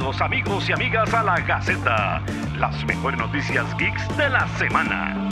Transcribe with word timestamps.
Bienvenidos 0.00 0.22
amigos 0.22 0.68
y 0.70 0.72
amigas 0.72 1.12
a 1.12 1.22
la 1.22 1.40
Gaceta, 1.40 2.24
las 2.56 2.86
mejores 2.86 3.20
noticias 3.20 3.66
geeks 3.76 4.16
de 4.16 4.30
la 4.30 4.48
semana. 4.56 5.28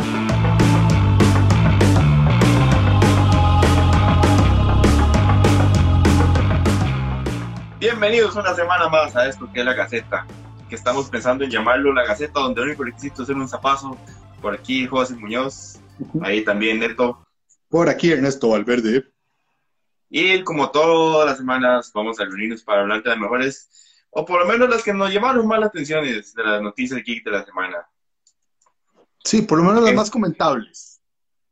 Bienvenidos 7.80 8.36
una 8.36 8.54
semana 8.54 8.90
más 8.90 9.16
a 9.16 9.26
esto 9.26 9.50
que 9.50 9.60
es 9.60 9.64
la 9.64 9.72
Gaceta, 9.72 10.26
que 10.68 10.74
estamos 10.74 11.08
pensando 11.08 11.44
en 11.44 11.50
llamarlo 11.50 11.94
la 11.94 12.04
Gaceta, 12.04 12.40
donde 12.40 12.60
el 12.60 12.68
único 12.68 12.84
requisito 12.84 13.22
es 13.22 13.30
hacer 13.30 13.36
un 13.36 13.48
zapazo. 13.48 13.96
Por 14.42 14.52
aquí 14.52 14.86
José 14.86 15.14
Muñoz, 15.14 15.80
ahí 16.20 16.44
también 16.44 16.80
Neto. 16.80 17.26
Por 17.70 17.88
aquí 17.88 18.12
Ernesto 18.12 18.50
Valverde. 18.50 19.10
Y 20.10 20.44
como 20.44 20.70
todas 20.70 21.26
las 21.26 21.38
semanas 21.38 21.90
vamos 21.94 22.20
a 22.20 22.24
reunirnos 22.24 22.62
para 22.62 22.82
hablar 22.82 23.02
de 23.02 23.08
las 23.08 23.18
mejores, 23.18 23.87
o 24.18 24.24
por 24.24 24.40
lo 24.40 24.46
menos 24.46 24.68
las 24.68 24.82
que 24.82 24.92
nos 24.92 25.12
llamaron 25.12 25.46
más 25.46 25.60
la 25.60 25.66
atención 25.66 26.04
de 26.04 26.24
las 26.44 26.60
noticias 26.60 27.00
geek 27.04 27.24
de 27.24 27.30
la 27.30 27.44
semana. 27.44 27.88
Sí, 29.22 29.42
por 29.42 29.58
lo 29.58 29.64
menos 29.64 29.84
las 29.84 29.94
más 29.94 30.10
comentables. 30.10 31.00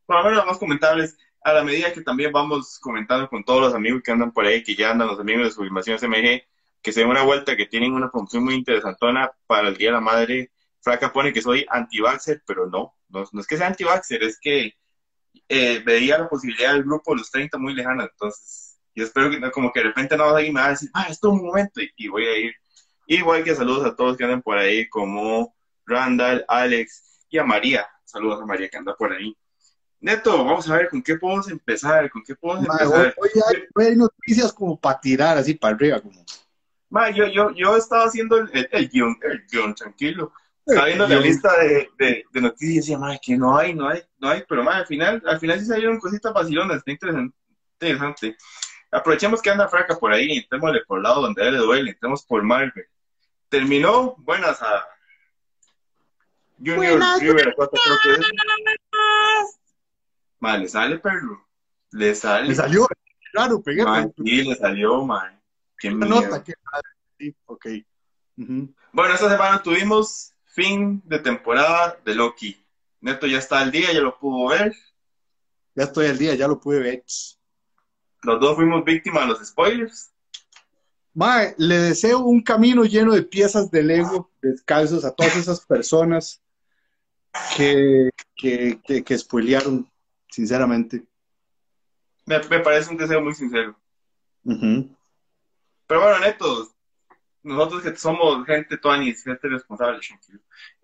Por 0.05 0.17
lo 0.17 0.23
menos 0.23 0.39
las 0.39 0.47
más 0.47 0.57
comentables, 0.57 1.17
a 1.45 1.53
la 1.53 1.63
medida 1.63 1.93
que 1.93 2.01
también 2.01 2.33
vamos 2.33 2.77
comentando 2.79 3.29
con 3.29 3.45
todos 3.45 3.61
los 3.61 3.73
amigos 3.73 4.01
que 4.03 4.11
andan 4.11 4.33
por 4.33 4.45
ahí, 4.45 4.63
que 4.63 4.75
ya 4.75 4.91
andan 4.91 5.07
los 5.07 5.17
amigos 5.17 5.45
de 5.45 5.51
Sublimación 5.51 5.97
SMG, 5.97 6.43
que 6.81 6.91
se 6.91 6.99
den 6.99 7.09
una 7.09 7.23
vuelta, 7.23 7.55
que 7.55 7.67
tienen 7.67 7.93
una 7.93 8.11
promoción 8.11 8.43
muy 8.43 8.55
interesantona 8.55 9.31
para 9.45 9.69
el 9.69 9.77
Día 9.77 9.87
de 9.87 9.93
la 9.93 10.01
Madre. 10.01 10.51
Fraca 10.81 11.13
pone 11.13 11.31
que 11.31 11.41
soy 11.41 11.65
anti-vaxxer, 11.69 12.43
pero 12.45 12.67
no, 12.67 12.95
no, 13.07 13.23
no 13.31 13.39
es 13.39 13.47
que 13.47 13.55
sea 13.55 13.67
anti-vaxxer, 13.67 14.23
es 14.23 14.37
que 14.41 14.73
eh, 15.47 15.81
veía 15.85 16.17
la 16.17 16.27
posibilidad 16.27 16.73
del 16.73 16.83
grupo 16.83 17.13
de 17.13 17.19
los 17.19 17.31
30 17.31 17.57
muy 17.59 17.73
lejana, 17.73 18.09
entonces 18.11 18.66
yo 18.97 19.03
espero 19.03 19.29
que 19.29 19.51
como 19.51 19.71
que 19.71 19.81
de 19.81 19.85
repente 19.85 20.17
no 20.17 20.23
alguien 20.23 20.55
me 20.55 20.59
va 20.59 20.67
a 20.67 20.71
decir, 20.71 20.89
ah, 20.91 21.05
esto 21.07 21.27
es 21.27 21.33
un 21.39 21.45
momento 21.45 21.79
y, 21.95 22.07
voy 22.07 22.25
a 22.25 22.35
ir. 22.35 22.55
Igual 23.05 23.43
que 23.43 23.53
saludos 23.53 23.85
a 23.85 23.95
todos 23.95 24.17
que 24.17 24.23
andan 24.23 24.41
por 24.41 24.57
ahí, 24.57 24.89
como 24.89 25.55
Randall, 25.85 26.43
Alex 26.47 27.27
y 27.29 27.37
a 27.37 27.43
María. 27.43 27.87
Saludos 28.05 28.41
a 28.41 28.45
María 28.47 28.67
que 28.69 28.77
anda 28.77 28.95
por 28.95 29.13
ahí. 29.13 29.37
Neto, 29.99 30.43
vamos 30.43 30.67
a 30.67 30.77
ver 30.77 30.89
con 30.89 31.03
qué 31.03 31.15
podemos 31.15 31.47
empezar, 31.47 32.09
con 32.09 32.23
qué 32.23 32.35
podemos 32.35 32.67
empezar. 32.67 33.13
Hoy 33.17 33.85
hay, 33.85 33.95
noticias 33.95 34.51
como 34.51 34.79
para 34.79 34.99
tirar 34.99 35.37
así 35.37 35.53
para 35.53 35.75
arriba, 35.75 36.01
como. 36.01 36.25
yo, 37.13 37.27
yo, 37.27 37.51
yo 37.51 37.77
estaba 37.77 38.05
haciendo 38.05 38.37
el, 38.39 38.67
el, 38.71 38.89
guion, 38.89 39.15
el 39.21 39.45
guion, 39.45 39.75
tranquilo. 39.75 40.33
Estaba 40.65 40.87
viendo 40.87 41.07
la 41.07 41.19
lista 41.19 41.55
de, 41.61 41.87
de, 41.99 42.25
de 42.31 42.41
noticias 42.41 42.71
y 42.71 42.77
decía, 42.77 42.97
madre, 42.97 43.19
que 43.21 43.37
no 43.37 43.55
hay, 43.55 43.75
no 43.75 43.87
hay, 43.87 44.01
no 44.17 44.29
hay, 44.29 44.43
pero 44.49 44.63
madre, 44.63 44.79
al 44.79 44.87
final, 44.87 45.23
al 45.23 45.39
final 45.39 45.59
sí 45.59 45.67
salieron 45.67 45.99
cositas 45.99 46.33
vacilonas, 46.33 46.77
está 46.77 46.91
interesante. 46.91 47.37
interesante. 47.79 48.37
Aprovechemos 48.91 49.41
que 49.41 49.49
anda 49.49 49.67
Fraca 49.67 49.97
por 49.97 50.11
ahí, 50.13 50.37
entrémosle 50.37 50.81
por 50.85 50.97
el 50.99 51.03
lado 51.03 51.21
donde 51.21 51.43
a 51.43 51.47
él 51.47 51.53
le 51.53 51.59
duele, 51.59 51.91
entremos 51.91 52.25
por 52.25 52.41
Marvel. 52.43 52.87
Terminó, 53.49 54.15
buenas 54.19 54.61
a 54.61 54.87
Junior 56.59 56.99
River, 57.19 57.53
creo 57.55 57.69
que 57.69 58.11
es. 58.11 59.59
Madre, 60.39 60.61
le 60.61 60.69
sale, 60.69 60.97
perro. 60.99 61.47
Le 61.91 62.15
sale. 62.15 62.49
Le 62.49 62.55
salió, 62.55 62.87
claro, 63.31 63.61
pegué. 63.61 63.83
sí, 64.17 64.43
le 64.43 64.55
salió, 64.55 65.05
madre. 65.05 65.37
Qué 65.77 65.91
nota, 65.91 66.43
qué 66.43 66.53
madre. 66.63 66.89
Sí, 67.17 67.35
ok. 67.45 67.67
Bueno, 68.91 69.13
esta 69.13 69.29
semana 69.29 69.61
tuvimos 69.61 70.33
fin 70.45 71.01
de 71.05 71.19
temporada 71.19 71.99
de 72.03 72.15
Loki. 72.15 72.63
Neto 73.01 73.27
ya 73.27 73.37
está 73.37 73.59
al 73.59 73.71
día, 73.71 73.93
ya 73.93 74.01
lo 74.01 74.17
pudo 74.17 74.49
ver. 74.49 74.75
Ya 75.75 75.83
estoy 75.83 76.07
al 76.07 76.17
día, 76.17 76.33
ya 76.35 76.47
lo 76.47 76.59
pude 76.59 76.79
ver. 76.79 77.03
Los 78.27 78.41
dos 78.41 78.57
fuimos 78.57 78.83
víctimas 78.83 79.23
de 79.23 79.27
los 79.29 79.47
spoilers. 79.47 80.11
Mae, 81.13 81.55
le 81.57 81.77
deseo 81.77 82.19
un 82.19 82.43
camino 82.43 82.83
lleno 82.83 83.13
de 83.13 83.23
piezas 83.23 83.71
de 83.71 83.81
Lego 83.81 84.29
descalzos 84.41 85.05
a 85.05 85.15
todas 85.15 85.37
esas 85.37 85.65
personas 85.65 86.41
que, 87.55 88.09
que, 88.35 88.81
que, 89.05 89.17
spoilearon, 89.17 89.89
sinceramente. 90.29 91.05
Me, 92.25 92.41
parece 92.41 92.91
un 92.91 92.97
deseo 92.97 93.21
muy 93.21 93.33
sincero. 93.33 93.79
Pero 94.43 96.01
bueno, 96.01 96.19
Neto, 96.19 96.69
nosotros 97.43 97.81
que 97.81 97.95
somos 97.95 98.45
gente 98.45 98.77
tuanis, 98.77 99.23
gente 99.23 99.47
responsable, 99.47 100.01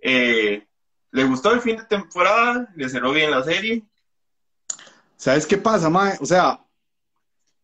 eh, 0.01 0.65
¿le 1.11 1.23
gustó 1.25 1.51
el 1.51 1.59
fin 1.59 1.75
de 1.75 1.83
temporada? 1.83 2.71
¿Le 2.77 2.87
cerró 2.87 3.11
bien 3.11 3.31
la 3.31 3.43
serie? 3.43 3.83
¿Sabes 5.17 5.45
qué 5.45 5.57
pasa, 5.57 5.89
Mae? 5.89 6.17
O 6.21 6.25
sea, 6.25 6.63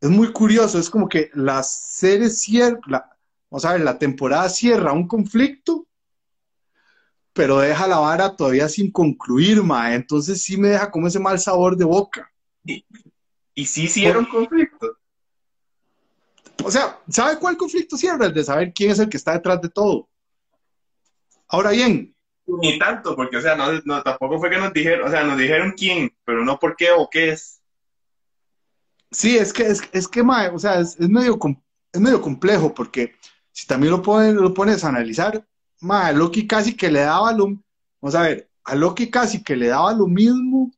es 0.02 0.10
muy 0.10 0.32
curioso, 0.32 0.80
es 0.80 0.90
como 0.90 1.10
que 1.10 1.30
la 1.34 1.62
serie 1.64 2.30
cierra, 2.30 2.80
la, 2.88 3.10
vamos 3.50 3.66
a 3.66 3.74
ver, 3.74 3.82
la 3.82 3.98
temporada 3.98 4.48
cierra 4.50 4.94
un 4.94 5.08
conflicto, 5.08 5.88
pero 7.34 7.60
deja 7.60 7.88
la 7.88 8.00
vara 8.00 8.36
todavía 8.36 8.68
sin 8.70 8.92
concluir, 8.92 9.62
Mae. 9.64 9.96
Entonces 9.96 10.42
sí 10.42 10.58
me 10.58 10.70
deja 10.70 10.90
como 10.92 11.08
ese 11.08 11.20
mal 11.20 11.40
sabor 11.40 11.76
de 11.76 11.86
boca. 11.86 12.32
¿Y, 12.66 12.86
y 13.54 13.66
sí 13.66 13.84
hicieron 13.84 14.26
conflicto? 14.26 14.98
O 16.64 16.72
sea, 16.72 17.00
¿sabe 17.10 17.40
cuál 17.40 17.58
conflicto 17.58 17.98
cierra? 17.98 18.26
El 18.26 18.34
de 18.34 18.44
saber 18.44 18.74
quién 18.74 18.92
es 18.92 19.00
el 19.00 19.10
que 19.10 19.18
está 19.18 19.34
detrás 19.34 19.62
de 19.62 19.70
todo. 19.70 20.10
Ahora 21.48 21.72
bien. 21.72 22.16
Ni 22.46 22.80
tanto, 22.80 23.16
porque, 23.16 23.38
o 23.38 23.42
sea, 23.42 23.56
no, 23.56 24.04
tampoco 24.04 24.40
fue 24.40 24.50
que 24.50 24.58
nos 24.58 24.74
dijeron, 24.74 25.08
o 25.08 25.12
sea, 25.12 25.24
nos 25.24 25.38
dijeron 25.38 25.74
quién, 25.78 26.16
pero 26.26 26.44
no 26.44 26.58
por 26.58 26.76
qué 26.76 26.92
o 26.92 27.10
qué 27.10 27.30
es. 27.30 27.59
Sí, 29.12 29.38
es 29.38 29.54
que, 29.54 29.64
es, 29.64 29.82
es 29.92 30.08
que, 30.08 30.24
mae, 30.24 30.50
o 30.50 30.60
sea, 30.60 30.80
es, 30.80 31.00
medio, 31.00 31.40
es 31.92 32.02
medio 32.02 32.22
complejo, 32.22 32.74
porque 32.74 33.16
si 33.52 33.66
también 33.66 33.92
lo, 33.92 34.02
pones, 34.02 34.36
lo 34.36 34.54
pones 34.54 34.84
a 34.84 34.90
analizar, 34.90 35.46
mae, 35.82 36.10
a 36.10 36.14
Loki 36.14 36.46
casi 36.46 36.76
que 36.76 36.92
le 36.92 37.02
daba 37.02 37.32
lo, 37.34 37.60
vamos 38.02 38.16
a 38.16 38.22
ver, 38.22 38.50
a 38.66 38.76
Loki 38.76 39.10
casi 39.10 39.44
que 39.44 39.56
le 39.56 39.68
daba 39.68 39.94
lo 39.94 40.08
mismo, 40.08 40.72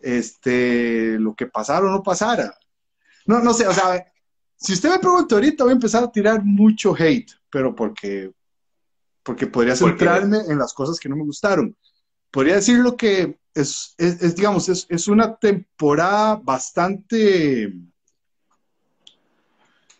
este, 0.00 1.18
lo 1.18 1.34
que 1.34 1.46
pasara 1.46 1.86
o 1.86 1.90
no 1.90 2.02
pasara. 2.02 2.56
No, 3.26 3.40
no 3.40 3.52
sé, 3.52 3.66
o 3.66 3.72
sea, 3.72 4.04
si 4.56 4.72
usted 4.72 4.90
me 4.90 4.98
pregunta 4.98 5.34
ahorita, 5.34 5.64
voy 5.64 5.72
a 5.72 5.74
empezar 5.74 6.04
a 6.04 6.12
tirar 6.12 6.42
mucho 6.44 6.94
hate, 6.98 7.30
pero 7.50 7.74
porque, 7.74 8.32
porque 9.22 9.46
podría 9.46 9.76
centrarme 9.76 10.38
en 10.48 10.58
las 10.58 10.72
cosas 10.72 10.98
que 10.98 11.08
no 11.08 11.16
me 11.16 11.24
gustaron. 11.24 11.76
Podría 12.30 12.56
decir 12.56 12.78
lo 12.78 12.96
que 12.96 13.38
es, 13.54 13.94
es, 13.98 14.34
digamos, 14.34 14.68
es, 14.68 14.86
es, 14.88 15.08
una 15.08 15.36
temporada 15.36 16.36
bastante, 16.36 17.72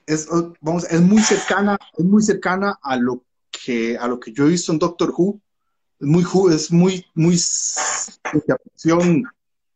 es, 0.06 0.28
vamos, 0.60 0.84
es 0.84 1.00
muy 1.00 1.22
cercana, 1.22 1.78
es 1.96 2.04
muy 2.04 2.22
cercana 2.22 2.78
a 2.82 2.96
lo 2.96 3.24
que, 3.50 3.96
a 3.96 4.08
lo 4.08 4.18
que 4.18 4.32
yo 4.32 4.46
he 4.46 4.50
visto 4.50 4.72
en 4.72 4.78
Doctor 4.78 5.14
Who. 5.16 5.40
Es 6.00 6.06
muy, 6.06 6.24
es 6.52 6.72
muy, 6.72 7.06
muy, 7.14 7.38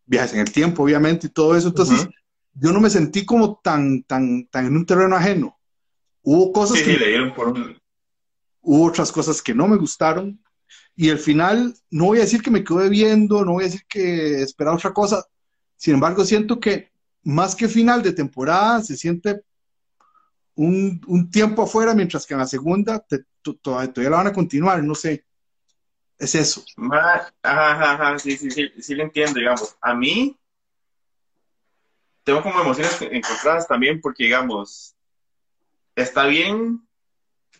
viajes 0.06 0.32
en 0.34 0.40
el 0.40 0.52
tiempo, 0.52 0.82
obviamente, 0.82 1.28
y 1.28 1.30
todo 1.30 1.56
eso. 1.56 1.68
Entonces, 1.68 2.08
yo 2.54 2.72
no 2.72 2.80
me 2.80 2.90
sentí 2.90 3.24
como 3.24 3.60
tan, 3.62 4.02
tan, 4.02 4.46
tan 4.48 4.66
en 4.66 4.76
un 4.76 4.84
terreno 4.84 5.14
ajeno. 5.14 5.56
Hubo 6.22 6.52
cosas 6.52 6.82
que... 6.82 6.96
le 6.96 7.30
por 7.30 7.54
Hubo 8.60 8.86
otras 8.86 9.12
cosas 9.12 9.40
que 9.40 9.54
no 9.54 9.68
me 9.68 9.76
gustaron. 9.76 10.38
Y 10.96 11.10
al 11.10 11.18
final, 11.18 11.74
no 11.90 12.06
voy 12.06 12.18
a 12.18 12.22
decir 12.22 12.42
que 12.42 12.50
me 12.50 12.64
quedé 12.64 12.88
viendo, 12.88 13.44
no 13.44 13.52
voy 13.52 13.64
a 13.64 13.66
decir 13.66 13.84
que 13.88 14.42
esperaba 14.42 14.76
otra 14.76 14.92
cosa. 14.92 15.24
Sin 15.76 15.94
embargo, 15.94 16.24
siento 16.24 16.58
que 16.58 16.90
más 17.22 17.54
que 17.54 17.68
final 17.68 18.02
de 18.02 18.12
temporada, 18.12 18.82
se 18.82 18.96
siente 18.96 19.42
un, 20.54 21.00
un 21.06 21.30
tiempo 21.30 21.62
afuera, 21.62 21.94
mientras 21.94 22.26
que 22.26 22.34
en 22.34 22.40
la 22.40 22.46
segunda 22.46 23.04
todavía, 23.62 24.10
la 24.10 24.16
van 24.16 24.26
a 24.28 24.32
continuar, 24.32 24.82
no 24.82 24.94
sé. 24.94 25.24
Es 26.18 26.34
eso. 26.34 26.64
Ajá, 26.90 27.32
ajá, 27.42 28.18
sí, 28.18 28.36
sí, 28.36 28.50
sí, 28.50 28.68
sí 28.80 28.94
lo 28.94 29.04
entiendo, 29.04 29.38
digamos. 29.38 29.76
A 29.80 29.94
mí, 29.94 30.36
tengo 32.24 32.42
como 32.42 32.60
emociones 32.60 33.00
encontradas 33.02 33.68
también 33.68 34.00
porque, 34.00 34.24
digamos, 34.24 34.96
está 35.94 36.26
bien, 36.26 36.87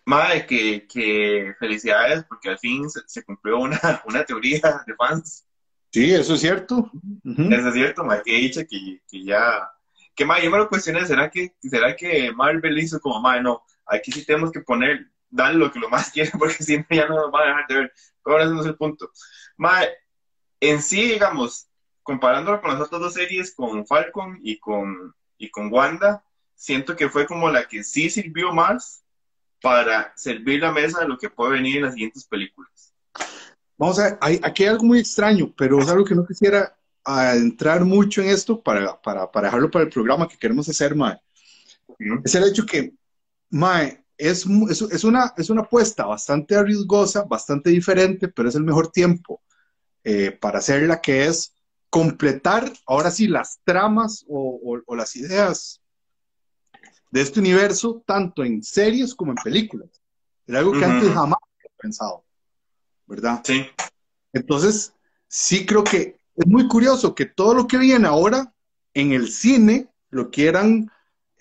madre, 0.09 0.47
que, 0.47 0.87
que 0.87 1.55
felicidades 1.59 2.25
porque 2.25 2.49
al 2.49 2.59
fin 2.59 2.89
se, 2.89 3.23
cumplió 3.23 3.59
una, 3.59 3.79
una, 4.07 4.25
teoría 4.25 4.83
de 4.87 4.95
fans. 4.95 5.47
Sí, 5.91 6.13
eso 6.13 6.35
es 6.35 6.41
cierto. 6.41 6.91
Eso 7.25 7.69
es 7.69 7.75
cierto, 7.75 8.05
madre, 8.05 8.23
que 8.25 8.37
he 8.37 8.41
dicho 8.41 8.61
que, 8.69 9.03
que 9.09 9.25
ya... 9.25 9.71
Que, 10.15 10.25
madre, 10.25 10.45
yo 10.45 10.51
me 10.51 10.59
lo 10.59 10.69
cuestioné, 10.69 11.07
¿será 11.07 11.31
que, 11.31 11.55
¿será 11.61 11.95
que 11.95 12.33
Marvel 12.33 12.79
hizo 12.79 12.99
como, 13.01 13.21
madre, 13.21 13.43
no, 13.43 13.63
aquí 13.87 14.11
sí 14.11 14.25
tenemos 14.25 14.51
que 14.51 14.61
poner, 14.61 15.11
darle 15.31 15.59
lo 15.59 15.71
que 15.71 15.79
lo 15.79 15.89
más 15.89 16.11
quiere 16.13 16.31
porque 16.39 16.65
siempre 16.65 16.97
ya 16.97 17.07
no 17.07 17.15
nos 17.15 17.33
va 17.33 17.43
a 17.43 17.47
dejar 17.47 17.67
de 17.69 17.75
ver. 17.75 17.93
Ahora 18.25 18.45
ese 18.45 18.55
no 18.55 18.61
es 18.63 18.67
el 18.67 18.77
punto. 18.77 19.11
Madre, 19.57 19.91
en 20.61 20.83
sí, 20.83 21.03
digamos, 21.03 21.69
comparándolo 22.03 22.61
con 22.61 22.73
las 22.73 22.81
otras 22.81 23.01
dos 23.01 23.15
series, 23.15 23.55
con 23.55 23.87
Falcon 23.87 24.39
y 24.43 24.59
con, 24.59 25.15
y 25.37 25.51
con 25.51 25.73
Wanda, 25.73 26.25
siento 26.55 26.97
que 26.97 27.09
fue 27.09 27.27
como 27.27 27.51
la 27.51 27.69
que 27.69 27.85
sí 27.85 28.11
sirvió 28.11 28.53
más 28.53 29.05
para 29.61 30.13
servir 30.17 30.61
la 30.61 30.73
mesa 30.73 31.01
de 31.01 31.09
lo 31.09 31.19
que 31.19 31.31
puede 31.31 31.53
venir 31.53 31.77
en 31.77 31.85
las 31.85 31.95
siguientes 31.95 32.25
películas. 32.25 32.93
Vamos 33.77 33.99
a 33.99 34.05
ver, 34.05 34.19
hay, 34.21 34.41
aquí 34.43 34.65
hay 34.65 34.71
algo 34.71 34.85
muy 34.85 34.99
extraño, 34.99 35.53
pero 35.57 35.79
es 35.81 35.89
algo 35.89 36.05
que 36.05 36.15
no 36.15 36.27
quisiera 36.27 36.75
entrar 37.35 37.85
mucho 37.85 38.21
en 38.21 38.29
esto 38.29 38.61
para, 38.61 39.01
para, 39.01 39.31
para 39.31 39.49
dejarlo 39.49 39.71
para 39.71 39.85
el 39.85 39.91
programa 39.91 40.29
que 40.29 40.37
queremos 40.37 40.69
hacer, 40.69 40.95
Mae. 40.95 41.19
Es 42.25 42.35
el 42.35 42.45
hecho 42.45 42.67
que, 42.67 42.93
Mae, 43.51 44.05
es, 44.17 44.45
es, 44.69 44.83
es, 44.83 45.05
una, 45.05 45.33
es 45.37 45.49
una 45.49 45.63
apuesta 45.63 46.05
bastante 46.05 46.57
arriesgosa, 46.57 47.23
bastante 47.23 47.71
diferente, 47.71 48.29
pero 48.29 48.49
es 48.49 48.55
el 48.57 48.65
mejor 48.65 48.91
tiempo 48.91 49.41
eh, 50.05 50.33
para 50.33 50.59
hacerla, 50.59 51.01
que 51.01 51.27
es 51.27 51.55
completar 51.91 52.71
ahora 52.87 53.11
sí 53.11 53.29
las 53.29 53.61
tramas 53.65 54.25
o, 54.29 54.83
o, 54.87 54.97
las 54.97 55.17
ideas 55.17 55.81
de 57.11 57.21
este 57.21 57.41
universo, 57.41 58.03
tanto 58.07 58.45
en 58.45 58.63
series 58.63 59.15
como 59.15 59.33
en 59.33 59.37
películas. 59.37 59.89
Era 60.47 60.61
algo 60.61 60.73
que 60.73 60.85
antes 60.85 61.13
jamás 61.13 61.39
había 61.43 61.71
pensado, 61.79 62.25
¿verdad? 63.07 63.41
Sí. 63.45 63.67
Entonces, 64.33 64.93
sí 65.27 65.67
creo 65.67 65.85
que 65.85 66.19
es 66.37 66.47
muy 66.47 66.69
curioso 66.69 67.15
que 67.15 67.27
todo 67.27 67.55
lo 67.55 67.67
que 67.67 67.79
viene 67.79 68.07
ahora 68.07 68.53
en 68.95 69.13
el 69.13 69.31
cine 69.31 69.89
lo 70.11 70.31
quieran 70.31 70.91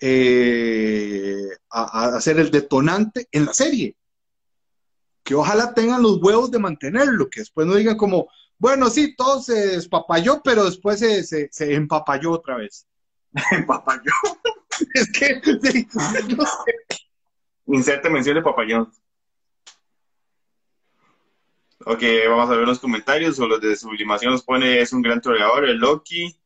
eh, 0.00 1.48
a, 1.70 2.16
hacer 2.16 2.38
el 2.38 2.50
detonante 2.50 3.28
en 3.32 3.46
la 3.46 3.54
serie. 3.54 3.96
Que 5.22 5.34
ojalá 5.34 5.74
tengan 5.74 6.02
los 6.02 6.22
huevos 6.22 6.50
de 6.50 6.58
mantenerlo, 6.58 7.28
que 7.28 7.40
después 7.40 7.66
no 7.66 7.74
digan 7.74 7.96
como, 7.96 8.28
bueno, 8.58 8.90
sí, 8.90 9.14
todo 9.14 9.42
se 9.42 9.68
despapayó, 9.68 10.42
pero 10.42 10.64
después 10.64 11.00
se, 11.00 11.22
se, 11.22 11.48
se 11.50 11.74
empapayó 11.74 12.32
otra 12.32 12.56
vez. 12.56 12.86
empapayó. 13.52 14.12
es 14.94 15.12
que, 15.12 15.40
sí, 15.62 15.88
sé. 15.90 16.26
Inserte 17.66 18.10
mención 18.10 18.36
de 18.36 18.42
papayón. 18.42 18.90
Ok, 21.84 22.02
vamos 22.28 22.50
a 22.50 22.56
ver 22.56 22.66
los 22.66 22.80
comentarios. 22.80 23.38
O 23.38 23.46
los 23.46 23.60
de 23.60 23.76
sublimación 23.76 24.32
nos 24.32 24.42
pone, 24.42 24.80
es 24.80 24.92
un 24.92 25.02
gran 25.02 25.20
toreador, 25.20 25.64
el 25.64 25.76
Loki. 25.76 26.36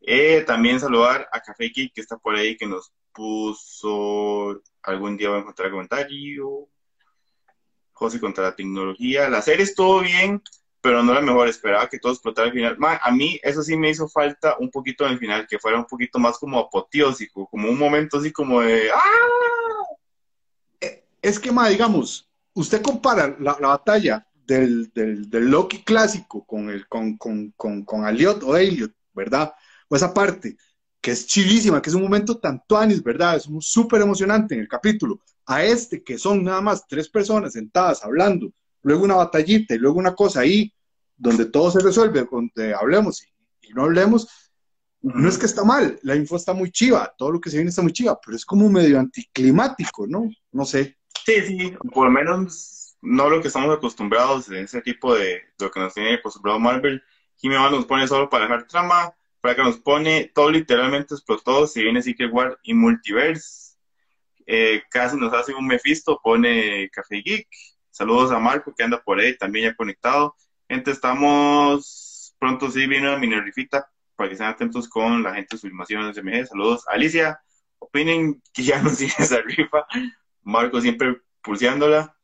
Eh, 0.00 0.42
también 0.46 0.80
saludar 0.80 1.28
a 1.32 1.40
Café 1.40 1.70
que 1.72 1.90
está 1.96 2.16
por 2.16 2.36
ahí, 2.36 2.56
que 2.56 2.66
nos 2.66 2.92
puso, 3.12 4.62
algún 4.82 5.16
día 5.16 5.28
voy 5.28 5.38
a 5.38 5.40
encontrar 5.42 5.70
comentario. 5.70 6.68
José 7.92 8.20
contra 8.20 8.44
la 8.44 8.56
tecnología. 8.56 9.28
La 9.28 9.42
serie 9.42 9.64
estuvo 9.64 10.00
bien, 10.00 10.40
pero 10.80 11.02
no 11.02 11.14
la 11.14 11.20
mejor. 11.20 11.48
Esperaba 11.48 11.88
que 11.88 11.98
todo 11.98 12.12
explotara 12.12 12.48
al 12.48 12.52
final. 12.52 12.76
a 12.80 13.10
mí 13.10 13.38
eso 13.42 13.62
sí 13.62 13.76
me 13.76 13.90
hizo 13.90 14.08
falta 14.08 14.56
un 14.58 14.70
poquito 14.70 15.04
en 15.06 15.12
el 15.12 15.18
final, 15.18 15.46
que 15.46 15.58
fuera 15.58 15.78
un 15.78 15.86
poquito 15.86 16.18
más 16.18 16.38
como 16.38 16.58
apoteósico, 16.58 17.46
como 17.48 17.68
un 17.68 17.78
momento 17.78 18.18
así 18.18 18.32
como 18.32 18.60
de 18.60 18.90
¡Ah! 18.90 19.84
Eh, 20.80 21.04
es 21.22 21.38
que, 21.38 21.52
ma, 21.52 21.68
digamos, 21.68 22.28
usted 22.54 22.82
compara 22.82 23.36
la, 23.38 23.54
batalla 23.54 24.26
del, 24.34 24.90
del, 24.92 25.28
del, 25.30 25.50
Loki 25.50 25.82
clásico 25.82 26.44
con, 26.44 26.70
el, 26.70 26.88
con, 26.88 27.16
con, 27.16 27.52
con, 27.56 27.84
con 27.84 28.04
Aliot 28.04 28.42
o 28.42 28.56
Elliot, 28.56 28.92
¿verdad? 29.12 29.52
O 29.88 29.96
esa 29.96 30.12
parte 30.12 30.56
que 31.00 31.12
es 31.12 31.26
chidísima, 31.26 31.80
que 31.80 31.90
es 31.90 31.94
un 31.94 32.02
momento 32.02 32.38
tan 32.38 32.62
tuanis, 32.66 33.02
¿verdad? 33.02 33.36
Es 33.36 33.48
súper 33.60 34.00
emocionante 34.02 34.54
en 34.54 34.60
el 34.60 34.68
capítulo. 34.68 35.20
A 35.46 35.62
este, 35.64 36.02
que 36.02 36.18
son 36.18 36.42
nada 36.42 36.60
más 36.60 36.86
tres 36.86 37.08
personas 37.08 37.52
sentadas 37.52 38.04
hablando, 38.04 38.52
luego 38.82 39.04
una 39.04 39.16
batallita 39.16 39.74
y 39.74 39.78
luego 39.78 39.98
una 39.98 40.14
cosa 40.14 40.40
ahí, 40.40 40.72
donde 41.16 41.46
todo 41.46 41.70
se 41.70 41.80
resuelve, 41.80 42.26
donde 42.30 42.74
hablemos 42.74 43.22
y, 43.22 43.72
no 43.74 43.84
hablemos, 43.84 44.28
no 45.02 45.28
es 45.28 45.36
que 45.36 45.46
está 45.46 45.62
mal, 45.62 45.98
la 46.02 46.16
info 46.16 46.36
está 46.36 46.54
muy 46.54 46.70
chiva, 46.70 47.12
todo 47.18 47.32
lo 47.32 47.40
que 47.40 47.50
se 47.50 47.56
viene 47.56 47.68
está 47.68 47.82
muy 47.82 47.92
chiva, 47.92 48.18
pero 48.24 48.36
es 48.36 48.44
como 48.44 48.68
medio 48.70 48.98
anticlimático, 48.98 50.06
¿no? 50.06 50.30
No 50.52 50.64
sé. 50.64 50.96
Sí, 51.26 51.42
sí, 51.46 51.74
por 51.92 52.06
lo 52.06 52.10
menos 52.10 52.96
no 53.02 53.28
lo 53.28 53.40
que 53.40 53.48
estamos 53.48 53.76
acostumbrados 53.76 54.48
en 54.48 54.64
ese 54.64 54.80
tipo 54.82 55.14
de 55.14 55.42
lo 55.58 55.70
que 55.70 55.80
nos 55.80 55.94
tiene 55.94 56.14
acostumbrado 56.14 56.58
Marvel. 56.58 57.02
Jiménez 57.36 57.70
nos 57.70 57.86
pone 57.86 58.08
solo 58.08 58.28
para 58.28 58.44
dejar 58.44 58.66
trama, 58.66 59.14
para 59.40 59.54
que 59.54 59.62
nos 59.62 59.78
pone 59.78 60.30
todo 60.34 60.50
literalmente 60.50 61.14
explotó, 61.14 61.66
si 61.66 61.82
viene 61.82 62.02
Secret 62.02 62.32
War 62.32 62.58
y 62.62 62.74
Multiverse. 62.74 63.76
Eh, 64.46 64.82
casi 64.90 65.16
nos 65.16 65.32
hace 65.32 65.54
un 65.54 65.66
Mephisto, 65.66 66.20
pone 66.22 66.88
Café 66.90 67.22
Geek. 67.22 67.48
Saludos 67.98 68.30
a 68.30 68.38
Marco 68.38 68.72
que 68.72 68.84
anda 68.84 69.02
por 69.02 69.18
ahí 69.18 69.36
también 69.36 69.70
ya 69.70 69.74
conectado. 69.74 70.36
Gente, 70.68 70.92
estamos 70.92 72.32
pronto 72.38 72.70
sí 72.70 72.86
viene 72.86 73.08
una 73.08 73.18
mini 73.18 73.40
rifita 73.40 73.90
para 74.14 74.28
que 74.28 74.34
estén 74.34 74.46
atentos 74.46 74.88
con 74.88 75.24
la 75.24 75.34
gente 75.34 75.56
de 75.56 75.58
Sublimación 75.58 76.14
SMG. 76.14 76.46
Saludos 76.46 76.84
Alicia. 76.86 77.40
Opinen 77.80 78.40
que 78.52 78.62
ya 78.62 78.80
nos 78.80 78.98
tiene 78.98 79.14
esa 79.18 79.40
rifa. 79.40 79.84
Marco 80.42 80.80
siempre 80.80 81.20
pulseándola. 81.42 82.16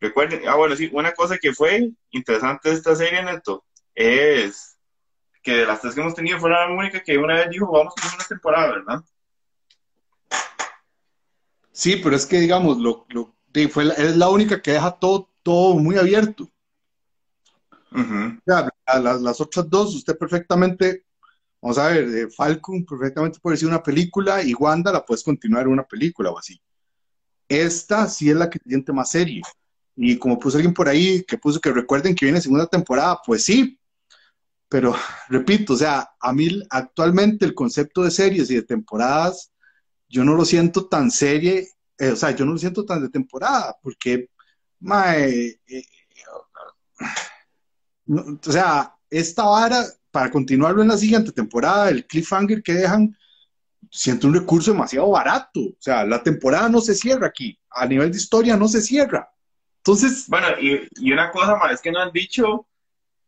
Recuerden, 0.00 0.42
ah, 0.48 0.56
bueno, 0.56 0.74
sí, 0.74 0.90
una 0.92 1.12
cosa 1.12 1.38
que 1.38 1.52
fue 1.52 1.92
interesante 2.10 2.70
de 2.70 2.74
esta 2.74 2.96
serie, 2.96 3.22
Neto, 3.22 3.64
es 3.94 4.76
que 5.40 5.52
de 5.52 5.66
las 5.66 5.80
tres 5.80 5.94
que 5.94 6.00
hemos 6.00 6.16
tenido 6.16 6.40
fue 6.40 6.50
la 6.50 6.68
única 6.68 7.00
que 7.00 7.16
una 7.16 7.34
vez 7.34 7.48
dijo, 7.48 7.70
vamos 7.70 7.94
a 7.96 8.00
hacer 8.00 8.18
una 8.18 8.26
temporada, 8.26 8.72
¿verdad? 8.72 9.04
Sí, 11.70 12.00
pero 12.02 12.16
es 12.16 12.26
que, 12.26 12.40
digamos, 12.40 12.78
lo, 12.78 13.06
lo 13.10 13.36
fue 13.70 13.84
es 13.96 14.16
la 14.16 14.28
única 14.28 14.60
que 14.60 14.72
deja 14.72 14.92
todo, 14.92 15.30
todo 15.42 15.74
muy 15.74 15.96
abierto. 15.96 16.48
las, 18.86 19.40
otras 19.40 19.68
dos, 19.68 19.94
usted 19.94 20.16
perfectamente, 20.16 21.04
vamos 21.60 21.78
a 21.78 21.88
ver, 21.88 22.08
eh, 22.08 22.28
Falcon 22.30 22.84
perfectamente 22.84 23.38
puede 23.40 23.54
decir 23.54 23.68
una 23.68 23.82
película 23.82 24.42
y 24.42 24.54
Wanda 24.54 24.92
la 24.92 25.04
puedes 25.04 25.22
continuar 25.22 25.64
en 25.64 25.72
una 25.72 25.84
película 25.84 26.30
o 26.30 26.38
así. 26.38 26.60
Esta 27.48 28.08
sí 28.08 28.30
es 28.30 28.36
la 28.36 28.48
que 28.48 28.58
siente 28.66 28.92
más 28.92 29.10
serie. 29.10 29.42
Y 29.94 30.16
como 30.16 30.38
puso 30.38 30.56
alguien 30.56 30.72
por 30.72 30.88
ahí 30.88 31.22
que 31.24 31.36
puso 31.36 31.60
que 31.60 31.70
recuerden 31.70 32.14
que 32.14 32.24
viene 32.24 32.40
segunda 32.40 32.66
temporada, 32.66 33.20
pues 33.26 33.44
sí, 33.44 33.78
pero 34.68 34.94
repito, 35.28 35.74
o 35.74 35.76
sea, 35.76 36.10
a 36.18 36.32
mí 36.32 36.62
actualmente 36.70 37.44
el 37.44 37.54
concepto 37.54 38.02
de 38.02 38.10
series 38.10 38.50
y 38.50 38.56
de 38.56 38.62
temporadas, 38.62 39.52
yo 40.08 40.24
no 40.24 40.34
lo 40.34 40.44
siento 40.44 40.86
tan 40.88 41.10
serie, 41.10 41.68
eh, 42.02 42.10
o 42.10 42.16
sea, 42.16 42.32
yo 42.32 42.44
no 42.44 42.52
lo 42.52 42.58
siento 42.58 42.84
tan 42.84 43.00
de 43.00 43.08
temporada, 43.08 43.76
porque, 43.80 44.28
mae, 44.80 45.60
eh, 45.68 45.84
o 48.08 48.50
sea, 48.52 48.92
esta 49.08 49.44
vara, 49.44 49.84
para 50.10 50.28
continuarlo 50.28 50.82
en 50.82 50.88
la 50.88 50.96
siguiente 50.96 51.30
temporada, 51.30 51.90
el 51.90 52.04
cliffhanger 52.04 52.60
que 52.60 52.72
dejan, 52.72 53.16
siento 53.88 54.26
un 54.26 54.34
recurso 54.34 54.72
demasiado 54.72 55.10
barato. 55.10 55.60
O 55.60 55.76
sea, 55.78 56.04
la 56.04 56.20
temporada 56.24 56.68
no 56.68 56.80
se 56.80 56.96
cierra 56.96 57.28
aquí. 57.28 57.56
A 57.70 57.86
nivel 57.86 58.10
de 58.10 58.18
historia 58.18 58.56
no 58.56 58.66
se 58.66 58.80
cierra. 58.80 59.30
Entonces. 59.76 60.26
Bueno, 60.26 60.48
y, 60.60 60.88
y 60.96 61.12
una 61.12 61.30
cosa 61.30 61.54
más, 61.54 61.72
es 61.72 61.80
que 61.80 61.92
no 61.92 62.00
han 62.00 62.10
dicho 62.10 62.66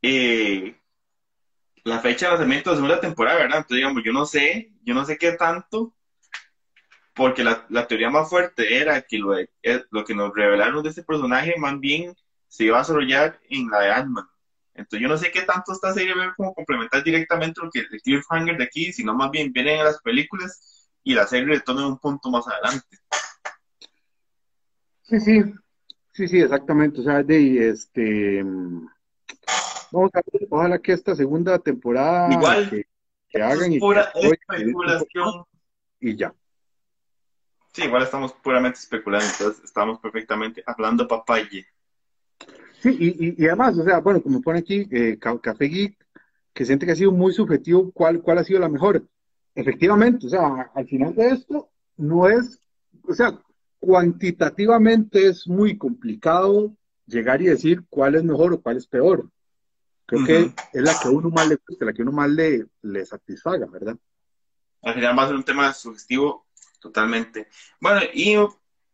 eh, 0.02 0.76
la 1.84 2.00
fecha 2.00 2.26
de 2.26 2.32
lanzamiento 2.32 2.70
de 2.70 2.76
segunda 2.76 3.00
temporada, 3.00 3.38
¿verdad? 3.38 3.58
Entonces, 3.58 3.76
digamos, 3.76 4.02
yo 4.04 4.12
no 4.12 4.26
sé, 4.26 4.72
yo 4.82 4.94
no 4.94 5.04
sé 5.04 5.16
qué 5.16 5.32
tanto, 5.32 5.94
porque 7.14 7.44
la, 7.44 7.86
teoría 7.86 8.10
más 8.10 8.28
fuerte 8.28 8.76
era 8.80 9.00
que 9.02 9.18
lo, 9.18 9.38
eh, 9.38 9.48
lo 9.90 10.04
que 10.04 10.14
nos 10.14 10.34
revelaron 10.34 10.82
de 10.82 10.88
este 10.90 11.02
personaje 11.02 11.54
más 11.58 11.78
bien 11.78 12.14
se 12.48 12.64
iba 12.64 12.76
a 12.76 12.80
desarrollar 12.80 13.40
en 13.48 13.68
la 13.68 13.80
de 13.80 13.92
Ant-Man. 13.92 14.26
Entonces, 14.74 15.00
yo 15.00 15.08
no 15.08 15.16
sé 15.16 15.30
qué 15.30 15.42
tanto 15.42 15.72
esta 15.72 15.92
serie 15.92 16.14
va 16.14 16.24
a 16.24 16.34
como 16.34 16.52
complementar 16.52 17.04
directamente 17.04 17.60
lo 17.62 17.70
que 17.70 17.80
es 17.80 17.86
el 17.92 18.00
cliffhanger 18.00 18.56
de 18.58 18.64
aquí, 18.64 18.92
sino 18.92 19.14
más 19.14 19.30
bien 19.30 19.52
vienen 19.52 19.80
a 19.80 19.84
las 19.84 20.00
películas 20.02 20.90
y 21.04 21.14
la 21.14 21.26
serie 21.26 21.46
retoma 21.46 21.86
un 21.86 21.98
punto 21.98 22.30
más 22.30 22.46
adelante. 22.48 22.98
Sí, 25.02 25.20
sí, 25.20 25.42
sí, 26.12 26.28
sí, 26.28 26.40
exactamente. 26.40 27.00
O 27.00 27.04
sea, 27.04 27.22
de 27.22 27.68
este 27.68 28.42
Vamos 29.94 30.10
a 30.12 30.22
ver, 30.32 30.48
ojalá 30.50 30.78
que 30.80 30.92
esta 30.92 31.14
segunda 31.14 31.56
temporada 31.60 32.32
Igual, 32.32 32.68
que, 33.28 33.42
hagan 33.42 33.72
y, 33.72 33.78
pura 33.78 34.10
especulación. 34.14 35.44
y 36.00 36.16
ya. 36.16 36.34
Sí, 37.74 37.82
igual 37.82 38.04
estamos 38.04 38.32
puramente 38.34 38.78
especulando, 38.78 39.26
entonces 39.26 39.64
estamos 39.64 39.98
perfectamente 39.98 40.62
hablando 40.64 41.08
papaye. 41.08 41.66
Sí, 42.80 42.96
y, 43.00 43.42
y, 43.42 43.46
además, 43.48 43.76
o 43.76 43.82
sea, 43.82 43.98
bueno, 43.98 44.22
como 44.22 44.40
pone 44.40 44.60
aquí, 44.60 44.86
eh, 44.92 45.18
Café 45.18 45.64
Geek, 45.64 45.96
que 46.52 46.64
siente 46.64 46.86
que 46.86 46.92
ha 46.92 46.96
sido 46.96 47.10
muy 47.10 47.32
subjetivo 47.32 47.90
cuál, 47.90 48.22
cuál 48.22 48.38
ha 48.38 48.44
sido 48.44 48.60
la 48.60 48.68
mejor. 48.68 49.04
Efectivamente, 49.56 50.26
o 50.28 50.30
sea, 50.30 50.70
al 50.72 50.86
final 50.86 51.16
de 51.16 51.30
esto 51.30 51.70
no 51.96 52.28
es, 52.28 52.60
o 53.08 53.12
sea, 53.12 53.40
cuantitativamente 53.80 55.26
es 55.26 55.48
muy 55.48 55.76
complicado 55.76 56.76
llegar 57.06 57.42
y 57.42 57.46
decir 57.46 57.82
cuál 57.90 58.14
es 58.14 58.22
mejor 58.22 58.52
o 58.52 58.60
cuál 58.60 58.76
es 58.76 58.86
peor. 58.86 59.28
Creo 60.06 60.24
que 60.24 60.52
es 60.72 60.82
la 60.82 60.94
que 61.02 61.08
a 61.08 61.10
uno 61.10 61.28
más 61.28 61.48
le 61.48 61.58
gusta, 61.66 61.86
la 61.86 61.92
que 61.92 62.02
a 62.02 62.04
uno 62.04 62.12
más 62.12 62.30
le, 62.30 62.66
le 62.82 63.04
satisfaga, 63.04 63.66
¿verdad? 63.66 63.96
Al 64.82 64.94
final 64.94 65.18
va 65.18 65.24
a 65.24 65.26
ser 65.26 65.36
un 65.36 65.44
tema 65.44 65.72
sugestivo 65.72 66.46
totalmente. 66.84 67.48
Bueno, 67.80 68.02
y 68.12 68.36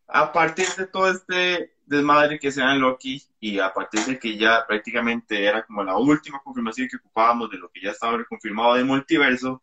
a 0.07 0.33
partir 0.33 0.69
de 0.79 0.87
todo 0.87 1.11
este 1.11 1.75
desmadre 1.85 2.39
que 2.39 2.53
se 2.53 2.61
da 2.61 2.73
en 2.73 2.81
Loki 2.81 3.21
y 3.41 3.59
a 3.59 3.75
partir 3.75 4.01
de 4.05 4.17
que 4.17 4.37
ya 4.37 4.65
prácticamente 4.65 5.45
era 5.45 5.67
como 5.67 5.83
la 5.83 5.97
última 5.97 6.41
confirmación 6.41 6.89
que 6.89 6.99
ocupábamos 6.99 7.51
de 7.51 7.59
lo 7.59 7.69
que 7.69 7.81
ya 7.83 7.91
estaba 7.91 8.17
reconfirmado 8.17 8.75
del 8.75 8.85
multiverso, 8.85 9.61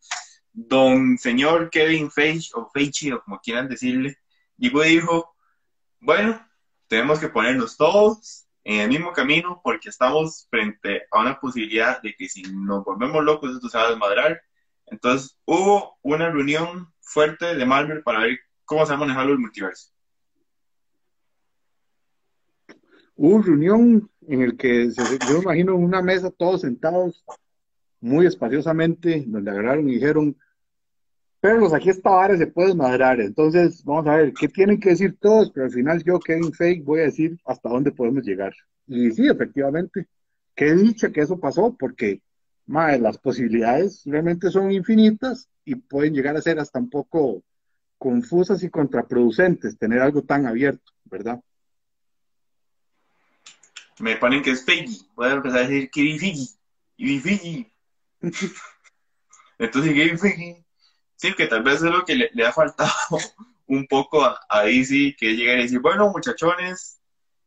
don 0.52 1.18
señor 1.18 1.70
Kevin 1.70 2.12
Feige 2.12 2.50
o 2.56 2.70
Feige 2.70 3.14
o 3.14 3.24
como 3.24 3.40
quieran 3.40 3.70
decirle, 3.70 4.18
llegó 4.58 4.82
dijo, 4.82 5.34
bueno, 6.02 6.46
tenemos 6.90 7.20
que 7.20 7.30
ponernos 7.30 7.78
todos 7.78 8.46
en 8.66 8.82
el 8.82 8.90
mismo 8.90 9.14
camino 9.14 9.62
porque 9.64 9.88
estamos 9.88 10.48
frente 10.50 11.04
a 11.12 11.22
una 11.22 11.40
posibilidad 11.40 12.02
de 12.02 12.14
que 12.14 12.28
si 12.28 12.42
nos 12.42 12.84
volvemos 12.84 13.24
locos 13.24 13.56
esto 13.56 13.70
se 13.70 13.78
va 13.78 13.86
a 13.86 13.92
desmadrar. 13.92 14.42
Entonces 14.88 15.38
hubo 15.46 15.98
una 16.02 16.30
reunión 16.30 16.94
fuerte 17.08 17.56
de 17.56 17.66
Marvel 17.66 18.04
para 18.04 18.20
ver 18.20 18.40
cómo 18.66 18.86
se 18.86 18.92
va 18.92 18.98
a 18.98 19.00
manejar 19.00 19.30
el 19.30 19.40
multiverso. 19.40 19.92
hubo 23.18 23.42
reunión 23.42 24.10
en 24.28 24.42
el 24.42 24.56
que 24.56 24.92
se, 24.92 25.02
yo 25.28 25.42
imagino 25.42 25.76
una 25.76 26.02
mesa 26.02 26.32
todos 26.32 26.62
sentados 26.62 27.26
muy 28.00 28.28
espaciosamente, 28.28 29.24
donde 29.28 29.52
agarraron 29.52 29.90
y 29.90 29.96
dijeron, 29.96 30.38
pero 31.42 31.74
aquí 31.74 31.90
esta 31.90 32.12
vara 32.12 32.38
se 32.38 32.48
puede 32.48 32.76
madrar, 32.76 33.20
entonces 33.20 33.84
vamos 33.84 34.08
a 34.08 34.18
ver 34.18 34.34
qué 34.34 34.48
tienen 34.48 34.80
que 34.80 34.90
decir 34.90 35.18
todos, 35.20 35.52
pero 35.52 35.66
al 35.66 35.72
final 35.72 36.04
yo, 36.04 36.20
Kevin 36.20 36.54
Fake, 36.54 36.84
voy 36.84 37.00
a 37.00 37.04
decir 37.04 37.38
hasta 37.46 37.70
dónde 37.70 37.92
podemos 37.92 38.24
llegar. 38.24 38.54
Y 38.86 39.12
sí, 39.12 39.28
efectivamente, 39.28 40.08
qué 40.56 40.74
dicha 40.74 41.12
que 41.12 41.22
eso 41.22 41.40
pasó, 41.40 41.76
porque 41.78 42.22
madre, 42.68 43.00
las 43.00 43.18
posibilidades 43.18 44.04
realmente 44.06 44.52
son 44.52 44.72
infinitas 44.72 45.50
y 45.66 45.76
pueden 45.76 46.14
llegar 46.14 46.36
a 46.36 46.42
ser 46.42 46.60
hasta 46.60 46.80
un 46.80 46.90
poco 46.90 47.44
confusas 47.98 48.62
y 48.64 48.70
contraproducentes 48.70 49.78
tener 49.78 50.02
algo 50.02 50.22
tan 50.22 50.46
abierto, 50.46 50.92
¿verdad? 51.06 51.42
Me 54.00 54.16
ponen 54.18 54.44
que 54.44 54.52
es 54.52 54.64
Figgy, 54.64 55.08
voy 55.16 55.30
a 55.30 55.34
empezar 55.34 55.60
a 55.60 55.68
decir 55.68 55.90
Kevin 55.90 56.20
Figgy. 56.20 57.74
Entonces 59.58 59.94
Kevin 59.94 60.20
Figgy, 60.20 60.66
sí, 61.16 61.34
que 61.34 61.48
tal 61.48 61.64
vez 61.64 61.76
es 61.76 61.92
lo 61.92 62.06
que 62.06 62.16
le, 62.16 62.46
ha 62.46 62.52
faltado 62.52 62.92
un 63.66 63.88
poco 63.88 64.24
a, 64.24 64.40
a 64.50 64.64
que 64.66 65.36
llegar 65.36 65.58
y 65.58 65.64
decir, 65.64 65.80
bueno, 65.80 66.12
muchachones, 66.12 67.00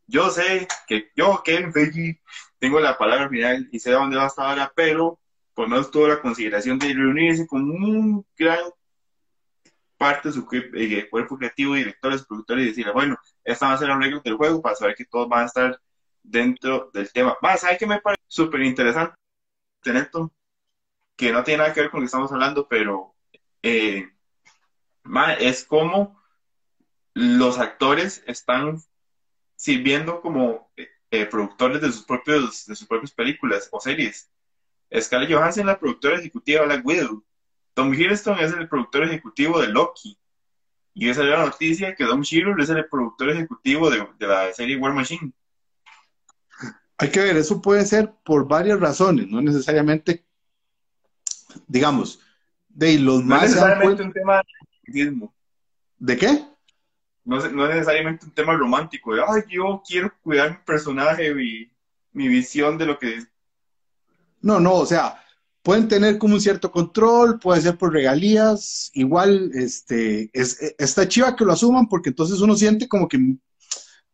yo 0.09 0.29
sé 0.31 0.67
que 0.89 1.11
yo, 1.15 1.41
Kevin 1.45 1.73
Feige, 1.73 2.21
tengo 2.61 2.79
la 2.79 2.97
palabra 2.97 3.29
final 3.29 3.69
y 3.73 3.81
sé 3.81 3.91
dónde 3.91 4.17
va 4.17 4.25
a 4.25 4.27
estar 4.29 4.47
ahora, 4.47 4.73
pero 4.77 5.19
por 5.55 5.65
lo 5.65 5.71
menos 5.71 5.91
tuvo 5.91 6.09
la 6.09 6.21
consideración 6.21 6.79
de 6.79 6.93
reunirse 6.93 7.47
con 7.47 7.69
un 7.69 8.25
gran 8.37 8.61
parte 9.97 10.29
de 10.29 10.35
su 10.35 10.47
eh, 10.53 11.09
cuerpo 11.11 11.37
creativo, 11.37 11.75
directores, 11.75 12.25
productores, 12.25 12.65
y 12.65 12.69
decirle, 12.69 12.93
bueno, 12.93 13.19
esta 13.45 13.69
va 13.69 13.75
a 13.75 13.79
ser 13.79 13.89
la 13.89 13.99
regla 13.99 14.21
del 14.25 14.37
juego 14.37 14.63
para 14.63 14.77
saber 14.77 14.95
que 14.95 15.05
todos 15.05 15.29
van 15.29 15.43
a 15.43 15.47
estar 15.47 15.81
dentro 16.23 16.91
del 16.93 17.11
tema. 17.13 17.37
Más, 17.43 17.61
¿sabes 17.61 17.79
que 17.79 17.87
me 17.87 18.01
parece 18.01 18.23
súper 18.29 18.63
interesante 18.63 19.15
esto? 19.85 20.33
Que 21.17 21.33
no 21.33 21.43
tiene 21.43 21.59
nada 21.59 21.75
que 21.75 21.81
ver 21.81 21.91
con 21.91 22.01
lo 22.01 22.03
que 22.03 22.07
estamos 22.07 22.33
hablando, 22.33 22.69
pero 22.69 23.15
eh, 23.63 24.09
es 25.39 25.65
como 25.65 26.23
los 27.15 27.59
actores 27.59 28.23
están 28.27 28.79
sirviendo 29.57 30.21
como 30.21 30.71
eh, 31.11 31.27
productores 31.27 31.81
de 31.81 31.93
sus, 31.93 32.05
propios, 32.05 32.67
de 32.67 32.77
sus 32.77 32.87
propias 32.87 33.13
películas 33.13 33.69
o 33.73 33.81
series. 33.81 34.31
Scarlett 34.99 35.33
Johansson 35.33 35.63
es 35.63 35.67
la 35.67 35.79
productora 35.79 36.19
ejecutiva 36.19 36.61
de 36.61 36.67
Black 36.67 36.87
Widow. 36.87 37.25
Tom 37.75 37.93
Hiddleston 37.95 38.39
es 38.41 38.53
el 38.53 38.69
productor 38.69 39.05
ejecutivo 39.05 39.61
de 39.61 39.69
Loki. 39.69 40.19
Y 40.95 41.09
esa 41.09 41.23
es 41.23 41.29
la 41.29 41.45
noticia 41.47 41.95
que 41.95 42.05
Don 42.05 42.23
Shearer 42.23 42.59
es 42.61 42.69
el 42.69 42.89
productor 42.89 43.31
ejecutivo 43.31 43.91
de, 43.91 44.07
la 44.19 44.53
serie 44.53 44.77
War 44.77 44.93
Machine. 44.93 45.33
Hay 46.99 47.11
que 47.11 47.21
ver, 47.21 47.37
eso 47.37 47.63
puede 47.63 47.87
ser 47.87 48.13
por 48.25 48.47
varias 48.47 48.79
razones, 48.79 49.27
no 49.29 49.41
necesariamente, 49.41 50.27
digamos, 51.67 52.21
de 52.69 52.99
los 52.99 53.25
más... 53.25 53.43
necesariamente 53.43 54.03
un 54.03 54.13
tema 54.13 54.43
de 54.83 55.29
¿De 55.99 56.17
qué? 56.17 56.45
No, 57.25 57.39
es 57.39 57.53
necesariamente 57.53 58.27
un 58.27 58.33
tema 58.33 58.55
romántico, 58.55 59.15
de, 59.15 59.23
ay, 59.27 59.43
yo 59.49 59.83
quiero 59.87 60.13
cuidar 60.23 60.51
mi 60.51 60.65
personaje, 60.65 61.35
mi, 61.35 61.71
mi 62.13 62.29
visión 62.29 62.79
de 62.79 62.87
lo 62.87 62.99
que 62.99 63.17
es. 63.17 63.29
No, 64.41 64.59
no, 64.59 64.75
o 64.75 64.87
sea, 64.87 65.23
pueden 65.63 65.89
tener 65.89 66.19
como 66.19 66.35
un 66.35 66.41
cierto 66.41 66.71
control, 66.71 67.39
puede 67.39 67.61
ser 67.61 67.77
por 67.77 67.93
regalías, 67.93 68.91
igual, 68.95 69.51
este, 69.55 70.31
es, 70.33 70.75
está 70.79 71.07
chiva 71.07 71.37
que 71.37 71.45
lo 71.45 71.53
asuman 71.53 71.89
porque 71.89 72.09
entonces 72.09 72.41
uno 72.41 72.57
siente 72.57 72.89
como 72.89 73.07
que 73.07 73.19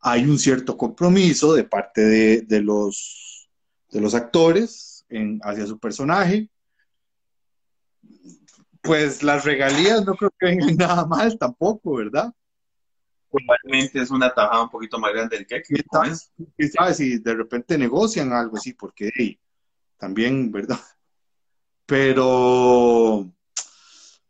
hay 0.01 0.25
un 0.25 0.39
cierto 0.39 0.77
compromiso 0.77 1.55
de 1.55 1.65
parte 1.65 2.01
de, 2.01 2.43
de 2.43 2.61
los, 2.61 3.49
de 3.91 4.01
los 4.01 4.15
actores 4.15 5.05
en, 5.09 5.41
hacia 5.43 5.67
su 5.67 5.79
personaje. 5.79 6.49
Pues 8.83 9.23
las 9.23 9.45
regalías 9.45 10.05
no 10.05 10.15
creo 10.15 10.31
que 10.39 10.47
vengan 10.47 10.77
nada 10.77 11.07
mal 11.07 11.37
tampoco, 11.39 11.97
¿verdad? 11.97 12.33
Probablemente 13.31 14.01
es 14.01 14.11
una 14.11 14.33
tajada 14.33 14.63
un 14.63 14.71
poquito 14.71 14.99
más 14.99 15.13
grande 15.13 15.37
del 15.37 15.47
que 15.47 15.63
¿Quién 15.63 16.71
sabe 16.71 16.95
si 16.95 17.19
de 17.19 17.35
repente 17.35 17.79
negocian 17.79 18.33
algo 18.33 18.57
así? 18.57 18.73
Porque 18.73 19.11
también, 19.97 20.51
¿verdad? 20.51 20.79
Pero, 21.87 23.33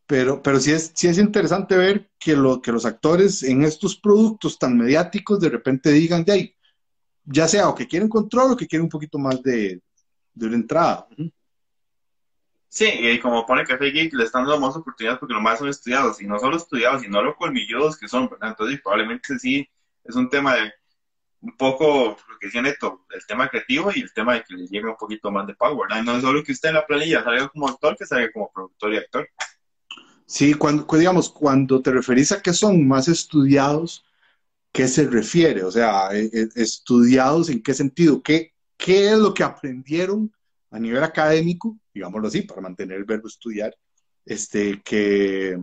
pero, 0.06 0.42
pero 0.42 0.60
sí 0.60 0.72
es, 0.72 0.92
sí 0.94 1.08
es 1.08 1.18
interesante 1.18 1.76
ver 1.76 2.10
que, 2.18 2.36
lo, 2.36 2.60
que 2.60 2.72
los 2.72 2.84
actores 2.84 3.42
en 3.42 3.64
estos 3.64 3.96
productos 3.96 4.58
tan 4.58 4.76
mediáticos 4.76 5.40
de 5.40 5.48
repente 5.48 5.90
digan 5.90 6.24
de 6.24 6.32
ahí, 6.32 6.54
ya 7.24 7.48
sea 7.48 7.68
o 7.68 7.74
que 7.74 7.88
quieren 7.88 8.08
control 8.08 8.52
o 8.52 8.56
que 8.56 8.66
quieren 8.66 8.84
un 8.84 8.90
poquito 8.90 9.18
más 9.18 9.42
de, 9.42 9.80
de 10.34 10.46
una 10.46 10.56
entrada. 10.56 11.08
Sí, 12.76 12.84
y 12.84 13.18
como 13.20 13.46
pone 13.46 13.64
Café 13.64 13.86
Geek, 13.86 14.12
le 14.12 14.24
están 14.24 14.44
dando 14.44 14.60
más 14.60 14.76
oportunidades 14.76 15.18
porque 15.18 15.32
nomás 15.32 15.58
son 15.58 15.70
estudiados, 15.70 16.20
y 16.20 16.26
no 16.26 16.38
solo 16.38 16.58
estudiados, 16.58 17.00
sino 17.00 17.22
lo 17.22 17.34
colmilludos 17.34 17.96
que 17.96 18.06
son, 18.06 18.28
¿verdad? 18.28 18.50
Entonces, 18.50 18.82
probablemente 18.82 19.38
sí 19.38 19.66
es 20.04 20.14
un 20.14 20.28
tema 20.28 20.56
de 20.56 20.74
un 21.40 21.56
poco 21.56 22.18
lo 22.28 22.38
que 22.38 22.48
decía 22.48 22.60
Neto, 22.60 23.06
el 23.14 23.24
tema 23.24 23.48
creativo 23.48 23.90
y 23.94 24.02
el 24.02 24.12
tema 24.12 24.34
de 24.34 24.44
que 24.44 24.54
le 24.54 24.66
llegue 24.66 24.90
un 24.90 24.96
poquito 24.98 25.30
más 25.30 25.46
de 25.46 25.54
power. 25.54 25.88
No 26.04 26.16
es 26.16 26.22
solo 26.22 26.44
que 26.44 26.52
usted 26.52 26.68
en 26.68 26.74
la 26.74 26.86
planilla 26.86 27.24
salga 27.24 27.48
como 27.48 27.66
actor, 27.66 27.96
que 27.96 28.04
salga 28.04 28.30
como 28.30 28.52
productor 28.52 28.92
y 28.92 28.96
actor. 28.98 29.26
Sí, 30.26 30.52
cuando, 30.52 30.86
digamos, 30.98 31.30
cuando 31.30 31.80
te 31.80 31.92
referís 31.92 32.30
a 32.32 32.42
que 32.42 32.52
son 32.52 32.86
más 32.86 33.08
estudiados, 33.08 34.04
¿qué 34.70 34.86
se 34.86 35.08
refiere? 35.08 35.64
O 35.64 35.70
sea, 35.70 36.10
e, 36.12 36.26
e, 36.30 36.48
estudiados 36.56 37.48
en 37.48 37.62
qué 37.62 37.72
sentido, 37.72 38.22
¿qué, 38.22 38.52
qué 38.76 39.12
es 39.12 39.18
lo 39.18 39.32
que 39.32 39.44
aprendieron 39.44 40.30
a 40.76 40.80
nivel 40.80 41.02
académico 41.02 41.78
digámoslo 41.96 42.28
así, 42.28 42.42
para 42.42 42.60
mantener 42.60 42.98
el 42.98 43.04
verbo 43.04 43.26
estudiar, 43.26 43.74
este, 44.24 44.82
que, 44.82 45.58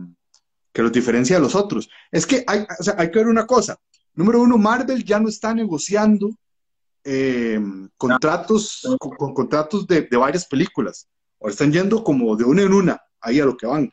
que 0.72 0.82
los 0.82 0.92
diferencia 0.92 1.36
de 1.36 1.42
los 1.42 1.54
otros. 1.54 1.88
Es 2.10 2.26
que 2.26 2.44
hay, 2.46 2.66
hay 2.96 3.10
que 3.10 3.18
ver 3.20 3.28
una 3.28 3.46
cosa. 3.46 3.78
Número 4.14 4.42
uno, 4.42 4.58
Marvel 4.58 5.04
ya 5.04 5.20
no 5.20 5.28
está 5.28 5.54
negociando 5.54 6.30
eh, 7.04 7.60
contratos, 7.96 8.82
con, 8.98 9.32
contratos 9.32 9.86
de, 9.86 10.02
de, 10.02 10.16
varias 10.16 10.44
películas. 10.46 11.08
Ahora 11.40 11.52
están 11.52 11.72
yendo 11.72 12.02
como 12.02 12.34
de 12.36 12.44
una 12.44 12.62
en 12.62 12.72
una, 12.72 13.00
ahí 13.20 13.38
a 13.38 13.44
lo 13.44 13.56
que 13.56 13.66
van. 13.66 13.90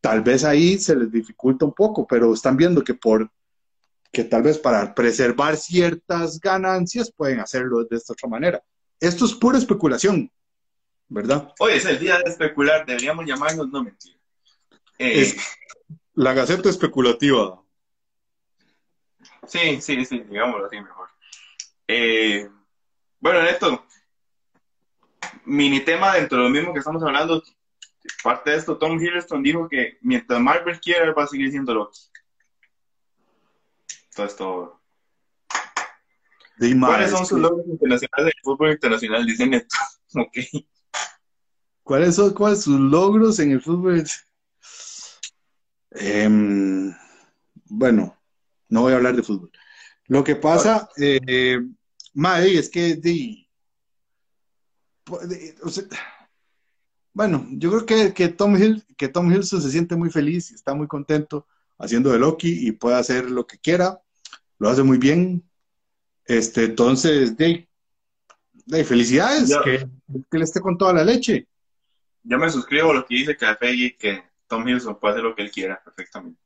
Tal 0.00 0.22
vez 0.22 0.42
ahí 0.42 0.78
se 0.78 0.96
les 0.96 1.10
dificulta 1.10 1.64
un 1.64 1.72
poco, 1.72 2.04
pero 2.06 2.34
están 2.34 2.56
viendo 2.56 2.82
que 2.82 2.94
por 2.94 3.30
que 4.12 4.24
tal 4.24 4.42
vez 4.42 4.58
para 4.58 4.94
preservar 4.94 5.56
ciertas 5.56 6.40
ganancias 6.40 7.12
pueden 7.12 7.38
hacerlo 7.38 7.84
de 7.84 7.96
esta 7.96 8.14
otra 8.14 8.28
manera. 8.28 8.62
Esto 8.98 9.26
es 9.26 9.34
pura 9.34 9.58
especulación. 9.58 10.30
¿Verdad? 11.08 11.52
Hoy 11.58 11.72
es 11.72 11.84
el 11.84 11.98
día 11.98 12.18
de 12.18 12.30
especular, 12.30 12.84
deberíamos 12.84 13.24
llamarnos, 13.26 13.68
no 13.68 13.84
mentira. 13.84 14.16
Eh, 14.98 15.34
la 16.14 16.32
Gaceta 16.32 16.68
Especulativa. 16.68 17.62
Sí, 19.46 19.80
sí, 19.80 20.04
sí, 20.04 20.20
digámoslo 20.20 20.66
así 20.66 20.80
mejor. 20.80 21.08
Eh, 21.86 22.48
bueno, 23.20 23.40
esto, 23.42 23.84
mini 25.44 25.80
tema 25.80 26.14
dentro 26.14 26.38
de 26.38 26.44
lo 26.44 26.50
mismo 26.50 26.72
que 26.72 26.80
estamos 26.80 27.02
hablando, 27.02 27.42
parte 28.22 28.50
de 28.50 28.56
esto, 28.56 28.78
Tom 28.78 29.00
Hiddleston 29.00 29.42
dijo 29.42 29.68
que 29.68 29.98
mientras 30.00 30.40
Marvel 30.40 30.80
quiera, 30.80 31.12
va 31.12 31.24
a 31.24 31.28
seguir 31.28 31.50
siendo 31.50 31.74
Loki. 31.74 32.00
Todo 34.14 34.26
esto. 34.26 34.80
¿Cuáles 36.58 37.10
son 37.10 37.26
sus 37.26 37.38
logros 37.38 37.66
internacionales 37.66 38.32
del 38.34 38.42
fútbol 38.42 38.70
internacional? 38.72 39.26
Dicen 39.26 39.54
esto. 39.54 39.76
ok. 40.14 40.36
¿Cuáles 41.86 42.16
son, 42.16 42.34
cuáles 42.34 42.62
sus 42.62 42.80
logros 42.80 43.38
en 43.38 43.52
el 43.52 43.60
fútbol? 43.60 44.04
Em, 45.92 46.92
bueno, 47.66 48.18
no 48.68 48.80
voy 48.80 48.92
a 48.92 48.96
hablar 48.96 49.14
de 49.14 49.22
fútbol. 49.22 49.52
Lo 50.08 50.24
que 50.24 50.34
pasa, 50.34 50.90
eh, 50.96 51.60
es 52.42 52.70
que 52.70 53.46
bueno, 57.12 57.46
yo 57.52 57.70
creo 57.70 57.86
que, 57.86 58.12
que, 58.12 58.28
Tom 58.30 58.56
Hill, 58.56 58.84
que 58.96 59.06
Tom 59.06 59.30
Hiddleston 59.30 59.62
se 59.62 59.70
siente 59.70 59.94
muy 59.94 60.10
feliz 60.10 60.50
y 60.50 60.54
está 60.56 60.74
muy 60.74 60.88
contento 60.88 61.46
haciendo 61.78 62.10
de 62.10 62.18
Loki 62.18 62.66
y 62.66 62.72
puede 62.72 62.96
hacer 62.96 63.30
lo 63.30 63.46
que 63.46 63.58
quiera, 63.58 64.02
lo 64.58 64.68
hace 64.68 64.82
muy 64.82 64.98
bien. 64.98 65.48
Este, 66.24 66.64
entonces, 66.64 67.36
de, 67.36 67.68
felicidades, 68.84 69.56
que, 69.62 69.88
que 70.28 70.38
le 70.38 70.42
esté 70.42 70.60
con 70.60 70.76
toda 70.76 70.92
la 70.92 71.04
leche 71.04 71.46
yo 72.26 72.38
me 72.38 72.50
suscribo 72.50 72.90
a 72.90 72.94
lo 72.94 73.06
que 73.06 73.14
dice 73.14 73.36
Café 73.36 73.72
y 73.72 73.92
que 73.96 74.22
Tom 74.46 74.66
Hiddleston 74.66 74.98
puede 74.98 75.14
hacer 75.14 75.24
lo 75.24 75.34
que 75.34 75.42
él 75.42 75.50
quiera 75.50 75.80
perfectamente. 75.82 76.40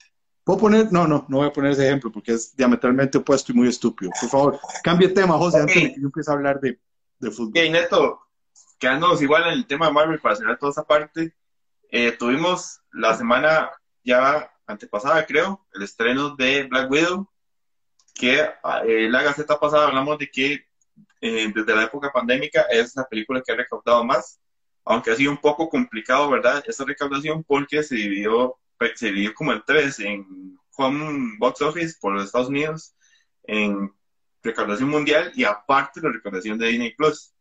¿Puedo 0.44 0.58
poner? 0.58 0.92
No, 0.92 1.06
no, 1.06 1.26
no 1.28 1.38
voy 1.38 1.48
a 1.48 1.52
poner 1.52 1.72
ese 1.72 1.86
ejemplo 1.86 2.10
porque 2.10 2.32
es 2.32 2.56
diametralmente 2.56 3.18
opuesto 3.18 3.52
y 3.52 3.54
muy 3.54 3.68
estúpido. 3.68 4.10
Por 4.20 4.30
favor, 4.30 4.60
cambie 4.82 5.08
de 5.08 5.14
tema, 5.14 5.36
José, 5.36 5.60
antes 5.60 5.74
de 5.74 5.94
que 5.94 6.00
yo 6.00 6.06
empiece 6.06 6.30
a 6.30 6.34
hablar 6.34 6.60
de, 6.60 6.78
de 7.18 7.30
fútbol. 7.30 7.50
Ok, 7.50 7.70
Neto, 7.70 8.20
quedándonos 8.78 9.22
igual 9.22 9.44
en 9.44 9.52
el 9.52 9.66
tema 9.66 9.86
de 9.86 9.92
Marvel 9.92 10.18
para 10.20 10.36
cerrar 10.36 10.58
toda 10.58 10.72
esa 10.72 10.84
parte, 10.84 11.34
eh, 11.90 12.12
tuvimos 12.12 12.80
la 12.92 13.16
semana 13.16 13.70
ya 14.02 14.50
antepasada, 14.66 15.24
creo, 15.26 15.66
el 15.74 15.82
estreno 15.82 16.34
de 16.36 16.64
Black 16.64 16.90
Widow. 16.90 17.28
que 18.14 18.40
eh, 18.40 19.08
la 19.08 19.22
Gaceta 19.22 19.58
pasada 19.58 19.88
hablamos 19.88 20.18
de 20.18 20.30
que 20.30 20.66
eh, 21.20 21.52
desde 21.54 21.76
la 21.76 21.84
época 21.84 22.10
pandémica 22.12 22.62
es 22.70 22.96
la 22.96 23.06
película 23.06 23.42
que 23.44 23.52
ha 23.52 23.56
recaudado 23.56 24.04
más, 24.04 24.39
aunque 24.90 25.12
ha 25.12 25.16
sido 25.16 25.30
un 25.30 25.38
poco 25.38 25.68
complicado, 25.68 26.28
¿verdad? 26.30 26.64
Esa 26.66 26.84
recaudación 26.84 27.44
porque 27.44 27.82
se 27.82 27.94
dividió, 27.94 28.58
pues, 28.76 28.92
se 28.96 29.06
dividió 29.06 29.34
como 29.34 29.52
en 29.52 29.62
tres, 29.64 30.00
en 30.00 30.58
home 30.76 31.36
box 31.38 31.62
office 31.62 31.96
por 32.00 32.14
los 32.14 32.24
Estados 32.24 32.48
Unidos, 32.48 32.94
en 33.44 33.92
recaudación 34.42 34.88
mundial 34.88 35.30
y 35.34 35.44
aparte 35.44 36.00
la 36.00 36.10
recaudación 36.10 36.58
de 36.58 36.68
Disney 36.68 36.94
Plus. 36.94 37.32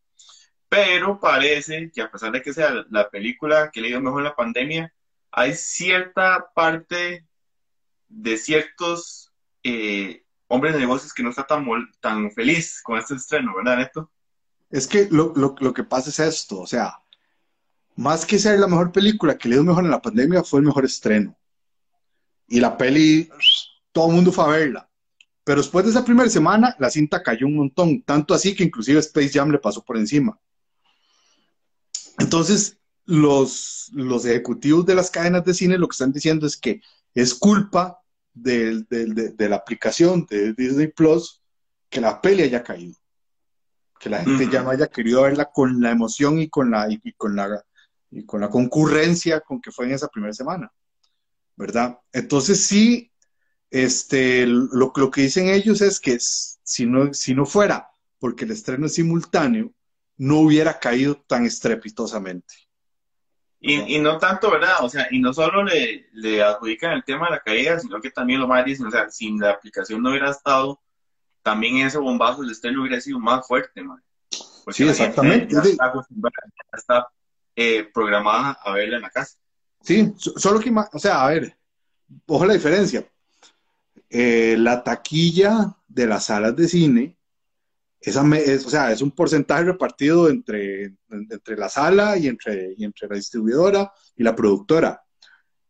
Pero 0.68 1.18
parece 1.18 1.90
que 1.92 2.02
a 2.02 2.10
pesar 2.10 2.30
de 2.30 2.40
que 2.40 2.52
sea 2.52 2.86
la 2.88 3.10
película 3.10 3.70
que 3.72 3.80
le 3.80 3.88
dio 3.88 4.00
mejor 4.00 4.20
en 4.20 4.24
la 4.24 4.36
pandemia, 4.36 4.94
hay 5.32 5.54
cierta 5.54 6.50
parte 6.54 7.26
de 8.08 8.36
ciertos 8.36 9.32
eh, 9.64 10.24
hombres 10.46 10.74
de 10.74 10.80
negocios 10.80 11.12
que 11.12 11.24
no 11.24 11.30
está 11.30 11.44
tan, 11.44 11.66
tan 12.00 12.30
feliz 12.30 12.80
con 12.80 12.96
este 12.96 13.14
estreno, 13.14 13.56
¿verdad, 13.56 13.78
Neto? 13.78 14.10
Es 14.70 14.86
que 14.86 15.08
lo, 15.10 15.32
lo, 15.34 15.56
lo, 15.58 15.74
que 15.74 15.82
pasa 15.82 16.10
es 16.10 16.20
esto, 16.20 16.60
o 16.60 16.66
sea, 16.66 17.00
más 18.00 18.24
que 18.24 18.38
ser 18.38 18.58
la 18.58 18.66
mejor 18.66 18.92
película 18.92 19.36
que 19.36 19.46
le 19.46 19.56
dio 19.56 19.64
mejor 19.64 19.84
en 19.84 19.90
la 19.90 20.00
pandemia, 20.00 20.42
fue 20.42 20.60
el 20.60 20.66
mejor 20.66 20.86
estreno. 20.86 21.36
Y 22.48 22.58
la 22.58 22.78
peli, 22.78 23.28
todo 23.92 24.08
el 24.08 24.14
mundo 24.14 24.32
fue 24.32 24.44
a 24.44 24.48
verla. 24.48 24.90
Pero 25.44 25.60
después 25.60 25.84
de 25.84 25.90
esa 25.90 26.02
primera 26.02 26.30
semana, 26.30 26.74
la 26.78 26.88
cinta 26.88 27.22
cayó 27.22 27.46
un 27.46 27.56
montón, 27.56 28.02
tanto 28.02 28.32
así 28.32 28.54
que 28.54 28.64
inclusive 28.64 29.00
Space 29.00 29.32
Jam 29.34 29.50
le 29.50 29.58
pasó 29.58 29.84
por 29.84 29.98
encima. 29.98 30.40
Entonces, 32.18 32.78
los, 33.04 33.90
los 33.92 34.24
ejecutivos 34.24 34.86
de 34.86 34.94
las 34.94 35.10
cadenas 35.10 35.44
de 35.44 35.52
cine 35.52 35.76
lo 35.76 35.86
que 35.86 35.94
están 35.94 36.12
diciendo 36.12 36.46
es 36.46 36.56
que 36.56 36.80
es 37.14 37.34
culpa 37.34 37.98
de, 38.32 38.82
de, 38.88 39.32
de, 39.36 39.48
la 39.48 39.56
aplicación 39.56 40.26
de 40.30 40.54
Disney 40.54 40.86
Plus 40.86 41.42
que 41.90 42.00
la 42.00 42.18
peli 42.22 42.44
haya 42.44 42.62
caído. 42.62 42.96
Que 43.98 44.08
la 44.08 44.24
gente 44.24 44.48
ya 44.50 44.62
no 44.62 44.70
haya 44.70 44.86
querido 44.86 45.20
verla 45.20 45.50
con 45.52 45.82
la 45.82 45.90
emoción 45.90 46.38
y 46.38 46.48
con 46.48 46.70
la, 46.70 46.86
y, 46.90 47.12
con 47.12 47.36
la, 47.36 47.62
y 48.10 48.24
con 48.24 48.40
la 48.40 48.50
concurrencia 48.50 49.40
con 49.40 49.60
que 49.60 49.70
fue 49.70 49.86
en 49.86 49.92
esa 49.92 50.08
primera 50.08 50.32
semana. 50.32 50.72
¿Verdad? 51.56 51.98
Entonces 52.12 52.64
sí, 52.64 53.12
este, 53.70 54.46
lo, 54.46 54.92
lo 54.94 55.10
que 55.10 55.22
dicen 55.22 55.48
ellos 55.48 55.80
es 55.80 56.00
que 56.00 56.18
si 56.20 56.86
no, 56.86 57.12
si 57.12 57.34
no 57.34 57.46
fuera 57.46 57.90
porque 58.20 58.44
el 58.44 58.52
estreno 58.52 58.86
es 58.86 58.94
simultáneo, 58.94 59.72
no 60.18 60.40
hubiera 60.40 60.78
caído 60.78 61.16
tan 61.16 61.46
estrepitosamente. 61.46 62.54
Y, 63.58 63.96
y, 63.96 63.98
no 63.98 64.18
tanto, 64.18 64.50
¿verdad? 64.50 64.76
O 64.82 64.88
sea, 64.88 65.06
y 65.10 65.18
no 65.18 65.34
solo 65.34 65.62
le, 65.62 66.08
le, 66.12 66.42
adjudican 66.42 66.92
el 66.92 67.04
tema 67.04 67.26
de 67.26 67.32
la 67.32 67.40
caída, 67.40 67.78
sino 67.78 68.00
que 68.00 68.10
también 68.10 68.40
lo 68.40 68.46
más 68.46 68.64
dicen, 68.64 68.86
o 68.86 68.90
sea, 68.90 69.10
sin 69.10 69.38
la 69.38 69.50
aplicación 69.50 70.02
no 70.02 70.10
hubiera 70.10 70.30
estado, 70.30 70.80
también 71.42 71.78
ese 71.78 71.98
bombazo 71.98 72.42
del 72.42 72.52
estreno 72.52 72.82
hubiera 72.82 73.00
sido 73.00 73.18
más 73.18 73.46
fuerte, 73.46 73.82
man. 73.82 74.02
sí, 74.70 74.88
exactamente. 74.88 75.54
Ya 75.54 75.60
está, 75.60 75.92
ya 75.94 76.78
está 76.78 77.08
eh, 77.62 77.90
programada 77.92 78.58
a 78.64 78.72
verla 78.72 78.96
en 78.96 79.02
la 79.02 79.10
casa. 79.10 79.36
Sí, 79.82 80.14
solo 80.16 80.60
que, 80.60 80.72
o 80.92 80.98
sea, 80.98 81.26
a 81.26 81.28
ver, 81.28 81.58
ojo 82.26 82.46
la 82.46 82.54
diferencia. 82.54 83.06
Eh, 84.08 84.56
la 84.58 84.82
taquilla 84.82 85.76
de 85.86 86.06
las 86.06 86.24
salas 86.24 86.56
de 86.56 86.68
cine 86.68 87.18
esa 88.00 88.26
es, 88.38 88.64
o 88.64 88.70
sea, 88.70 88.90
es 88.92 89.02
un 89.02 89.10
porcentaje 89.10 89.64
repartido 89.64 90.30
entre, 90.30 90.94
entre 91.10 91.56
la 91.56 91.68
sala 91.68 92.16
y 92.16 92.28
entre, 92.28 92.72
y 92.78 92.84
entre 92.84 93.08
la 93.08 93.16
distribuidora 93.16 93.92
y 94.16 94.22
la 94.22 94.34
productora. 94.34 95.02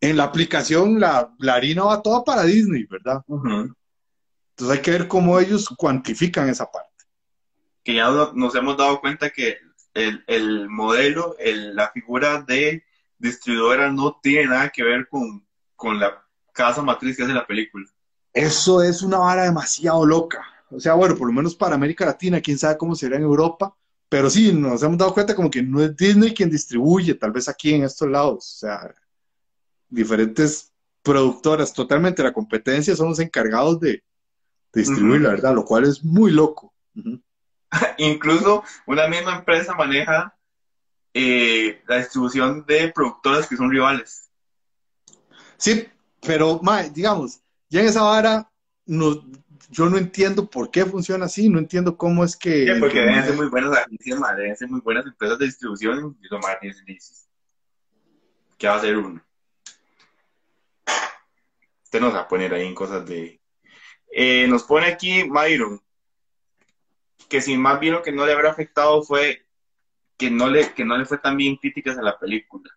En 0.00 0.16
la 0.16 0.24
aplicación, 0.24 1.00
la, 1.00 1.34
la 1.40 1.54
harina 1.54 1.82
va 1.82 2.00
toda 2.00 2.22
para 2.22 2.44
Disney, 2.44 2.84
¿verdad? 2.84 3.20
Entonces 3.26 4.76
hay 4.76 4.80
que 4.80 4.92
ver 4.92 5.08
cómo 5.08 5.40
ellos 5.40 5.68
cuantifican 5.76 6.48
esa 6.48 6.70
parte. 6.70 6.88
Que 7.82 7.96
ya 7.96 8.08
nos 8.32 8.54
hemos 8.54 8.76
dado 8.76 9.00
cuenta 9.00 9.30
que 9.30 9.56
el, 9.94 10.24
el 10.26 10.68
modelo, 10.68 11.36
el, 11.38 11.74
la 11.74 11.90
figura 11.90 12.42
de 12.42 12.84
distribuidora 13.18 13.90
no 13.92 14.18
tiene 14.22 14.46
nada 14.46 14.70
que 14.70 14.82
ver 14.82 15.08
con, 15.08 15.46
con 15.76 15.98
la 15.98 16.24
casa 16.52 16.82
matriz 16.82 17.16
que 17.16 17.22
hace 17.22 17.32
la 17.32 17.46
película. 17.46 17.86
Eso 18.32 18.82
es 18.82 19.02
una 19.02 19.18
vara 19.18 19.44
demasiado 19.44 20.06
loca. 20.06 20.44
O 20.70 20.78
sea, 20.78 20.94
bueno, 20.94 21.16
por 21.16 21.26
lo 21.26 21.32
menos 21.32 21.54
para 21.54 21.74
América 21.74 22.06
Latina, 22.06 22.40
quién 22.40 22.58
sabe 22.58 22.78
cómo 22.78 22.94
será 22.94 23.16
en 23.16 23.22
Europa, 23.22 23.74
pero 24.08 24.30
sí, 24.30 24.52
nos 24.52 24.82
hemos 24.82 24.98
dado 24.98 25.14
cuenta 25.14 25.34
como 25.34 25.50
que 25.50 25.62
no 25.62 25.82
es 25.82 25.96
Disney 25.96 26.32
quien 26.32 26.50
distribuye, 26.50 27.14
tal 27.14 27.32
vez 27.32 27.48
aquí 27.48 27.74
en 27.74 27.84
estos 27.84 28.08
lados, 28.08 28.38
o 28.38 28.58
sea, 28.58 28.94
diferentes 29.88 30.72
productoras, 31.02 31.72
totalmente 31.72 32.22
la 32.22 32.32
competencia 32.32 32.94
son 32.94 33.08
los 33.08 33.20
encargados 33.20 33.80
de, 33.80 34.02
distribuir, 34.72 35.20
la 35.22 35.30
verdad, 35.30 35.54
lo 35.54 35.64
cual 35.64 35.84
es 35.84 36.04
muy 36.04 36.30
loco. 36.30 36.72
Incluso 37.98 38.64
una 38.86 39.06
misma 39.08 39.36
empresa 39.36 39.74
maneja 39.74 40.36
eh, 41.14 41.82
la 41.86 41.98
distribución 41.98 42.64
de 42.66 42.92
productoras 42.92 43.46
que 43.48 43.56
son 43.56 43.70
rivales. 43.70 44.30
Sí, 45.56 45.88
pero, 46.20 46.60
digamos, 46.92 47.40
ya 47.68 47.80
en 47.80 47.86
esa 47.86 48.02
vara 48.02 48.50
nos, 48.86 49.20
yo 49.70 49.88
no 49.88 49.98
entiendo 49.98 50.48
por 50.48 50.70
qué 50.70 50.84
funciona 50.84 51.26
así, 51.26 51.48
no 51.48 51.58
entiendo 51.58 51.96
cómo 51.96 52.24
es 52.24 52.36
que... 52.36 52.66
Sí, 52.66 52.80
porque 52.80 53.00
deben 53.00 53.24
ser 53.24 53.36
muy 53.36 53.48
buenas 53.48 53.76
agencias, 53.76 54.20
deben 54.36 54.56
ser 54.56 54.68
muy 54.68 54.80
buenas 54.80 55.06
empresas 55.06 55.38
de 55.38 55.46
distribución 55.46 56.16
y 56.20 56.92
dices, 56.92 57.28
¿qué 58.58 58.66
va 58.66 58.74
a 58.74 58.76
hacer 58.78 58.96
uno? 58.96 59.22
Usted 61.84 62.00
nos 62.00 62.14
va 62.14 62.20
a 62.20 62.28
poner 62.28 62.54
ahí 62.54 62.66
en 62.66 62.74
cosas 62.74 63.04
de... 63.06 63.40
Eh, 64.12 64.46
nos 64.48 64.64
pone 64.64 64.86
aquí 64.86 65.24
Myron, 65.24 65.80
que 67.30 67.40
si 67.40 67.56
más 67.56 67.80
bien 67.80 67.94
lo 67.94 68.02
que 68.02 68.12
no 68.12 68.26
le 68.26 68.34
habrá 68.34 68.50
afectado 68.50 69.02
fue 69.02 69.46
que 70.18 70.30
no 70.30 70.50
le, 70.50 70.74
que 70.74 70.84
no 70.84 70.98
le 70.98 71.06
fue 71.06 71.16
tan 71.16 71.38
bien 71.38 71.56
críticas 71.56 71.96
a 71.96 72.02
la 72.02 72.18
película. 72.18 72.70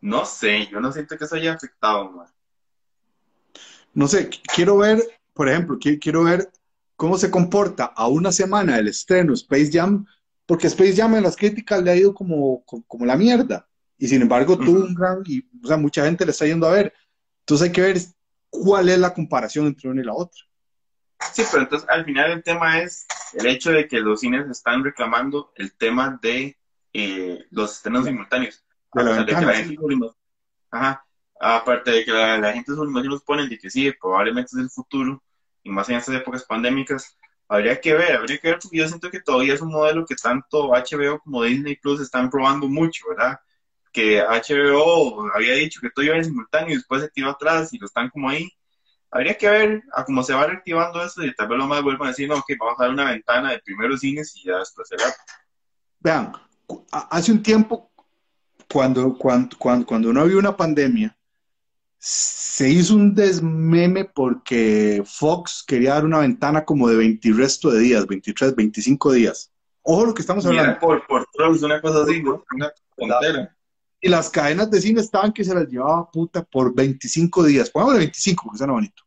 No 0.00 0.24
sé, 0.24 0.68
yo 0.68 0.78
no 0.78 0.92
siento 0.92 1.18
que 1.18 1.24
eso 1.24 1.34
haya 1.34 1.54
afectado, 1.54 2.12
man. 2.12 2.28
No 3.92 4.06
sé, 4.06 4.30
quiero 4.54 4.78
ver 4.78 5.02
por 5.34 5.48
ejemplo, 5.48 5.78
quiero 5.78 6.24
ver 6.24 6.48
cómo 6.96 7.18
se 7.18 7.30
comporta 7.30 7.84
a 7.84 8.06
una 8.06 8.32
semana 8.32 8.76
del 8.76 8.88
estreno 8.88 9.34
Space 9.34 9.70
Jam, 9.70 10.06
porque 10.46 10.68
Space 10.68 10.94
Jam 10.94 11.16
en 11.16 11.24
las 11.24 11.36
críticas 11.36 11.82
le 11.82 11.90
ha 11.90 11.96
ido 11.96 12.14
como, 12.14 12.64
como, 12.64 13.04
la 13.04 13.16
mierda. 13.16 13.68
Y 13.98 14.08
sin 14.08 14.22
embargo, 14.22 14.56
tuvo 14.56 14.84
un 14.84 14.94
gran, 14.94 15.22
y, 15.26 15.40
o 15.62 15.66
sea, 15.66 15.76
mucha 15.76 16.04
gente 16.04 16.24
le 16.24 16.30
está 16.30 16.46
yendo 16.46 16.68
a 16.68 16.72
ver. 16.72 16.94
Entonces 17.40 17.66
hay 17.66 17.72
que 17.72 17.80
ver 17.80 17.98
cuál 18.48 18.88
es 18.88 18.98
la 18.98 19.12
comparación 19.12 19.66
entre 19.66 19.90
una 19.90 20.00
y 20.00 20.04
la 20.04 20.14
otra. 20.14 20.40
Sí, 21.32 21.42
pero 21.50 21.64
entonces 21.64 21.88
al 21.88 22.04
final 22.04 22.30
el 22.30 22.42
tema 22.42 22.80
es 22.80 23.06
el 23.36 23.46
hecho 23.46 23.70
de 23.70 23.88
que 23.88 24.00
los 24.00 24.20
cines 24.20 24.48
están 24.48 24.84
reclamando 24.84 25.52
el 25.56 25.74
tema 25.74 26.18
de 26.20 26.56
eh, 26.92 27.46
los 27.50 27.72
estrenos 27.72 28.04
simultáneos. 28.04 28.64
De 28.92 29.02
la, 29.02 29.24
Ajá 30.70 31.04
aparte 31.44 31.90
de 31.90 32.04
que 32.04 32.12
la, 32.12 32.52
gente 32.52 32.72
sus 32.72 32.88
nos 32.88 33.22
ponen 33.22 33.48
de 33.48 33.58
que 33.58 33.70
sí, 33.70 33.92
probablemente 34.00 34.50
es 34.54 34.58
el 34.58 34.70
futuro, 34.70 35.22
y 35.62 35.70
más 35.70 35.88
en 35.88 35.96
estas 35.96 36.14
épocas 36.16 36.44
pandémicas, 36.44 37.16
habría 37.48 37.80
que 37.80 37.94
ver, 37.94 38.16
habría 38.16 38.38
que 38.38 38.48
ver, 38.48 38.58
porque 38.60 38.78
yo 38.78 38.88
siento 38.88 39.10
que 39.10 39.20
todavía 39.20 39.54
es 39.54 39.60
un 39.60 39.70
modelo 39.70 40.06
que 40.06 40.14
tanto 40.14 40.68
HBO 40.68 41.20
como 41.20 41.42
Disney 41.42 41.76
Plus 41.76 42.00
están 42.00 42.30
probando 42.30 42.68
mucho, 42.68 43.04
¿verdad? 43.08 43.38
Que 43.92 44.22
HBO 44.22 45.30
había 45.34 45.54
dicho 45.54 45.80
que 45.80 45.90
todo 45.90 46.04
iba 46.04 46.16
en 46.16 46.24
simultáneo 46.24 46.70
y 46.70 46.76
después 46.76 47.02
se 47.02 47.10
tiró 47.10 47.30
atrás 47.30 47.72
y 47.72 47.78
lo 47.78 47.86
están 47.86 48.10
como 48.10 48.28
ahí. 48.28 48.50
Habría 49.14 49.38
que 49.38 49.48
ver 49.48 49.84
a 49.92 50.04
cómo 50.04 50.24
se 50.24 50.34
va 50.34 50.44
reactivando 50.44 51.00
eso 51.00 51.22
y 51.22 51.32
tal 51.36 51.46
vez 51.46 51.56
lo 51.56 51.68
más 51.68 51.80
vuelvan 51.84 52.08
a 52.08 52.10
decir, 52.10 52.28
no, 52.28 52.42
que 52.44 52.56
vamos 52.58 52.74
a 52.80 52.82
dar 52.82 52.92
una 52.92 53.12
ventana 53.12 53.52
de 53.52 53.60
primeros 53.60 54.00
cines 54.00 54.34
y 54.34 54.48
ya 54.48 54.58
después 54.58 54.88
será. 54.88 55.04
Vean, 56.00 56.32
hace 56.90 57.30
un 57.30 57.40
tiempo, 57.40 57.92
cuando, 58.68 59.16
cuando, 59.16 59.56
cuando, 59.56 59.86
cuando 59.86 60.12
no 60.12 60.22
había 60.22 60.36
una 60.36 60.56
pandemia, 60.56 61.16
se 61.96 62.68
hizo 62.68 62.96
un 62.96 63.14
desmeme 63.14 64.04
porque 64.04 65.04
Fox 65.06 65.62
quería 65.64 65.94
dar 65.94 66.04
una 66.04 66.18
ventana 66.18 66.64
como 66.64 66.88
de 66.88 66.96
20 66.96 67.34
resto 67.34 67.70
de 67.70 67.78
días, 67.78 68.08
23, 68.08 68.56
25 68.56 69.12
días. 69.12 69.52
Ojo 69.82 70.06
lo 70.06 70.14
que 70.14 70.22
estamos 70.22 70.44
hablando. 70.44 70.76
por, 70.80 71.06
por 71.06 71.24
una 71.62 71.80
cosa 71.80 72.02
así, 72.02 72.20
¿no? 72.20 72.42
Una 72.98 73.20
Y 74.00 74.08
las 74.08 74.28
cadenas 74.28 74.72
de 74.72 74.80
cine 74.80 75.00
estaban 75.00 75.32
que 75.32 75.44
se 75.44 75.54
las 75.54 75.68
llevaba 75.68 76.10
puta 76.10 76.42
por 76.42 76.74
25 76.74 77.44
días. 77.44 77.70
Pongámosle 77.70 78.00
25 78.00 78.42
porque 78.42 78.58
suena 78.58 78.72
bonito. 78.72 79.03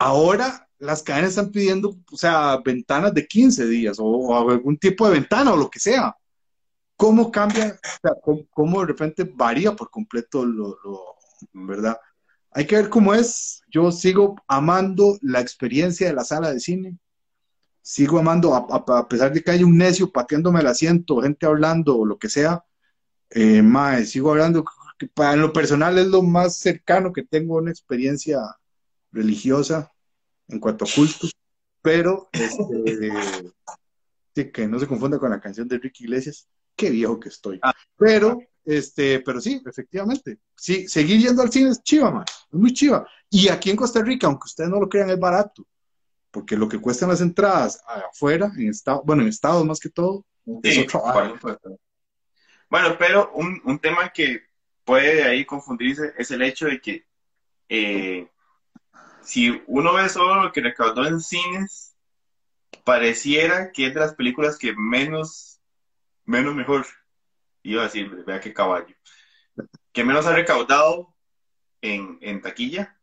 Ahora 0.00 0.66
las 0.78 1.02
cadenas 1.02 1.30
están 1.30 1.50
pidiendo, 1.50 1.94
o 2.10 2.16
sea, 2.16 2.56
ventanas 2.64 3.12
de 3.12 3.26
15 3.26 3.66
días 3.66 3.98
o, 4.00 4.50
algún 4.50 4.78
tipo 4.78 5.06
de 5.06 5.12
ventana 5.12 5.52
o 5.52 5.56
lo 5.56 5.68
que 5.68 5.78
sea. 5.78 6.16
¿Cómo 6.96 7.30
cambia? 7.30 7.78
¿cómo, 8.50 8.80
de 8.80 8.86
repente 8.86 9.24
varía 9.24 9.76
por 9.76 9.90
completo 9.90 10.44
lo 10.44 10.78
¿verdad? 11.52 11.98
Hay 12.52 12.66
que 12.66 12.76
ver 12.76 12.88
cómo 12.88 13.14
es. 13.14 13.62
Yo 13.68 13.92
sigo 13.92 14.36
amando 14.48 15.18
la 15.20 15.40
experiencia 15.40 16.06
de 16.08 16.14
la 16.14 16.24
sala 16.24 16.50
de 16.50 16.60
cine. 16.60 16.98
Sigo 17.82 18.18
amando, 18.18 18.54
a, 18.54 19.08
pesar 19.08 19.32
de 19.34 19.42
que 19.42 19.50
hay 19.50 19.64
un 19.64 19.76
necio 19.76 20.10
pateándome 20.10 20.60
el 20.60 20.66
asiento, 20.66 21.20
gente 21.20 21.44
hablando 21.44 21.98
o 21.98 22.06
lo 22.06 22.18
que 22.18 22.30
sea. 22.30 22.64
Eh, 23.30 23.62
sigo 24.06 24.30
hablando. 24.30 24.64
Que 24.98 25.10
lo 25.36 25.52
personal 25.52 25.98
es 25.98 26.06
lo 26.06 26.22
más 26.22 26.56
cercano 26.56 27.12
que 27.12 27.22
tengo 27.22 27.58
a 27.58 27.62
una 27.62 27.70
experiencia 27.70 28.40
religiosa 29.12 29.90
en 30.48 30.58
cuanto 30.60 30.84
a 30.84 30.88
culto, 30.94 31.28
pero 31.82 32.28
este, 32.32 33.10
sí, 34.34 34.50
que 34.50 34.66
no 34.66 34.78
se 34.78 34.86
confunda 34.86 35.18
con 35.18 35.30
la 35.30 35.40
canción 35.40 35.68
de 35.68 35.78
Ricky 35.78 36.04
Iglesias, 36.04 36.48
qué 36.76 36.90
viejo 36.90 37.18
que 37.20 37.28
estoy. 37.28 37.58
Ah. 37.62 37.72
Pero, 37.96 38.40
este, 38.64 39.20
pero 39.20 39.40
sí, 39.40 39.62
efectivamente, 39.64 40.38
sí, 40.56 40.88
seguir 40.88 41.20
yendo 41.20 41.42
al 41.42 41.50
cine 41.52 41.70
es 41.70 41.82
chiva, 41.82 42.10
man, 42.10 42.24
es 42.28 42.58
muy 42.58 42.72
chiva. 42.72 43.06
Y 43.28 43.48
aquí 43.48 43.70
en 43.70 43.76
Costa 43.76 44.02
Rica, 44.02 44.26
aunque 44.26 44.46
ustedes 44.46 44.70
no 44.70 44.80
lo 44.80 44.88
crean, 44.88 45.10
es 45.10 45.18
barato, 45.18 45.66
porque 46.30 46.56
lo 46.56 46.68
que 46.68 46.80
cuestan 46.80 47.08
las 47.08 47.20
entradas 47.20 47.80
afuera, 47.86 48.50
en 48.56 48.68
estado, 48.68 49.02
bueno, 49.04 49.22
en 49.22 49.28
estados 49.28 49.64
más 49.64 49.78
que 49.80 49.88
todo, 49.90 50.24
es 50.62 50.74
Sí, 50.74 50.80
otro- 50.82 51.02
por 51.12 51.28
supuesto. 51.32 51.78
Bueno, 52.68 52.96
pero 52.98 53.32
un, 53.34 53.60
un 53.64 53.78
tema 53.78 54.10
que 54.12 54.42
puede 54.84 55.24
ahí 55.24 55.44
confundirse 55.44 56.12
es 56.16 56.30
el 56.30 56.42
hecho 56.42 56.66
de 56.66 56.80
que 56.80 57.04
eh, 57.68 58.28
si 59.22 59.62
uno 59.66 59.94
ve 59.94 60.08
solo 60.08 60.42
lo 60.42 60.52
que 60.52 60.60
recaudó 60.60 61.06
en 61.06 61.20
cines, 61.20 61.96
pareciera 62.84 63.72
que 63.72 63.86
es 63.86 63.94
de 63.94 64.00
las 64.00 64.14
películas 64.14 64.58
que 64.58 64.74
menos, 64.74 65.60
menos 66.24 66.54
mejor, 66.54 66.86
iba 67.62 67.82
a 67.82 67.84
decir, 67.86 68.08
vea 68.24 68.40
qué 68.40 68.52
caballo, 68.52 68.94
que 69.92 70.04
menos 70.04 70.26
ha 70.26 70.34
recaudado 70.34 71.14
en, 71.80 72.18
en 72.20 72.40
taquilla. 72.40 72.96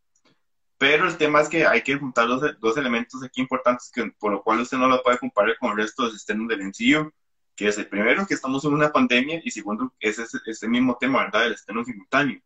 Pero 0.80 1.08
el 1.08 1.17
tema 1.17 1.41
es 1.41 1.49
que 1.49 1.65
hay 1.65 1.82
que 1.82 1.95
juntar 1.95 2.27
dos, 2.27 2.43
dos 2.60 2.77
elementos 2.77 3.23
aquí 3.23 3.41
importantes 3.41 3.89
que, 3.91 4.12
por 4.19 4.32
lo 4.32 4.43
cual 4.43 4.62
usted 4.62 4.77
no 4.77 4.88
lo 4.88 5.01
puede 5.01 5.17
comparar 5.17 5.58
con 5.58 5.71
el 5.71 5.77
resto 5.77 6.03
de 6.03 6.10
los 6.10 6.17
estrenos 6.17 6.47
del 6.47 6.62
MCU 6.62 7.12
que 7.58 7.67
es 7.67 7.77
el 7.80 7.88
primero, 7.88 8.25
que 8.27 8.36
estamos 8.36 8.63
en 8.65 8.73
una 8.73 8.91
pandemia, 8.91 9.41
y 9.43 9.49
segundo, 9.49 9.91
es 9.99 10.19
ese, 10.19 10.38
ese 10.45 10.67
mismo 10.67 10.95
tema, 10.99 11.23
¿verdad? 11.23 11.47
El 11.47 11.53
estreno 11.53 11.84
simultáneo. 11.84 12.39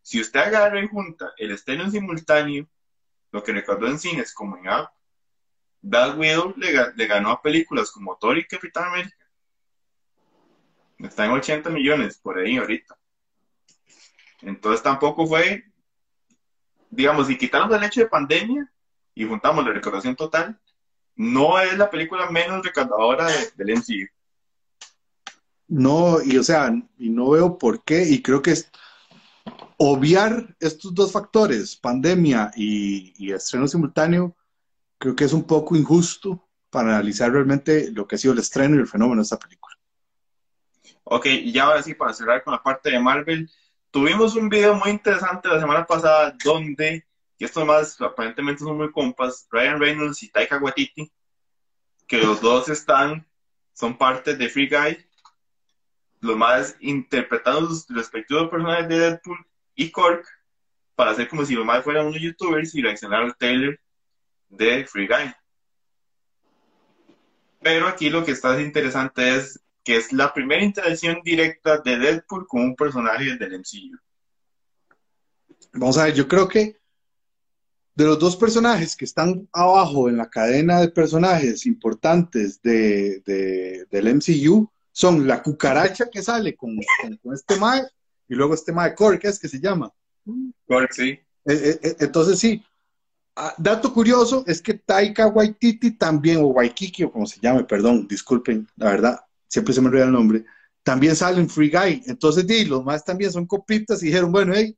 Si 0.00 0.18
usted 0.18 0.40
agarra 0.40 0.82
y 0.82 0.88
junta 0.88 1.34
el 1.36 1.50
estreno 1.50 1.90
simultáneo, 1.90 2.66
lo 3.32 3.42
que 3.42 3.52
recordó 3.52 3.86
en 3.88 3.98
cines 3.98 4.32
como 4.32 4.56
en 4.56 4.68
app, 4.68 4.90
Black 5.82 6.18
Widow 6.18 6.54
le 6.56 7.06
ganó 7.06 7.30
a 7.30 7.42
películas 7.42 7.90
como 7.90 8.16
Thor 8.16 8.38
y 8.38 8.46
Capitán 8.46 8.88
América. 8.88 9.26
Está 10.98 11.26
en 11.26 11.32
80 11.32 11.70
millones 11.70 12.18
por 12.18 12.38
ahí 12.38 12.56
ahorita. 12.56 12.96
Entonces 14.42 14.82
tampoco 14.82 15.26
fue, 15.26 15.64
digamos, 16.90 17.26
si 17.26 17.36
quitamos 17.36 17.74
el 17.76 17.84
hecho 17.84 18.00
de 18.00 18.06
pandemia 18.06 18.72
y 19.14 19.24
juntamos 19.24 19.64
la 19.64 19.72
recaudación 19.72 20.16
total, 20.16 20.58
no 21.14 21.58
es 21.60 21.76
la 21.76 21.90
película 21.90 22.30
menos 22.30 22.64
recaudadora 22.64 23.26
de- 23.26 23.50
del 23.56 23.70
MCU. 23.70 24.08
No, 25.68 26.22
y 26.22 26.36
o 26.36 26.42
sea, 26.44 26.72
y 26.98 27.10
no 27.10 27.30
veo 27.30 27.58
por 27.58 27.82
qué, 27.82 28.04
y 28.04 28.22
creo 28.22 28.40
que 28.40 28.52
es 28.52 28.70
obviar 29.76 30.56
estos 30.58 30.94
dos 30.94 31.12
factores, 31.12 31.76
pandemia 31.76 32.50
y, 32.56 33.32
estreno 33.32 33.68
simultáneo, 33.68 34.36
creo 34.98 35.14
que 35.14 35.24
es 35.24 35.32
un 35.32 35.44
poco 35.44 35.76
injusto 35.76 36.48
para 36.70 36.94
analizar 36.94 37.30
realmente 37.30 37.90
lo 37.92 38.06
que 38.06 38.16
ha 38.16 38.18
sido 38.18 38.32
el 38.32 38.40
estreno 38.40 38.76
y 38.76 38.80
el 38.80 38.86
fenómeno 38.86 39.16
de 39.16 39.24
esta 39.24 39.38
película. 39.38 39.74
Ok, 41.04 41.26
y 41.26 41.56
ahora 41.58 41.82
sí, 41.82 41.94
para 41.94 42.12
cerrar 42.12 42.42
con 42.42 42.52
la 42.52 42.62
parte 42.62 42.90
de 42.90 42.98
Marvel, 42.98 43.48
tuvimos 43.90 44.34
un 44.34 44.48
video 44.48 44.74
muy 44.74 44.90
interesante 44.90 45.48
la 45.48 45.60
semana 45.60 45.86
pasada 45.86 46.34
donde, 46.44 47.06
y 47.38 47.44
estos 47.44 47.64
más 47.64 48.00
aparentemente 48.00 48.64
son 48.64 48.76
muy 48.76 48.90
compas, 48.90 49.46
Ryan 49.50 49.78
Reynolds 49.78 50.22
y 50.22 50.30
Taika 50.30 50.58
Waititi, 50.58 51.12
que 52.06 52.18
los 52.18 52.40
dos 52.40 52.68
están, 52.68 53.26
son 53.72 53.96
parte 53.96 54.36
de 54.36 54.48
Free 54.48 54.68
Guy, 54.68 55.06
los 56.20 56.36
más 56.36 56.76
interpretando 56.80 57.68
sus 57.68 57.86
respectivos 57.88 58.48
personajes 58.48 58.88
de 58.88 58.98
Deadpool 58.98 59.46
y 59.76 59.90
Cork, 59.90 60.26
para 60.96 61.12
hacer 61.12 61.28
como 61.28 61.44
si 61.44 61.54
los 61.54 61.64
más 61.64 61.84
fueran 61.84 62.06
unos 62.06 62.20
youtubers 62.20 62.74
y 62.74 62.82
reaccionar 62.82 63.22
al 63.22 63.36
trailer 63.36 63.78
de 64.48 64.84
Free 64.86 65.06
Guy. 65.06 65.32
Pero 67.62 67.86
aquí 67.88 68.10
lo 68.10 68.24
que 68.24 68.32
está 68.32 68.60
interesante 68.60 69.36
es 69.36 69.60
que 69.84 69.96
es 69.96 70.12
la 70.12 70.32
primera 70.32 70.64
interacción 70.64 71.20
directa 71.22 71.78
de 71.78 71.98
Deadpool 71.98 72.46
con 72.48 72.62
un 72.62 72.74
personaje 72.76 73.36
del 73.36 73.54
MCU. 73.60 73.98
Vamos 75.74 75.98
a 75.98 76.04
ver, 76.04 76.14
yo 76.14 76.26
creo 76.26 76.48
que 76.48 76.76
de 77.94 78.04
los 78.04 78.18
dos 78.18 78.36
personajes 78.36 78.94
que 78.96 79.04
están 79.04 79.48
abajo 79.52 80.08
en 80.08 80.16
la 80.16 80.28
cadena 80.28 80.80
de 80.80 80.88
personajes 80.88 81.66
importantes 81.66 82.60
de, 82.62 83.20
de- 83.20 83.86
del 83.90 84.08
MCU 84.16 84.70
son 84.92 85.26
la 85.26 85.42
cucaracha 85.42 86.08
que 86.10 86.22
sale 86.22 86.54
con, 86.56 86.76
con- 87.02 87.16
con 87.18 87.34
este 87.34 87.56
Mae 87.56 87.82
y 88.28 88.34
luego 88.34 88.54
este 88.54 88.72
Mae 88.72 88.94
Cork, 88.94 89.20
¿qué 89.20 89.28
es 89.28 89.38
que 89.38 89.48
se 89.48 89.60
llama? 89.60 89.92
Cork, 90.66 90.92
sí. 90.92 91.18
Eh, 91.48 91.78
eh, 91.82 91.96
entonces 92.00 92.38
sí, 92.38 92.62
Ah, 93.38 93.54
dato 93.58 93.92
curioso 93.92 94.42
es 94.46 94.62
que 94.62 94.72
Taika 94.72 95.26
Waititi 95.26 95.90
también, 95.90 96.38
o 96.38 96.46
Waikiki, 96.46 97.04
o 97.04 97.12
como 97.12 97.26
se 97.26 97.38
llame, 97.38 97.64
perdón, 97.64 98.08
disculpen, 98.08 98.66
la 98.76 98.90
verdad, 98.92 99.20
siempre 99.46 99.74
se 99.74 99.82
me 99.82 99.88
olvida 99.88 100.04
el 100.04 100.12
nombre, 100.12 100.46
también 100.82 101.14
sale 101.14 101.38
en 101.38 101.50
Free 101.50 101.70
Guy. 101.70 102.02
Entonces, 102.06 102.46
di, 102.46 102.64
los 102.64 102.82
más 102.82 103.04
también 103.04 103.30
son 103.30 103.44
copitas 103.46 104.02
y 104.02 104.06
dijeron, 104.06 104.32
bueno, 104.32 104.54
hey, 104.56 104.74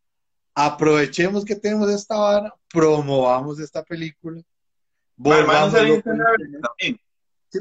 aprovechemos 0.56 1.44
que 1.44 1.54
tenemos 1.54 1.88
esta 1.88 2.16
vara, 2.16 2.52
promovamos 2.68 3.60
esta 3.60 3.84
película. 3.84 4.42
Con- 6.02 6.18
también. 6.60 7.00
Sí. 7.50 7.58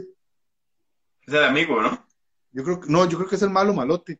Es 1.28 1.34
el 1.34 1.44
amigo, 1.44 1.80
¿no? 1.80 2.08
Yo 2.54 2.64
creo 2.64 2.80
que, 2.80 2.90
no, 2.90 3.08
yo 3.08 3.20
creo 3.20 3.30
que 3.30 3.36
es 3.36 3.42
el 3.44 3.52
malo 3.52 3.72
malote. 3.72 4.20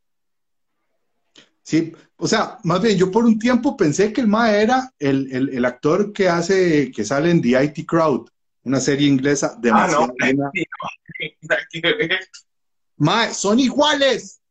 Sí, 1.63 1.93
o 2.17 2.27
sea, 2.27 2.57
más 2.63 2.81
bien, 2.81 2.97
yo 2.97 3.11
por 3.11 3.23
un 3.23 3.37
tiempo 3.37 3.77
pensé 3.77 4.11
que 4.11 4.21
el 4.21 4.27
Mae 4.27 4.61
era 4.63 4.91
el, 4.99 5.31
el, 5.31 5.49
el 5.49 5.65
actor 5.65 6.11
que 6.11 6.27
hace, 6.27 6.91
que 6.91 7.05
sale 7.05 7.29
en 7.29 7.41
The 7.41 7.63
IT 7.63 7.85
Crowd, 7.87 8.29
una 8.63 8.79
serie 8.79 9.07
inglesa 9.07 9.53
Ah, 9.53 9.59
demasiado 9.61 10.07
no. 10.07 10.13
buena. 10.19 10.51
Mae, 12.97 13.33
son 13.33 13.59
iguales. 13.59 14.41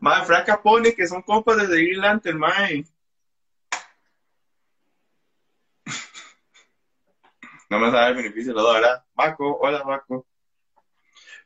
Madre, 0.00 0.26
Fraca 0.26 0.62
pone 0.62 0.94
que 0.94 1.06
son 1.06 1.22
compas 1.22 1.56
de 1.56 1.66
Green 1.66 2.00
Lantern, 2.00 2.38
mae. 2.38 2.84
No 7.70 7.78
me 7.78 7.90
sabe 7.90 8.10
el 8.10 8.16
beneficio 8.16 8.54
de 8.54 8.62
la 8.62 8.72
¿verdad? 8.72 9.04
Baco, 9.14 9.58
hola, 9.60 9.82
Baco. 9.82 10.26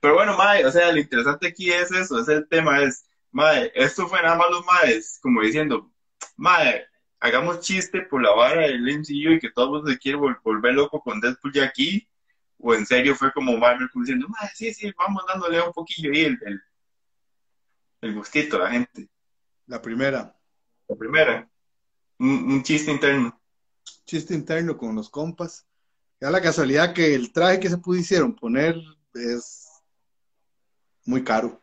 Pero 0.01 0.15
bueno, 0.15 0.37
mae, 0.37 0.65
o 0.65 0.71
sea, 0.71 0.93
lo 0.93 0.99
interesante 0.99 1.49
aquí 1.49 1.71
es 1.73 1.91
eso, 1.91 2.21
es 2.21 2.29
el 2.29 2.47
tema, 2.49 2.83
es, 2.83 3.08
mae, 3.31 3.71
esto 3.75 4.07
fue 4.09 4.23
nada 4.23 4.37
más 4.37 4.51
los 4.51 4.65
maes, 4.67 5.19
como 5.23 5.43
diciendo, 5.43 5.93
mae, 6.37 6.85
hagamos 7.21 7.61
chiste 7.61 8.03
por 8.03 8.23
la 8.23 8.31
vara 8.31 8.63
del 8.63 8.89
MCU 8.89 9.33
y 9.33 9.39
que 9.41 9.51
todo 9.51 9.67
el 9.67 9.71
mundo 9.73 9.91
se 9.91 9.99
quiere 9.99 10.19
vol- 10.19 10.41
volver 10.43 10.75
loco 10.75 11.01
con 11.01 11.21
Deadpool 11.21 11.53
ya 11.53 11.65
aquí, 11.65 12.09
o 12.59 12.75
en 12.75 12.87
serio 12.87 13.15
fue 13.15 13.33
como 13.33 13.57
Marvel 13.57 13.91
como 13.91 14.05
diciendo, 14.05 14.27
mae, 14.29 14.49
sí, 14.55 14.73
sí, 14.75 14.93
vamos 14.99 15.25
dándole 15.29 15.61
un 15.61 15.73
poquillo 15.73 16.11
ahí 16.13 16.23
el, 16.25 16.39
el, 16.45 16.61
el 18.01 18.15
gustito 18.15 18.57
a 18.57 18.61
la 18.65 18.71
gente. 18.71 19.09
La 19.67 19.81
primera, 19.83 20.35
La 20.89 20.97
primera, 20.97 21.49
un, 22.19 22.29
un 22.53 22.63
chiste 22.63 22.91
interno. 22.91 23.39
chiste 24.07 24.35
interno 24.35 24.77
con 24.77 24.95
los 24.95 25.11
compas. 25.11 25.67
Ya 26.21 26.31
la 26.31 26.41
casualidad 26.41 26.95
que 26.95 27.15
el 27.15 27.33
traje 27.33 27.61
que 27.61 27.69
se 27.69 27.79
pudieron 27.79 28.35
poner 28.35 28.75
es 29.15 29.69
muy 31.05 31.23
caro. 31.23 31.61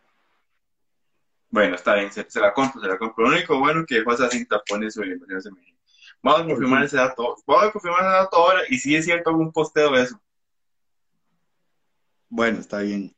Bueno, 1.55 1.75
está 1.75 1.95
bien, 1.95 2.11
se, 2.11 2.29
se 2.29 2.41
la 2.41 2.53
compro, 2.53 2.81
se 2.81 2.87
la 2.89 2.97
compro. 2.97 3.29
Lo 3.29 3.31
único 3.33 3.57
bueno 3.57 3.85
que 3.85 3.95
dejó 3.95 4.11
esa 4.11 4.29
cinta 4.29 4.61
pone 4.67 4.91
su 4.91 5.01
eliminación 5.01 5.41
se 5.41 5.51
me 5.51 5.77
Vamos 6.21 6.41
a 6.41 6.45
confirmar 6.47 6.83
ese 6.83 6.97
dato. 6.97 7.37
Vamos 7.47 7.63
a 7.63 7.71
confirmar 7.71 8.01
ese 8.01 8.09
dato 8.09 8.35
ahora 8.35 8.61
y 8.67 8.77
si 8.77 8.93
es 8.93 9.05
cierto 9.05 9.29
algún 9.29 9.53
posteo 9.53 9.89
de 9.91 10.03
eso. 10.03 10.21
Bueno, 12.27 12.59
está 12.59 12.79
bien. 12.79 13.15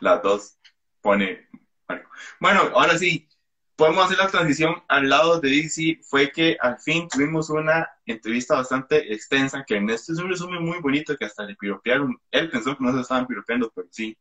Las 0.00 0.22
dos 0.22 0.58
pone 1.00 1.48
Marco. 1.88 2.10
Bueno, 2.40 2.60
ahora 2.74 2.98
sí, 2.98 3.26
podemos 3.74 4.04
hacer 4.04 4.18
la 4.18 4.28
transición 4.28 4.74
al 4.88 5.08
lado 5.08 5.40
de 5.40 5.48
DC. 5.48 6.00
Fue 6.02 6.30
que 6.30 6.58
al 6.60 6.78
fin 6.78 7.08
tuvimos 7.08 7.48
una 7.48 7.88
entrevista 8.04 8.56
bastante 8.56 9.14
extensa, 9.14 9.64
que 9.66 9.76
Ernesto 9.76 10.12
es 10.12 10.18
un 10.18 10.28
resumen 10.28 10.62
muy 10.62 10.78
bonito 10.78 11.16
que 11.16 11.24
hasta 11.24 11.44
le 11.44 11.56
piropearon. 11.56 12.20
Él 12.30 12.50
pensó 12.50 12.76
que 12.76 12.84
no 12.84 12.92
se 12.92 13.00
estaban 13.00 13.26
piropeando, 13.26 13.72
pero 13.74 13.88
sí. 13.90 14.14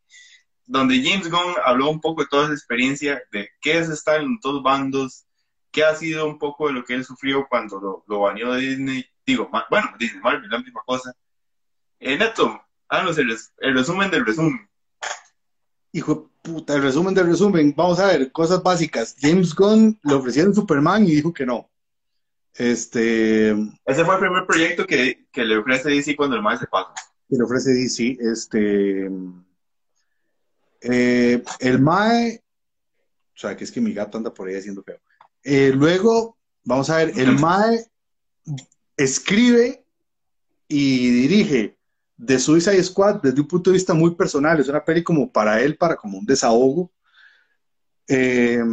Donde 0.65 1.01
James 1.03 1.29
Gunn 1.29 1.55
habló 1.63 1.89
un 1.89 2.01
poco 2.01 2.21
de 2.21 2.27
toda 2.27 2.45
esa 2.45 2.53
experiencia, 2.53 3.21
de 3.31 3.49
qué 3.61 3.77
es 3.77 3.89
estar 3.89 4.21
en 4.21 4.39
dos 4.41 4.63
bandos, 4.63 5.25
qué 5.71 5.83
ha 5.83 5.95
sido 5.95 6.27
un 6.27 6.39
poco 6.39 6.67
de 6.67 6.73
lo 6.73 6.83
que 6.83 6.95
él 6.95 7.05
sufrió 7.05 7.45
cuando 7.47 7.79
lo, 7.79 8.03
lo 8.07 8.21
baneó 8.21 8.53
de 8.53 8.61
Disney 8.61 9.05
digo, 9.25 9.49
bueno, 9.69 9.89
dice 9.99 10.19
Marvel, 10.19 10.49
la 10.49 10.59
misma 10.59 10.81
cosa. 10.85 11.15
Eh, 11.99 12.17
Neto, 12.17 12.61
háganos 12.87 13.17
el, 13.17 13.35
el 13.59 13.73
resumen 13.73 14.11
del 14.11 14.25
resumen. 14.25 14.69
Hijo 15.91 16.15
de 16.43 16.51
puta, 16.51 16.75
el 16.75 16.83
resumen 16.83 17.13
del 17.13 17.27
resumen. 17.27 17.73
Vamos 17.75 17.99
a 17.99 18.07
ver, 18.07 18.31
cosas 18.31 18.61
básicas. 18.61 19.15
James 19.19 19.55
Gunn 19.55 19.99
le 20.03 20.13
ofrecieron 20.13 20.53
Superman 20.53 21.05
y 21.05 21.15
dijo 21.15 21.33
que 21.33 21.45
no. 21.45 21.69
Este. 22.53 23.51
Ese 23.85 24.05
fue 24.05 24.15
el 24.15 24.21
primer 24.21 24.45
proyecto 24.45 24.85
que, 24.85 25.27
que 25.31 25.43
le 25.43 25.57
ofrece 25.57 25.89
DC 25.89 26.15
cuando 26.15 26.35
el 26.35 26.41
mal 26.41 26.57
se 26.59 26.67
pasa. 26.67 26.93
Que 27.27 27.37
le 27.37 27.43
ofrece 27.43 27.71
DC. 27.71 28.17
Este. 28.19 29.09
Eh, 30.85 31.43
el 31.59 31.79
MAE. 31.79 32.41
O 33.35 33.37
sea, 33.37 33.55
que 33.55 33.63
es 33.63 33.71
que 33.71 33.81
mi 33.81 33.93
gato 33.93 34.17
anda 34.17 34.33
por 34.33 34.47
ahí 34.47 34.55
haciendo 34.55 34.83
feo. 34.83 34.99
Eh, 35.43 35.71
luego, 35.73 36.37
vamos 36.63 36.89
a 36.89 36.97
ver, 36.97 37.13
el 37.17 37.37
MAE 37.37 37.85
escribe 38.95 39.85
y 40.67 41.09
dirige 41.09 41.77
The 42.23 42.39
Suicide 42.39 42.83
Squad 42.83 43.21
desde 43.21 43.41
un 43.41 43.47
punto 43.47 43.69
de 43.69 43.75
vista 43.75 43.93
muy 43.93 44.15
personal. 44.15 44.59
Es 44.59 44.69
una 44.69 44.83
peli 44.83 45.03
como 45.03 45.31
para 45.31 45.61
él, 45.61 45.77
para 45.77 45.95
como 45.95 46.17
un 46.19 46.25
desahogo. 46.25 46.91
Eh, 48.07 48.63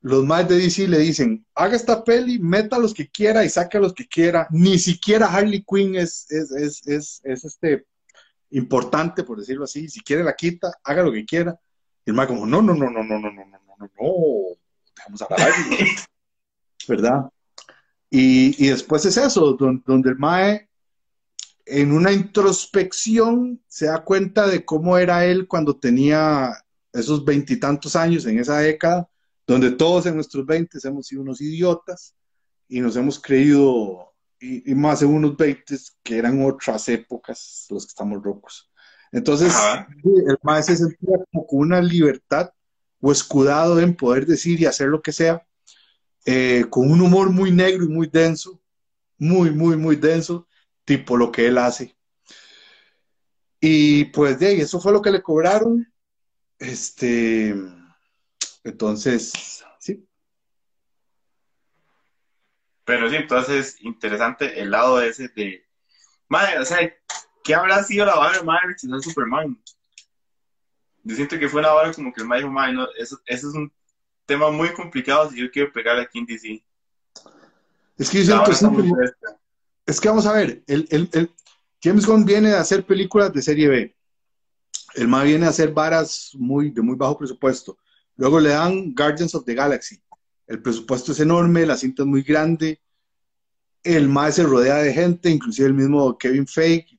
los 0.00 0.24
más 0.24 0.48
de 0.48 0.58
DC 0.58 0.86
le 0.88 0.98
dicen, 0.98 1.44
haga 1.54 1.74
esta 1.74 2.04
peli, 2.04 2.38
meta 2.38 2.78
los 2.78 2.94
que 2.94 3.08
quiera 3.08 3.44
y 3.44 3.48
saque 3.48 3.78
a 3.78 3.80
los 3.80 3.94
que 3.94 4.06
quiera. 4.06 4.46
Ni 4.50 4.78
siquiera 4.78 5.26
Harley 5.26 5.64
Quinn 5.64 5.96
es, 5.96 6.30
es, 6.30 6.50
es, 6.52 6.86
es, 6.86 7.20
es 7.24 7.44
este 7.44 7.86
importante, 8.50 9.24
por 9.24 9.38
decirlo 9.38 9.64
así. 9.64 9.88
Si 9.88 10.00
quiere 10.00 10.24
la 10.24 10.34
quita, 10.34 10.72
haga 10.82 11.02
lo 11.02 11.12
que 11.12 11.24
quiera. 11.24 11.58
Y 12.04 12.10
el 12.10 12.16
más 12.16 12.26
como, 12.26 12.46
no, 12.46 12.62
no, 12.62 12.74
no, 12.74 12.90
no, 12.90 13.02
no, 13.02 13.18
no, 13.18 13.30
no, 13.30 13.32
no, 13.32 13.46
no, 13.46 13.76
no, 13.78 13.90
no, 14.00 14.12
dejamos 14.96 15.22
a 15.22 15.26
Harley. 15.26 15.78
¿Verdad? 16.88 17.30
Y, 18.10 18.64
y, 18.64 18.68
después 18.68 19.04
es 19.04 19.16
eso, 19.18 19.52
donde, 19.52 19.82
donde 19.86 20.10
el 20.10 20.16
Mae 20.16 20.68
en 21.66 21.92
una 21.92 22.10
introspección 22.10 23.60
se 23.68 23.86
da 23.86 24.02
cuenta 24.02 24.46
de 24.46 24.64
cómo 24.64 24.96
era 24.96 25.26
él 25.26 25.46
cuando 25.46 25.76
tenía 25.76 26.54
esos 26.94 27.22
veintitantos 27.22 27.94
años 27.94 28.24
en 28.24 28.38
esa 28.38 28.58
década 28.58 29.06
donde 29.48 29.70
todos 29.70 30.04
en 30.04 30.14
nuestros 30.14 30.44
20 30.44 30.78
hemos 30.84 31.06
sido 31.06 31.22
unos 31.22 31.40
idiotas 31.40 32.14
y 32.68 32.80
nos 32.80 32.96
hemos 32.96 33.18
creído, 33.18 34.07
y, 34.40 34.74
más 34.74 35.02
en 35.02 35.08
unos 35.08 35.36
20 35.36 35.76
que 36.02 36.18
eran 36.18 36.44
otras 36.44 36.88
épocas 36.88 37.66
los 37.70 37.84
que 37.84 37.88
estamos 37.88 38.22
locos. 38.22 38.70
Entonces, 39.10 39.54
el 40.04 40.36
maestro 40.42 40.76
se 40.76 40.84
sentía 40.84 41.16
como 41.30 41.46
con 41.46 41.60
una 41.60 41.80
libertad 41.80 42.50
o 43.00 43.12
escudado 43.12 43.80
en 43.80 43.96
poder 43.96 44.26
decir 44.26 44.60
y 44.60 44.66
hacer 44.66 44.88
lo 44.88 45.00
que 45.00 45.12
sea, 45.12 45.46
eh, 46.26 46.66
con 46.68 46.90
un 46.90 47.00
humor 47.00 47.30
muy 47.30 47.50
negro 47.50 47.84
y 47.84 47.88
muy 47.88 48.06
denso, 48.06 48.60
muy, 49.16 49.50
muy, 49.50 49.76
muy 49.76 49.96
denso, 49.96 50.46
tipo 50.84 51.16
lo 51.16 51.32
que 51.32 51.46
él 51.46 51.58
hace. 51.58 51.96
Y 53.60 54.06
pues 54.06 54.38
de 54.38 54.48
ahí, 54.48 54.60
eso 54.60 54.80
fue 54.80 54.92
lo 54.92 55.02
que 55.02 55.10
le 55.10 55.22
cobraron. 55.22 55.92
Este, 56.58 57.54
entonces, 58.64 59.64
sí. 59.78 60.06
Pero 62.88 63.10
sí, 63.10 63.16
entonces, 63.16 63.76
interesante 63.80 64.62
el 64.62 64.70
lado 64.70 64.98
ese 65.02 65.28
de. 65.36 65.62
Madre, 66.26 66.58
o 66.58 66.64
sea, 66.64 66.78
¿qué 67.44 67.54
habrá 67.54 67.84
sido 67.84 68.06
la 68.06 68.14
vara 68.14 68.38
de 68.38 68.44
Madre 68.44 68.78
si 68.78 68.86
no 68.86 68.96
es 68.96 69.04
Superman? 69.04 69.62
Yo 71.02 71.14
siento 71.14 71.38
que 71.38 71.50
fue 71.50 71.60
una 71.60 71.72
vara 71.72 71.92
como 71.92 72.14
que 72.14 72.22
el 72.22 72.26
Madre 72.26 72.44
dijo, 72.44 72.52
Madre, 72.54 72.72
no, 72.72 72.88
eso, 72.96 73.20
eso 73.26 73.50
es 73.50 73.54
un 73.54 73.70
tema 74.24 74.50
muy 74.50 74.72
complicado 74.72 75.28
si 75.28 75.36
yo 75.36 75.50
quiero 75.50 75.70
pegar 75.70 75.98
aquí 75.98 76.18
en 76.18 76.24
DC. 76.24 76.64
Es 77.98 78.08
que 78.08 78.24
yo 78.24 78.24
siento 78.24 78.44
que 78.44 79.10
es 79.84 80.00
que 80.00 80.08
vamos 80.08 80.24
a 80.24 80.32
ver, 80.32 80.62
el, 80.66 80.88
el, 80.90 81.10
el, 81.12 81.30
James 81.82 82.06
Gunn 82.06 82.24
viene 82.24 82.54
a 82.54 82.60
hacer 82.60 82.86
películas 82.86 83.34
de 83.34 83.42
serie 83.42 83.68
B. 83.68 83.96
El 84.94 85.08
MA 85.08 85.24
viene 85.24 85.44
a 85.44 85.50
hacer 85.50 85.72
varas 85.72 86.30
muy, 86.32 86.70
de 86.70 86.80
muy 86.80 86.96
bajo 86.96 87.18
presupuesto. 87.18 87.76
Luego 88.16 88.40
le 88.40 88.48
dan 88.48 88.94
Guardians 88.94 89.34
of 89.34 89.44
the 89.44 89.54
Galaxy. 89.54 90.02
El 90.48 90.62
presupuesto 90.62 91.12
es 91.12 91.20
enorme, 91.20 91.66
la 91.66 91.76
cinta 91.76 92.02
es 92.02 92.08
muy 92.08 92.22
grande. 92.22 92.80
El 93.84 94.08
MAE 94.08 94.32
se 94.32 94.42
rodea 94.42 94.76
de 94.76 94.94
gente, 94.94 95.30
inclusive 95.30 95.68
el 95.68 95.74
mismo 95.74 96.16
Kevin 96.16 96.46
Feige 96.46 96.98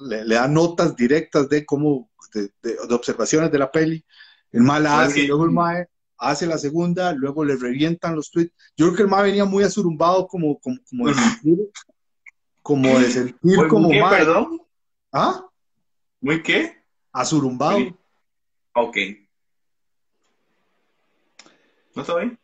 le, 0.00 0.24
da 0.24 0.48
notas 0.48 0.96
directas 0.96 1.48
de 1.50 1.64
cómo, 1.64 2.10
de, 2.32 2.50
observaciones 2.90 3.52
de 3.52 3.58
la 3.58 3.70
peli. 3.70 4.04
El 4.50 4.62
MAE 4.62 4.80
la 4.80 5.02
hace, 5.02 5.26
luego 5.26 5.44
el 5.44 5.50
MAE 5.50 5.88
hace 6.16 6.46
la 6.46 6.56
segunda, 6.56 7.12
luego 7.12 7.44
le 7.44 7.56
revientan 7.56 8.16
los 8.16 8.30
tweets. 8.30 8.54
Yo 8.76 8.86
creo 8.86 8.96
que 8.96 9.02
el 9.02 9.08
MAE 9.08 9.24
venía 9.24 9.44
muy 9.44 9.62
asurumbado 9.62 10.26
como, 10.26 10.58
como, 10.58 10.78
como 10.88 11.08
de 11.08 11.14
sentir, 11.14 11.58
como 12.62 12.98
de 12.98 13.10
sentir 13.10 13.68
como 13.68 13.90
qué, 13.90 14.02
perdón? 14.08 14.62
¿Ah? 15.12 15.46
¿Muy 16.22 16.42
qué? 16.42 16.82
Asurumbado. 17.12 17.78
Ok. 18.72 18.96
¿No 21.94 22.02
está 22.02 22.16
bien? 22.16 22.38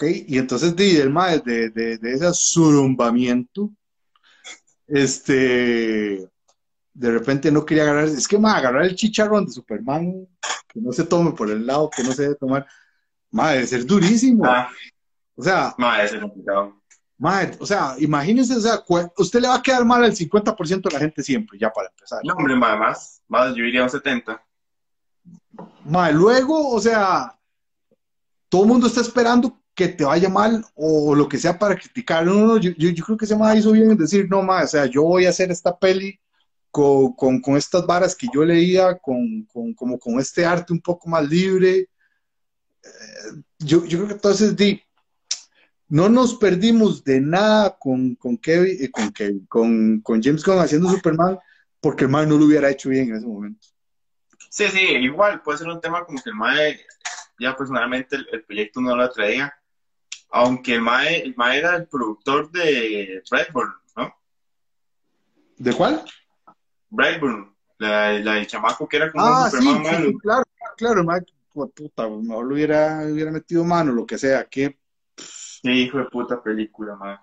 Ok, 0.00 0.06
y 0.28 0.38
entonces 0.38 0.74
de, 0.74 1.02
el 1.02 1.12
de, 1.44 1.68
de, 1.68 1.98
de 1.98 2.12
ese 2.14 2.32
surumbamiento, 2.32 3.70
este, 4.86 6.26
de 6.94 7.10
repente 7.10 7.52
no 7.52 7.66
quería 7.66 7.82
agarrar, 7.82 8.04
es 8.04 8.26
que 8.26 8.38
más 8.38 8.56
agarrar 8.56 8.84
el 8.84 8.96
chicharrón 8.96 9.44
de 9.44 9.52
Superman, 9.52 10.26
que 10.66 10.80
no 10.80 10.90
se 10.92 11.04
tome 11.04 11.32
por 11.32 11.50
el 11.50 11.66
lado 11.66 11.90
que 11.94 12.02
no 12.02 12.12
se 12.12 12.22
debe 12.22 12.34
tomar, 12.36 12.66
madre, 13.30 13.56
debe 13.56 13.66
ser 13.66 13.84
durísimo. 13.84 14.46
Ah, 14.46 14.70
o 15.36 15.42
sea, 15.42 15.74
madre, 15.76 16.06
es 16.06 16.14
complicado. 16.14 16.80
Madre, 17.18 17.58
o 17.60 17.66
sea, 17.66 17.94
imagínense, 17.98 18.56
o 18.56 18.60
sea, 18.60 18.82
usted 19.18 19.40
le 19.42 19.48
va 19.48 19.56
a 19.56 19.62
quedar 19.62 19.84
mal 19.84 20.02
al 20.02 20.16
50% 20.16 20.80
de 20.80 20.94
la 20.94 20.98
gente 20.98 21.22
siempre, 21.22 21.58
ya 21.58 21.70
para 21.70 21.90
empezar. 21.90 22.20
No, 22.24 22.32
hombre, 22.36 22.56
madre, 22.56 22.78
más, 22.78 23.20
más, 23.28 23.54
yo 23.54 23.64
iría 23.64 23.82
a 23.82 23.84
un 23.84 23.90
70. 23.90 24.42
Madre, 25.84 26.14
luego, 26.14 26.70
o 26.70 26.80
sea, 26.80 27.38
todo 28.48 28.62
el 28.62 28.68
mundo 28.68 28.86
está 28.86 29.02
esperando 29.02 29.59
que 29.74 29.88
te 29.88 30.04
vaya 30.04 30.28
mal 30.28 30.64
o 30.74 31.14
lo 31.14 31.28
que 31.28 31.38
sea 31.38 31.58
para 31.58 31.76
criticar. 31.76 32.24
No, 32.24 32.34
no, 32.34 32.58
yo, 32.58 33.04
creo 33.04 33.16
que 33.16 33.24
ese 33.24 33.36
más 33.36 33.56
hizo 33.56 33.72
bien 33.72 33.90
en 33.90 33.96
decir, 33.96 34.28
no, 34.28 34.42
más, 34.42 34.64
o 34.64 34.68
sea, 34.68 34.86
yo 34.86 35.02
voy 35.02 35.26
a 35.26 35.30
hacer 35.30 35.50
esta 35.50 35.78
peli 35.78 36.18
con, 36.70 37.40
con, 37.40 37.56
estas 37.56 37.86
varas 37.86 38.14
que 38.14 38.28
yo 38.32 38.44
leía, 38.44 38.96
con, 38.98 39.44
con, 39.44 39.74
como 39.74 39.98
con 39.98 40.20
este 40.20 40.44
arte 40.44 40.72
un 40.72 40.80
poco 40.80 41.08
más 41.08 41.28
libre. 41.28 41.88
Eh, 42.82 43.42
yo, 43.58 43.84
yo 43.84 43.98
creo 43.98 44.08
que 44.08 44.14
entonces, 44.14 44.56
di, 44.56 44.82
no 45.88 46.08
nos 46.08 46.36
perdimos 46.36 47.02
de 47.02 47.20
nada 47.20 47.76
con, 47.78 48.14
con 48.14 48.38
Kevin, 48.38 48.76
eh, 48.80 48.90
con, 48.90 49.10
Kevin 49.12 49.46
con, 49.46 50.00
con 50.00 50.22
James 50.22 50.44
Gunn 50.44 50.60
haciendo 50.60 50.88
Superman, 50.88 51.38
porque 51.80 52.04
el 52.04 52.10
man 52.10 52.28
no 52.28 52.38
lo 52.38 52.46
hubiera 52.46 52.70
hecho 52.70 52.88
bien 52.88 53.08
en 53.08 53.16
ese 53.16 53.26
momento. 53.26 53.66
Sí, 54.50 54.68
sí, 54.68 54.80
igual, 54.80 55.42
puede 55.42 55.58
ser 55.58 55.68
un 55.68 55.80
tema 55.80 56.04
como 56.04 56.22
que 56.22 56.30
el 56.30 56.36
mae 56.36 56.80
ya 57.40 57.56
personalmente 57.56 58.16
el, 58.16 58.44
proyecto 58.44 58.80
no 58.80 58.94
lo 58.94 59.10
traía, 59.10 59.52
aunque 60.30 60.74
el 60.74 60.82
Mae, 60.82 61.22
el 61.22 61.34
Mae 61.36 61.58
era 61.58 61.76
el 61.76 61.86
productor 61.86 62.50
de 62.50 63.22
Brightburn, 63.30 63.74
¿no? 63.96 64.14
¿De 65.56 65.72
cuál? 65.72 66.04
Brightburn, 66.88 67.54
la, 67.78 68.12
la 68.12 68.34
del 68.34 68.46
chamaco 68.46 68.88
que 68.88 68.96
era 68.96 69.10
como 69.10 69.24
ah, 69.24 69.44
un 69.44 69.50
Superman 69.50 70.04
sí, 70.04 70.18
claro, 70.18 70.44
claro, 70.76 71.00
el 71.00 71.06
Mae, 71.06 71.20
puta, 71.52 72.08
mejor 72.08 72.46
lo 72.46 72.54
hubiera, 72.54 73.02
hubiera 73.04 73.30
metido 73.30 73.64
mano, 73.64 73.92
lo 73.92 74.06
que 74.06 74.18
sea, 74.18 74.44
que... 74.44 74.78
Qué 75.62 75.72
hijo 75.72 75.98
de 75.98 76.04
puta 76.04 76.42
película, 76.42 76.96
Mae. 76.96 77.18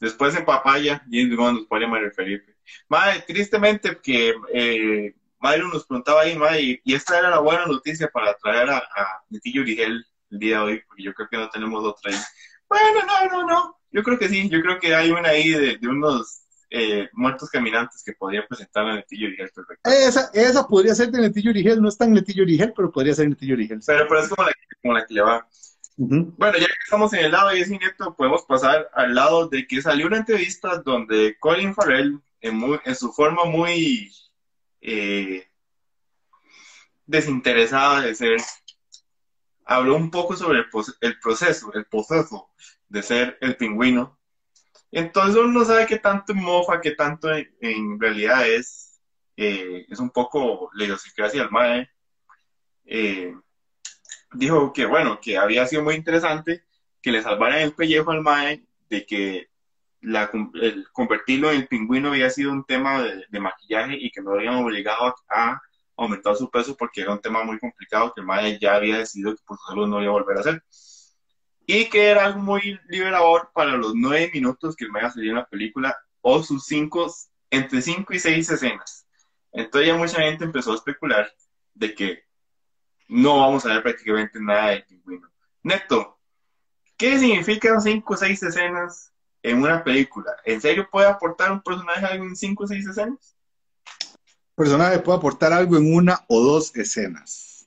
Después 0.00 0.34
en 0.36 0.44
Papaya, 0.44 1.02
James 1.10 1.36
Gunn 1.36 1.54
nos 1.56 1.66
podríamos 1.66 2.00
referir. 2.00 2.44
Mae, 2.88 3.20
tristemente 3.22 3.98
que 4.00 4.34
eh, 4.54 5.14
Mario 5.40 5.68
nos 5.68 5.86
preguntaba 5.86 6.22
ahí, 6.22 6.36
May, 6.36 6.80
y 6.84 6.94
esta 6.94 7.18
era 7.18 7.30
la 7.30 7.40
buena 7.40 7.66
noticia 7.66 8.08
para 8.08 8.34
traer 8.34 8.70
a, 8.70 8.78
a 8.78 9.24
Netillo 9.28 9.62
Origel 9.62 10.06
el 10.30 10.38
día 10.38 10.58
de 10.58 10.62
hoy, 10.62 10.82
porque 10.86 11.02
yo 11.02 11.14
creo 11.14 11.28
que 11.28 11.36
no 11.36 11.50
tenemos 11.50 11.84
otra 11.84 12.12
ahí. 12.12 12.18
Bueno, 12.70 13.00
no, 13.06 13.30
no, 13.30 13.46
no. 13.46 13.76
Yo 13.90 14.02
creo 14.02 14.18
que 14.18 14.28
sí, 14.28 14.48
yo 14.48 14.62
creo 14.62 14.78
que 14.78 14.94
hay 14.94 15.10
una 15.10 15.30
ahí 15.30 15.50
de, 15.50 15.76
de 15.76 15.88
unos 15.88 16.42
eh, 16.70 17.08
muertos 17.12 17.50
caminantes 17.50 18.02
que 18.04 18.12
podría 18.12 18.46
presentar 18.46 18.86
a 18.86 18.94
Netillo 18.94 19.26
Origel 19.26 19.50
perfecto. 19.52 19.90
Esa, 19.90 20.30
esa 20.32 20.66
podría 20.68 20.94
ser 20.94 21.10
de 21.10 21.20
Netillo 21.20 21.50
Origel, 21.50 21.82
no 21.82 21.88
es 21.88 21.98
tan 21.98 22.12
Netillo 22.12 22.44
Origel, 22.44 22.72
pero 22.74 22.92
podría 22.92 23.14
ser 23.14 23.28
Netillo 23.28 23.54
Origel. 23.54 23.80
Pero, 23.84 24.06
pero 24.08 24.20
es 24.20 24.28
como 24.28 24.46
la, 24.46 24.52
como 24.80 24.94
la 24.94 25.04
que 25.04 25.14
le 25.14 25.20
va. 25.22 25.48
Bueno, 25.96 26.56
ya 26.56 26.66
que 26.66 26.72
estamos 26.84 27.12
en 27.12 27.26
el 27.26 27.32
lado 27.32 27.50
de 27.50 27.60
ese 27.60 27.76
neto, 27.76 28.14
podemos 28.16 28.44
pasar 28.44 28.88
al 28.94 29.14
lado 29.14 29.48
de 29.48 29.66
que 29.66 29.82
salió 29.82 30.06
una 30.06 30.16
entrevista 30.16 30.78
donde 30.78 31.36
Colin 31.38 31.74
Farrell, 31.74 32.18
en, 32.40 32.56
muy, 32.56 32.78
en 32.86 32.94
su 32.94 33.12
forma 33.12 33.44
muy 33.44 34.10
eh, 34.80 35.46
desinteresada 37.04 38.00
de 38.02 38.14
ser, 38.14 38.40
habló 39.70 39.94
un 39.94 40.10
poco 40.10 40.36
sobre 40.36 40.58
el, 40.58 40.68
proceso, 41.20 41.72
el 41.72 41.86
proceso 41.86 42.50
de 42.88 43.02
ser 43.04 43.38
el 43.40 43.56
pingüino. 43.56 44.18
Entonces 44.90 45.36
uno 45.36 45.60
no 45.60 45.64
sabe 45.64 45.86
qué 45.86 46.00
tanto 46.00 46.34
mofa, 46.34 46.80
qué 46.80 46.90
tanto 46.90 47.28
en, 47.32 48.00
realidad 48.00 48.48
es, 48.48 49.00
eh, 49.36 49.86
es 49.88 50.00
un 50.00 50.10
poco 50.10 50.70
la 50.74 50.84
idiosincrasia 50.84 51.42
del 51.42 51.52
MAE. 51.52 51.88
Eh, 52.84 53.32
dijo 54.32 54.72
que 54.72 54.86
bueno, 54.86 55.20
que 55.20 55.38
había 55.38 55.64
sido 55.66 55.84
muy 55.84 55.94
interesante 55.94 56.64
que 57.00 57.12
le 57.12 57.22
salvaran 57.22 57.60
el 57.60 57.72
pellejo 57.72 58.10
al 58.10 58.22
MAE 58.22 58.64
de 58.88 59.06
que 59.06 59.50
el 60.02 60.88
convertirlo 60.92 61.52
en 61.52 61.68
pingüino 61.68 62.08
había 62.08 62.30
sido 62.30 62.50
un 62.50 62.64
tema 62.64 63.04
de, 63.04 63.40
maquillaje 63.40 63.96
y 63.96 64.10
que 64.10 64.20
no 64.20 64.32
habían 64.32 64.56
obligado 64.56 65.14
a, 65.28 65.62
aumentar 66.04 66.34
su 66.36 66.50
peso 66.50 66.76
porque 66.76 67.02
era 67.02 67.12
un 67.12 67.20
tema 67.20 67.44
muy 67.44 67.58
complicado 67.58 68.12
que 68.14 68.20
el 68.20 68.26
Maya 68.26 68.58
ya 68.58 68.74
había 68.74 68.98
decidido 68.98 69.34
que 69.36 69.42
por 69.44 69.58
su 69.58 69.66
salud 69.66 69.86
no 69.86 70.02
iba 70.02 70.10
a 70.10 70.14
volver 70.14 70.38
a 70.38 70.40
hacer. 70.40 70.64
Y 71.66 71.88
que 71.88 72.06
era 72.06 72.34
muy 72.36 72.80
liberador 72.88 73.50
para 73.54 73.76
los 73.76 73.94
nueve 73.94 74.30
minutos 74.32 74.74
que 74.74 74.86
el 74.86 74.90
Maya 74.90 75.10
salía 75.10 75.30
en 75.30 75.36
la 75.36 75.46
película 75.46 75.96
o 76.20 76.42
sus 76.42 76.64
cinco, 76.64 77.12
entre 77.50 77.82
cinco 77.82 78.14
y 78.14 78.18
seis 78.18 78.50
escenas. 78.50 79.06
Entonces 79.52 79.88
ya 79.88 79.96
mucha 79.96 80.20
gente 80.20 80.44
empezó 80.44 80.72
a 80.72 80.76
especular 80.76 81.30
de 81.74 81.94
que 81.94 82.24
no 83.08 83.40
vamos 83.40 83.66
a 83.66 83.74
ver 83.74 83.82
prácticamente 83.82 84.40
nada 84.40 84.70
de 84.70 84.82
pingüino. 84.82 85.28
Neto, 85.62 86.18
¿qué 86.96 87.18
significan 87.18 87.80
cinco 87.80 88.14
o 88.14 88.16
seis 88.16 88.42
escenas 88.42 89.12
en 89.42 89.62
una 89.62 89.84
película? 89.84 90.34
¿En 90.44 90.60
serio 90.60 90.88
puede 90.90 91.08
aportar 91.08 91.52
un 91.52 91.60
personaje 91.60 92.06
algo 92.06 92.24
en 92.24 92.36
cinco 92.36 92.64
o 92.64 92.66
seis 92.66 92.86
escenas? 92.86 93.36
Personaje 94.60 94.98
puede 94.98 95.16
aportar 95.16 95.54
algo 95.54 95.78
en 95.78 95.94
una 95.94 96.22
o 96.28 96.38
dos 96.38 96.76
escenas. 96.76 97.66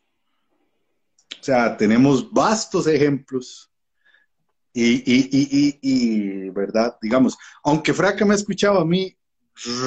O 1.42 1.44
sea, 1.44 1.76
tenemos 1.76 2.32
vastos 2.32 2.86
ejemplos. 2.86 3.72
Y, 4.72 4.98
y, 5.12 5.30
y, 5.32 5.80
y, 5.82 6.50
¿verdad? 6.52 6.96
Digamos, 7.02 7.36
aunque 7.64 7.96
Fraca 7.96 8.24
me 8.26 8.34
ha 8.34 8.38
escuchado 8.38 8.80
a 8.80 8.86
mí 8.86 9.18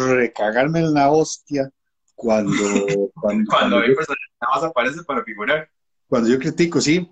recagarme 0.08 0.80
en 0.80 0.94
la 0.94 1.10
hostia 1.12 1.70
cuando... 2.16 2.52
Cuando, 3.14 3.50
cuando, 3.50 3.78
hay 3.78 3.94
personas 3.94 4.18
nada 4.40 4.54
más 4.54 4.64
aparece 4.64 5.02
para 5.04 5.24
figurar. 5.24 5.68
Cuando 6.08 6.28
yo 6.28 6.38
critico, 6.38 6.80
sí. 6.80 7.10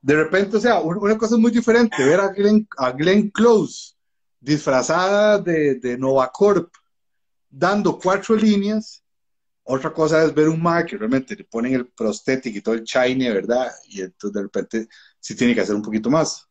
De 0.00 0.14
repente, 0.16 0.56
o 0.56 0.60
sea, 0.60 0.80
una 0.80 1.16
cosa 1.16 1.36
muy 1.36 1.50
diferente, 1.50 2.04
ver 2.04 2.20
a 2.20 2.28
Glenn, 2.28 2.66
a 2.76 2.90
Glenn 2.90 3.30
Close 3.30 3.94
disfrazada 4.40 5.38
de, 5.38 5.76
de 5.76 5.96
Novacorp 5.96 6.74
dando 7.48 7.98
cuatro 7.98 8.34
líneas 8.34 9.03
otra 9.64 9.92
cosa 9.92 10.24
es 10.24 10.34
ver 10.34 10.48
un 10.48 10.62
Mac 10.62 10.88
que 10.88 10.96
realmente 10.98 11.34
le 11.34 11.44
ponen 11.44 11.74
el 11.74 11.86
prostético 11.86 12.58
y 12.58 12.62
todo 12.62 12.74
el 12.74 12.84
shiny, 12.84 13.28
¿verdad? 13.30 13.70
Y 13.88 14.02
entonces 14.02 14.34
de 14.34 14.42
repente 14.42 14.88
sí 15.18 15.34
tiene 15.34 15.54
que 15.54 15.62
hacer 15.62 15.74
un 15.74 15.82
poquito 15.82 16.10
más. 16.10 16.46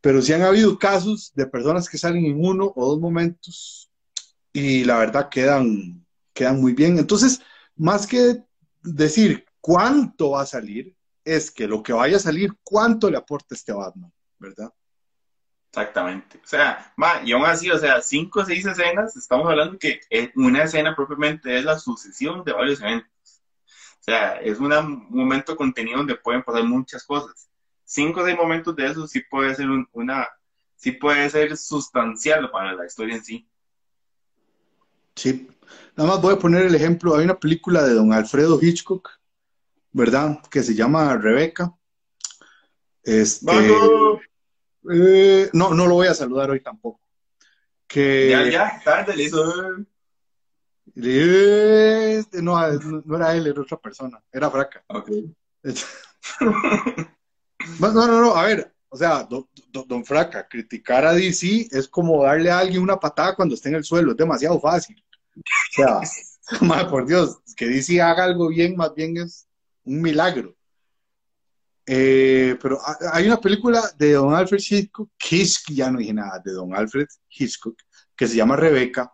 Pero 0.00 0.20
sí 0.20 0.32
han 0.32 0.42
habido 0.42 0.78
casos 0.78 1.32
de 1.34 1.46
personas 1.46 1.88
que 1.88 1.98
salen 1.98 2.24
en 2.24 2.44
uno 2.44 2.72
o 2.74 2.90
dos 2.90 3.00
momentos 3.00 3.90
y 4.52 4.84
la 4.84 4.98
verdad 4.98 5.28
quedan, 5.28 6.04
quedan 6.32 6.60
muy 6.60 6.72
bien. 6.72 6.98
Entonces, 6.98 7.40
más 7.76 8.06
que 8.06 8.42
decir 8.82 9.44
cuánto 9.60 10.30
va 10.30 10.42
a 10.42 10.46
salir, 10.46 10.96
es 11.24 11.50
que 11.50 11.66
lo 11.68 11.82
que 11.82 11.92
vaya 11.92 12.16
a 12.16 12.20
salir, 12.20 12.52
cuánto 12.64 13.10
le 13.10 13.18
aporta 13.18 13.54
este 13.54 13.72
Batman, 13.72 14.12
¿verdad? 14.38 14.72
Exactamente. 15.78 16.40
O 16.42 16.46
sea, 16.46 16.92
y 17.24 17.32
aún 17.32 17.44
así, 17.44 17.70
o 17.70 17.78
sea, 17.78 18.02
cinco 18.02 18.40
o 18.40 18.44
seis 18.44 18.66
escenas, 18.66 19.16
estamos 19.16 19.48
hablando 19.48 19.78
que 19.78 20.00
una 20.34 20.64
escena 20.64 20.96
propiamente 20.96 21.56
es 21.56 21.64
la 21.64 21.78
sucesión 21.78 22.42
de 22.44 22.52
varios 22.52 22.80
eventos. 22.80 23.42
O 24.00 24.02
sea, 24.02 24.40
es 24.40 24.58
un 24.58 25.06
momento 25.10 25.56
contenido 25.56 25.98
donde 25.98 26.16
pueden 26.16 26.42
pasar 26.42 26.64
muchas 26.64 27.04
cosas. 27.04 27.48
Cinco 27.84 28.20
o 28.20 28.24
seis 28.24 28.36
momentos 28.36 28.74
de 28.74 28.86
eso 28.86 29.06
sí 29.06 29.20
puede 29.30 29.54
ser 29.54 29.68
una, 29.92 30.26
sí 30.74 30.92
puede 30.92 31.30
ser 31.30 31.56
sustancial 31.56 32.50
para 32.50 32.72
la 32.72 32.86
historia 32.86 33.14
en 33.14 33.24
sí. 33.24 33.48
Sí. 35.14 35.48
Nada 35.96 36.10
más 36.10 36.20
voy 36.20 36.34
a 36.34 36.38
poner 36.38 36.66
el 36.66 36.74
ejemplo. 36.74 37.14
Hay 37.14 37.24
una 37.24 37.38
película 37.38 37.84
de 37.84 37.94
don 37.94 38.12
Alfredo 38.12 38.58
Hitchcock, 38.60 39.10
¿verdad? 39.92 40.40
Que 40.50 40.62
se 40.64 40.74
llama 40.74 41.16
Rebeca. 41.16 41.72
Este, 43.04 43.46
eh, 44.90 45.50
no, 45.52 45.74
no 45.74 45.86
lo 45.86 45.94
voy 45.94 46.08
a 46.08 46.14
saludar 46.14 46.50
hoy 46.50 46.60
tampoco. 46.60 47.00
Que... 47.86 48.30
Ya, 48.30 48.48
ya, 48.48 48.80
tarde 48.84 49.22
hizo. 49.22 49.44
Este, 50.94 52.42
no, 52.42 52.58
no 53.04 53.16
era 53.16 53.34
él, 53.34 53.46
era 53.46 53.60
otra 53.60 53.78
persona, 53.78 54.22
era 54.32 54.50
Fraca. 54.50 54.84
no, 56.40 57.92
no, 57.92 58.20
no, 58.20 58.34
a 58.34 58.44
ver, 58.44 58.74
o 58.88 58.96
sea, 58.96 59.28
don, 59.70 60.04
Fraca, 60.04 60.48
criticar 60.48 61.04
a 61.04 61.12
DC 61.12 61.68
es 61.70 61.88
como 61.88 62.24
darle 62.24 62.50
a 62.50 62.58
alguien 62.58 62.82
una 62.82 62.98
patada 62.98 63.36
cuando 63.36 63.54
esté 63.54 63.68
en 63.68 63.76
el 63.76 63.84
suelo, 63.84 64.12
es 64.12 64.16
demasiado 64.16 64.58
fácil. 64.60 65.02
O 65.36 65.42
sea, 65.72 66.00
por 66.90 67.06
Dios, 67.06 67.38
que 67.56 67.66
DC 67.66 68.00
haga 68.00 68.24
algo 68.24 68.48
bien, 68.48 68.76
más 68.76 68.94
bien 68.94 69.16
es 69.18 69.46
un 69.84 70.00
milagro. 70.00 70.54
Eh, 71.90 72.58
pero 72.60 72.78
hay 73.14 73.26
una 73.26 73.40
película 73.40 73.80
de 73.96 74.12
Don 74.12 74.34
Alfred 74.34 74.60
Hitchcock, 74.60 75.10
que 75.16 75.46
ya 75.70 75.90
no 75.90 75.98
dije 75.98 76.12
nada, 76.12 76.38
de 76.44 76.52
Don 76.52 76.76
Alfred 76.76 77.06
Hitchcock, 77.30 77.80
que 78.14 78.28
se 78.28 78.36
llama 78.36 78.56
Rebeca. 78.56 79.10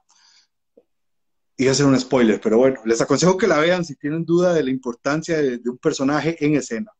Y 1.56 1.68
hacer 1.68 1.86
un 1.86 1.98
spoiler, 2.00 2.40
pero 2.40 2.58
bueno, 2.58 2.80
les 2.84 3.00
aconsejo 3.00 3.36
que 3.36 3.46
la 3.46 3.60
vean 3.60 3.84
si 3.84 3.94
tienen 3.94 4.24
duda 4.24 4.52
de 4.52 4.64
la 4.64 4.70
importancia 4.70 5.40
de, 5.40 5.60
un 5.64 5.78
personaje 5.78 6.36
en 6.44 6.56
escena. 6.56 6.90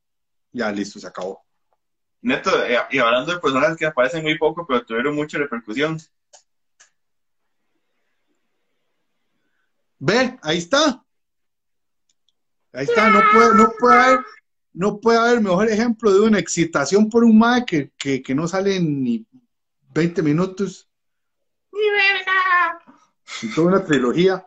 Ya, 0.52 0.70
listo, 0.70 1.00
se 1.00 1.08
acabó. 1.08 1.44
Neto, 2.22 2.64
eh, 2.64 2.78
y 2.92 2.98
hablando 2.98 3.32
de 3.32 3.40
personajes 3.40 3.76
que 3.76 3.86
aparecen 3.86 4.22
muy 4.22 4.38
poco, 4.38 4.64
pero 4.64 4.86
tuvieron 4.86 5.16
mucha 5.16 5.38
repercusión. 5.38 5.98
Ve, 9.98 10.38
ahí 10.40 10.58
está. 10.58 11.04
Ahí 12.72 12.84
está, 12.84 13.10
no 13.10 13.20
puede, 13.32 13.54
no 13.56 13.72
puede 13.76 14.00
haber 14.00 14.24
no 14.74 15.00
puede 15.00 15.18
haber 15.18 15.40
mejor 15.40 15.68
ejemplo 15.70 16.12
de 16.12 16.20
una 16.20 16.38
excitación 16.38 17.08
por 17.08 17.24
un 17.24 17.38
mae 17.38 17.64
que, 17.64 17.92
que, 17.96 18.34
no 18.34 18.48
sale 18.48 18.78
ni 18.80 19.24
20 19.94 20.20
minutos. 20.22 20.88
¡Mi 21.72 21.80
verga! 21.90 22.80
Y 23.42 23.54
toda 23.54 23.68
una 23.68 23.84
trilogía. 23.84 24.46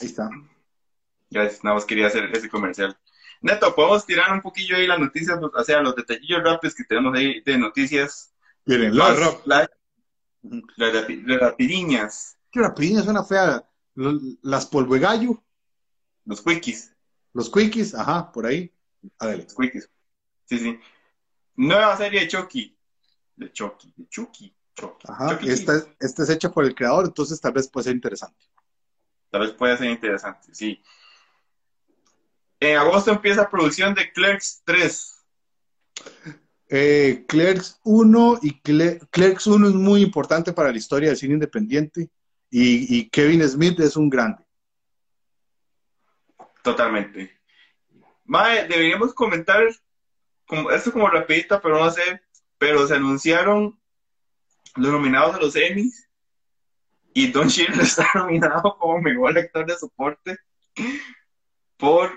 Ahí 0.00 0.06
está. 0.06 0.30
Ya, 1.30 1.42
nada 1.62 1.74
más 1.74 1.84
quería 1.84 2.06
hacer 2.06 2.30
ese 2.32 2.48
comercial. 2.48 2.96
Neto, 3.40 3.74
podemos 3.74 4.06
tirar 4.06 4.32
un 4.32 4.40
poquillo 4.40 4.76
ahí 4.76 4.86
las 4.86 4.98
noticias, 4.98 5.38
o 5.42 5.64
sea, 5.64 5.82
los 5.82 5.94
detallillos 5.94 6.42
rápidos 6.42 6.74
que 6.74 6.84
tenemos 6.84 7.16
ahí 7.16 7.40
de 7.40 7.58
noticias. 7.58 8.32
Miren, 8.64 8.96
las, 8.96 9.18
las, 9.46 9.68
las, 10.76 11.40
rapidiñas. 11.40 12.38
¿Qué 12.50 12.60
rapidiñas 12.60 13.04
suena 13.04 13.24
fea? 13.24 13.68
Las 14.42 14.66
polvo 14.66 14.94
de 14.94 15.00
gallo. 15.00 15.42
Los 16.24 16.40
quickies. 16.40 16.94
Los 17.32 17.50
quickies, 17.50 17.94
ajá, 17.94 18.30
por 18.30 18.46
ahí. 18.46 18.72
Adelante. 19.18 19.54
Quickies. 19.58 19.90
Sí, 20.44 20.58
sí. 20.58 20.80
Nueva 21.56 21.96
serie 21.96 22.20
de 22.20 22.28
Chucky. 22.28 22.76
De 23.36 23.52
Chucky, 23.52 23.92
de 23.96 24.08
Chucky. 24.08 24.54
Ajá, 25.08 25.38
esta, 25.42 25.82
es 25.98 26.30
hecha 26.30 26.50
por 26.50 26.64
el 26.64 26.74
creador, 26.74 27.06
entonces 27.06 27.40
tal 27.40 27.52
vez 27.52 27.68
puede 27.68 27.84
ser 27.84 27.94
interesante. 27.94 28.46
Tal 29.30 29.42
vez 29.42 29.52
puede 29.52 29.76
ser 29.76 29.90
interesante, 29.90 30.54
sí. 30.54 30.82
En 32.60 32.76
agosto 32.76 33.10
empieza 33.10 33.48
producción 33.50 33.94
de 33.94 34.12
Clerks 34.12 34.62
3. 34.64 35.24
Eh, 36.70 37.24
Clerks 37.26 37.80
1 37.84 38.40
y 38.42 38.60
Clerks 38.60 39.46
1 39.46 39.68
es 39.68 39.74
muy 39.74 40.02
importante 40.02 40.52
para 40.52 40.70
la 40.70 40.78
historia 40.78 41.08
del 41.08 41.16
cine 41.16 41.34
independiente 41.34 42.10
y, 42.50 42.98
y 42.98 43.08
Kevin 43.10 43.46
Smith 43.48 43.80
es 43.80 43.96
un 43.96 44.10
grande. 44.10 44.44
Totalmente. 46.62 47.37
Mae, 48.28 48.68
deberíamos 48.68 49.14
comentar, 49.14 49.64
como, 50.46 50.70
esto 50.70 50.92
como 50.92 51.08
rapidita, 51.08 51.62
pero 51.62 51.82
no 51.82 51.90
sé, 51.90 52.20
pero 52.58 52.86
se 52.86 52.94
anunciaron 52.94 53.80
los 54.76 54.92
nominados 54.92 55.34
a 55.34 55.40
los 55.40 55.56
Emmys 55.56 56.08
y 57.14 57.32
Don 57.32 57.48
Cheadle 57.48 57.82
está 57.82 58.06
nominado 58.14 58.76
como 58.78 59.00
mejor 59.00 59.36
actor 59.36 59.64
de 59.64 59.78
soporte 59.78 60.36
por 61.78 62.12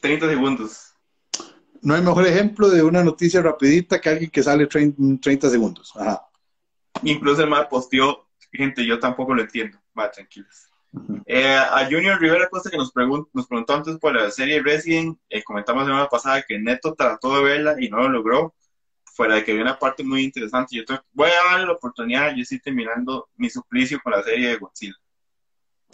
30 0.00 0.28
segundos. 0.28 0.94
No 1.80 1.94
hay 1.94 2.02
mejor 2.02 2.26
ejemplo 2.26 2.68
de 2.68 2.82
una 2.82 3.02
noticia 3.02 3.40
rapidita 3.40 3.98
que 3.98 4.10
alguien 4.10 4.30
que 4.30 4.42
sale 4.42 4.66
30 4.66 5.48
segundos. 5.48 5.94
Incluso 7.02 7.42
el 7.42 7.48
mal 7.48 7.66
posteó, 7.68 8.28
gente, 8.52 8.84
yo 8.84 8.98
tampoco 8.98 9.32
lo 9.34 9.40
entiendo. 9.40 9.80
Va, 9.98 10.10
tranquilos. 10.10 10.68
Eh, 11.26 11.54
a 11.54 11.84
Junior 11.84 12.18
Rivera 12.18 12.48
Costa 12.48 12.70
que 12.70 12.78
nos, 12.78 12.92
nos 13.32 13.46
preguntó 13.46 13.74
antes 13.74 13.98
por 13.98 14.14
la 14.14 14.30
serie 14.30 14.62
Resident, 14.62 15.18
eh, 15.28 15.42
comentamos 15.42 15.82
la 15.82 15.88
semana 15.88 16.08
pasada 16.08 16.42
que 16.46 16.58
Neto 16.58 16.94
trató 16.94 17.36
de 17.36 17.44
verla 17.44 17.76
y 17.78 17.88
no 17.88 17.98
lo 17.98 18.08
logró, 18.08 18.54
fuera 19.04 19.34
de 19.34 19.44
que 19.44 19.52
había 19.52 19.64
una 19.64 19.78
parte 19.78 20.02
muy 20.02 20.22
interesante. 20.22 20.76
Yo 20.76 20.84
voy 21.12 21.30
a 21.30 21.50
darle 21.50 21.66
la 21.66 21.72
oportunidad, 21.72 22.34
yo 22.34 22.42
estoy 22.42 22.60
terminando 22.60 23.28
mi 23.36 23.50
suplicio 23.50 24.00
con 24.02 24.12
la 24.12 24.22
serie 24.22 24.48
de 24.48 24.56
Godzilla. 24.56 24.94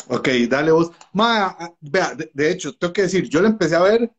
Ok, 0.09 0.29
dale 0.49 0.71
vos. 0.71 0.93
vea, 1.81 2.17
de, 2.33 2.51
hecho, 2.51 2.75
tengo 2.77 2.93
que 2.93 3.03
decir, 3.03 3.29
yo 3.29 3.41
la 3.41 3.49
empecé 3.49 3.75
a 3.75 3.83
ver, 3.83 4.13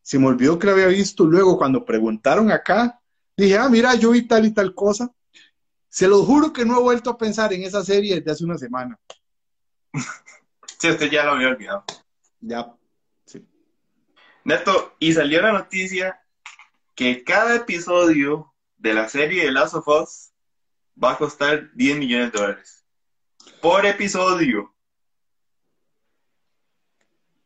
se 0.00 0.18
me 0.18 0.26
olvidó 0.26 0.58
que 0.58 0.66
la 0.66 0.72
había 0.72 0.86
visto, 0.86 1.24
luego 1.24 1.58
cuando 1.58 1.84
preguntaron 1.84 2.50
acá, 2.50 3.00
dije, 3.36 3.58
ah, 3.58 3.68
mira, 3.68 3.94
yo 3.94 4.12
vi 4.12 4.22
tal 4.22 4.46
y 4.46 4.52
tal 4.52 4.74
cosa. 4.74 5.10
Se 5.88 6.08
lo 6.08 6.24
juro 6.24 6.52
que 6.52 6.64
no 6.64 6.78
he 6.78 6.82
vuelto 6.82 7.10
a 7.10 7.18
pensar 7.18 7.52
en 7.52 7.64
esa 7.64 7.84
serie 7.84 8.16
desde 8.16 8.30
hace 8.30 8.44
una 8.44 8.56
semana. 8.56 8.98
sí, 10.78 10.90
usted 10.90 11.10
ya 11.10 11.24
lo 11.24 11.32
había 11.32 11.48
olvidado. 11.48 11.84
Ya, 12.40 12.74
sí. 13.24 13.46
Neto, 14.44 14.94
y 14.98 15.12
salió 15.12 15.42
la 15.42 15.52
noticia 15.52 16.20
que 16.94 17.24
cada 17.24 17.56
episodio 17.56 18.52
de 18.76 18.94
la 18.94 19.08
serie 19.08 19.44
de 19.44 19.52
Last 19.52 19.74
of 19.74 19.88
Us 19.88 20.32
va 21.02 21.12
a 21.12 21.18
costar 21.18 21.72
10 21.74 21.98
millones 21.98 22.32
de 22.32 22.38
dólares 22.38 22.84
por 23.60 23.86
episodio. 23.86 24.74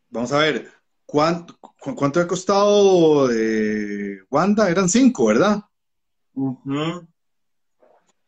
Vamos 0.09 0.33
a 0.33 0.39
ver, 0.39 0.73
¿cuánto, 1.05 1.59
cuánto 1.95 2.21
ha 2.21 2.27
costado 2.27 3.29
de 3.29 4.23
Wanda? 4.31 4.71
Eran 4.71 4.89
cinco, 4.89 5.27
¿verdad? 5.27 5.63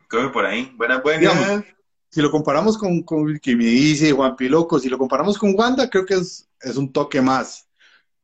Creo 0.09 0.29
que 0.29 0.33
por 0.33 0.45
ahí. 0.45 0.73
Buenas, 0.77 1.03
buenas. 1.03 1.65
Si 2.11 2.23
lo 2.23 2.31
comparamos 2.31 2.79
con, 2.79 3.03
con 3.03 3.39
que 3.39 3.55
me 3.57 3.65
dice 3.65 4.13
Juan 4.13 4.37
Piloco, 4.37 4.79
si 4.79 4.89
lo 4.89 4.99
comparamos 4.99 5.39
con 5.39 5.55
Wanda, 5.55 5.91
creo 5.91 6.07
que 6.07 6.15
es, 6.15 6.49
es 6.61 6.77
un 6.77 6.93
toque 6.93 7.21
más. 7.21 7.69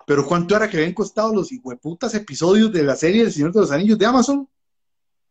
Pero 0.07 0.27
¿cuánto 0.27 0.57
era 0.57 0.69
que 0.69 0.77
habían 0.77 0.93
costado 0.93 1.35
los 1.35 1.51
hijueputas 1.53 2.15
episodios 2.15 2.73
de 2.73 2.83
la 2.83 2.97
serie 2.97 3.23
El 3.23 3.33
Señor 3.33 3.53
de 3.53 3.61
los 3.61 3.71
Anillos 3.71 3.99
de 3.99 4.07
Amazon? 4.07 4.49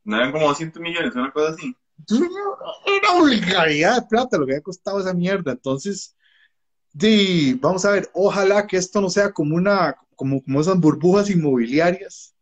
No 0.03 0.17
eran 0.17 0.31
como 0.31 0.47
200 0.47 0.81
millones, 0.81 1.15
una 1.15 1.31
cosa 1.31 1.53
así. 1.53 1.75
Una 2.09 3.19
vulgaridad 3.19 4.01
de 4.01 4.07
plata 4.07 4.37
lo 4.37 4.45
que 4.45 4.53
había 4.53 4.63
costado 4.63 4.99
esa 4.99 5.13
mierda. 5.13 5.51
Entonces, 5.51 6.15
de, 6.91 7.57
vamos 7.59 7.85
a 7.85 7.91
ver, 7.91 8.09
ojalá 8.13 8.67
que 8.67 8.77
esto 8.77 8.99
no 8.99 9.09
sea 9.09 9.31
como 9.31 9.55
una, 9.55 9.95
como, 10.15 10.43
como 10.43 10.61
esas 10.61 10.79
burbujas 10.79 11.29
inmobiliarias 11.29 12.35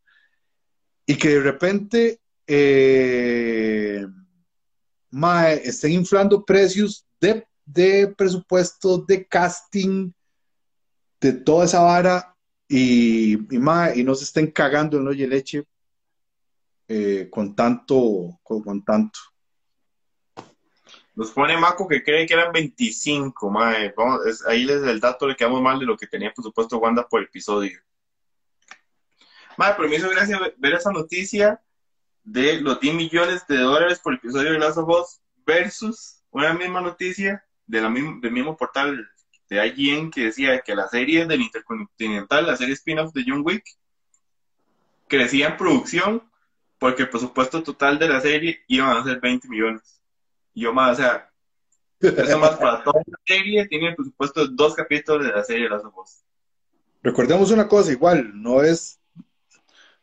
y 1.05 1.18
que 1.18 1.30
de 1.30 1.39
repente 1.41 2.22
eh, 2.47 4.05
estén 5.64 5.91
inflando 5.91 6.43
precios 6.43 7.05
de, 7.20 7.45
de 7.66 8.07
presupuesto, 8.07 8.97
de 8.99 9.26
casting, 9.28 10.12
de 11.20 11.34
toda 11.34 11.66
esa 11.66 11.82
vara 11.82 12.36
y, 12.68 13.34
y, 13.34 13.57
y 13.95 14.03
no 14.03 14.16
se 14.16 14.24
estén 14.24 14.49
cagando 14.51 14.97
en 14.97 15.07
oye 15.07 15.28
leche 15.28 15.66
eh, 16.88 17.30
con 17.30 17.55
tanto, 17.55 18.39
con, 18.43 18.84
tanto. 18.84 19.20
Nos 21.16 21.32
pone 21.32 21.57
Maco 21.57 21.88
que 21.88 22.03
cree 22.03 22.26
que 22.26 22.34
eran 22.34 22.51
25, 22.51 23.49
mae. 23.49 23.93
ahí 24.47 24.66
les 24.66 24.82
el 24.84 24.99
dato 24.99 25.28
le 25.28 25.36
quedamos 25.36 25.62
mal 25.62 25.80
de 25.80 25.86
lo 25.86 25.95
que 25.95 26.07
tenía 26.07 26.34
por 26.34 26.43
supuesto 26.43 26.80
Wanda 26.80 27.07
por 27.07 27.22
episodio. 27.22 27.80
Mae, 29.57 29.74
pero 29.78 29.88
me 29.88 29.95
hizo 29.97 30.09
ver 30.57 30.74
esa 30.74 30.91
noticia 30.91 31.62
de 32.24 32.61
los 32.61 32.80
10 32.80 32.95
millones 32.95 33.45
de 33.47 33.57
dólares 33.57 33.99
por 33.99 34.13
episodio 34.13 34.51
de 34.51 34.59
Last 34.59 34.78
of 34.78 34.89
Us 34.89 35.22
versus 35.45 36.22
una 36.30 36.53
misma 36.53 36.82
noticia 36.82 37.43
de 37.65 37.82
la 37.82 37.89
del 37.89 38.32
mismo 38.32 38.55
portal 38.57 39.07
de 39.49 39.67
IGN 39.67 40.11
que 40.11 40.26
decía 40.26 40.61
que 40.61 40.76
la 40.76 40.88
serie 40.88 41.26
del 41.26 41.41
Intercontinental, 41.41 42.47
la 42.47 42.55
serie 42.55 42.74
spin-off 42.74 43.13
de 43.13 43.26
John 43.28 43.41
Wick, 43.43 43.65
crecía 45.07 45.47
en 45.47 45.57
producción 45.57 46.24
porque 46.80 47.03
el 47.03 47.09
presupuesto 47.09 47.61
total 47.61 47.99
de 47.99 48.07
la 48.07 48.22
serie 48.22 48.63
iban 48.67 48.95
a 48.95 49.03
ser 49.03 49.19
20 49.19 49.49
millones. 49.49 50.01
Y 50.53 50.61
yo 50.61 50.74
más, 50.74 50.93
o 50.93 51.01
sea, 51.01 51.30
eso 51.99 52.39
más 52.39 52.55
para 52.55 52.82
toda 52.84 53.01
la 53.05 53.17
serie 53.26 53.67
tiene 53.67 53.89
el 53.89 53.95
presupuesto 53.95 54.47
de 54.47 54.53
dos 54.53 54.74
capítulos 54.74 55.26
de 55.26 55.34
la 55.34 55.43
serie 55.43 55.69
Las 55.69 55.84
Ojos. 55.84 56.24
Recordemos 57.03 57.51
una 57.51 57.67
cosa, 57.67 57.91
igual, 57.91 58.32
no 58.34 58.63
es, 58.63 59.01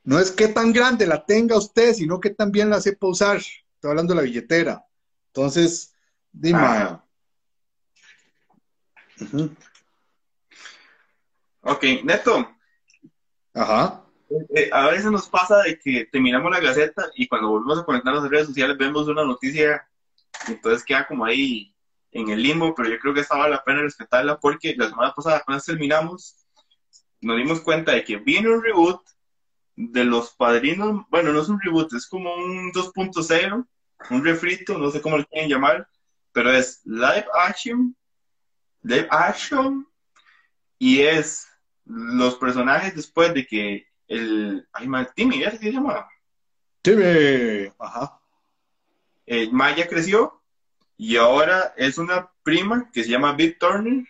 no 0.09 0.19
es 0.19 0.33
qué 0.33 0.49
tan 0.49 0.73
grande 0.73 1.07
la 1.07 1.23
tenga 1.27 1.59
usted, 1.59 1.93
sino 1.93 2.19
que 2.19 2.31
también 2.31 2.71
la 2.71 2.81
sepa 2.81 3.09
usar. 3.09 3.37
Estoy 3.37 3.91
hablando 3.91 4.15
de 4.15 4.17
la 4.17 4.25
billetera. 4.25 4.83
Entonces, 5.27 5.93
dime. 6.33 6.99
Ok, 11.61 11.85
Neto. 12.05 12.57
Ajá. 13.53 14.03
Eh, 14.55 14.71
a 14.73 14.87
veces 14.89 15.11
nos 15.11 15.29
pasa 15.29 15.59
de 15.59 15.79
que 15.79 16.07
terminamos 16.11 16.51
la 16.53 16.61
gaceta 16.61 17.11
y 17.15 17.29
cuando 17.29 17.51
volvemos 17.51 17.81
a 17.81 17.85
conectarnos 17.85 18.25
en 18.25 18.31
redes 18.31 18.47
sociales 18.47 18.79
vemos 18.79 19.09
una 19.09 19.25
noticia 19.25 19.87
entonces 20.47 20.87
queda 20.87 21.07
como 21.07 21.27
ahí 21.27 21.75
en 22.13 22.31
el 22.31 22.43
limbo, 22.43 22.75
pero 22.75 22.89
yo 22.89 22.99
creo 22.99 23.13
que 23.13 23.21
esta 23.21 23.37
vale 23.37 23.57
la 23.57 23.63
pena 23.63 23.83
respetarla 23.83 24.41
porque 24.41 24.75
la 24.75 24.89
semana 24.89 25.13
pasada 25.15 25.43
cuando 25.45 25.63
terminamos 25.63 26.35
nos 27.21 27.37
dimos 27.37 27.61
cuenta 27.61 27.93
de 27.93 28.05
que 28.05 28.17
viene 28.17 28.49
un 28.49 28.63
reboot 28.63 29.03
de 29.81 30.05
los 30.05 30.35
padrinos, 30.35 31.07
bueno, 31.09 31.33
no 31.33 31.41
es 31.41 31.49
un 31.49 31.61
reboot, 31.61 31.93
es 31.93 32.09
como 32.09 32.35
un 32.35 32.73
2.0, 32.73 33.65
un 34.11 34.25
refrito, 34.25 34.77
no 34.77 34.91
sé 34.91 35.01
cómo 35.01 35.19
lo 35.19 35.25
quieren 35.27 35.49
llamar, 35.49 35.89
pero 36.33 36.51
es 36.51 36.81
live 36.85 37.27
action, 37.33 37.97
live 38.83 39.07
action, 39.09 39.87
y 40.81 41.03
es 41.03 41.47
los 41.85 42.35
personajes 42.35 42.97
después 42.97 43.33
de 43.33 43.47
que 43.47 43.87
el. 44.09 44.67
Ay, 44.73 44.89
Timmy, 45.15 45.39
¿ya 45.39 45.53
se 45.53 45.71
llama? 45.71 46.09
Timmy, 46.83 47.73
ajá. 47.79 48.21
Eh, 49.27 49.49
Maya 49.53 49.87
creció 49.87 50.43
y 50.97 51.17
ahora 51.17 51.73
es 51.77 51.99
una 51.99 52.33
prima 52.43 52.91
que 52.93 53.05
se 53.05 53.11
llama 53.11 53.35
Big 53.35 53.59
Turner 53.61 54.05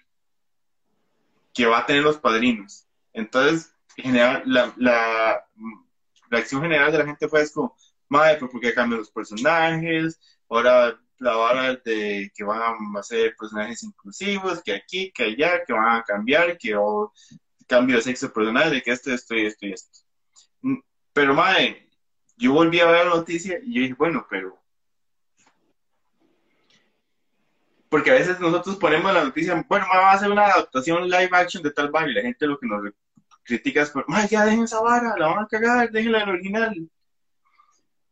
que 1.52 1.66
va 1.66 1.80
a 1.80 1.86
tener 1.86 2.02
los 2.02 2.16
padrinos. 2.16 2.86
Entonces, 3.12 3.74
general, 4.02 4.42
la, 4.46 4.72
la, 4.76 5.44
acción 6.30 6.62
general 6.62 6.92
de 6.92 6.98
la 6.98 7.06
gente 7.06 7.28
fue 7.28 7.42
es 7.42 7.52
como, 7.52 7.76
madre, 8.08 8.38
pues 8.38 8.50
porque 8.50 8.74
cambian 8.74 9.00
los 9.00 9.10
personajes, 9.10 10.18
ahora 10.48 10.98
la 11.18 11.34
vara 11.34 11.74
de 11.74 12.30
que 12.34 12.44
van 12.44 12.60
a 12.96 13.02
ser 13.02 13.34
personajes 13.36 13.82
inclusivos, 13.82 14.62
que 14.62 14.72
aquí, 14.72 15.10
que 15.12 15.24
allá, 15.24 15.64
que 15.64 15.72
van 15.72 15.96
a 15.96 16.02
cambiar, 16.04 16.56
que 16.58 16.76
cambio 17.66 17.96
de 17.96 18.02
sexo 18.02 18.32
personal, 18.32 18.70
de 18.70 18.82
que 18.82 18.92
esto, 18.92 19.12
esto 19.12 19.34
y 19.34 19.46
esto 19.46 19.66
y 19.66 19.72
esto. 19.72 19.98
Mm, 20.62 20.78
pero, 21.12 21.34
madre, 21.34 21.88
yo 22.36 22.52
volví 22.52 22.80
a 22.80 22.86
ver 22.86 23.06
la 23.06 23.16
noticia 23.16 23.58
y 23.62 23.74
yo 23.74 23.82
dije, 23.82 23.94
bueno, 23.94 24.26
pero... 24.30 24.56
Porque 27.88 28.10
a 28.10 28.14
veces 28.14 28.38
nosotros 28.38 28.76
ponemos 28.76 29.12
la 29.12 29.24
noticia, 29.24 29.64
bueno, 29.68 29.86
va 29.92 30.10
a 30.10 30.14
hacer 30.14 30.30
una 30.30 30.44
adaptación 30.44 31.08
live 31.08 31.30
action 31.32 31.62
de 31.62 31.70
tal 31.70 31.90
bar 31.90 32.08
y 32.08 32.14
la 32.14 32.20
gente 32.20 32.46
lo 32.46 32.58
que 32.58 32.66
nos 32.66 32.82
critica 33.48 33.82
es, 33.82 33.92
madre, 34.06 34.28
ya 34.28 34.44
dejen 34.44 34.62
esa 34.62 34.80
vara, 34.80 35.16
la 35.18 35.26
van 35.26 35.44
a 35.44 35.48
cagar, 35.48 35.90
déjenla 35.90 36.22
en 36.22 36.28
el 36.28 36.34
original. 36.34 36.90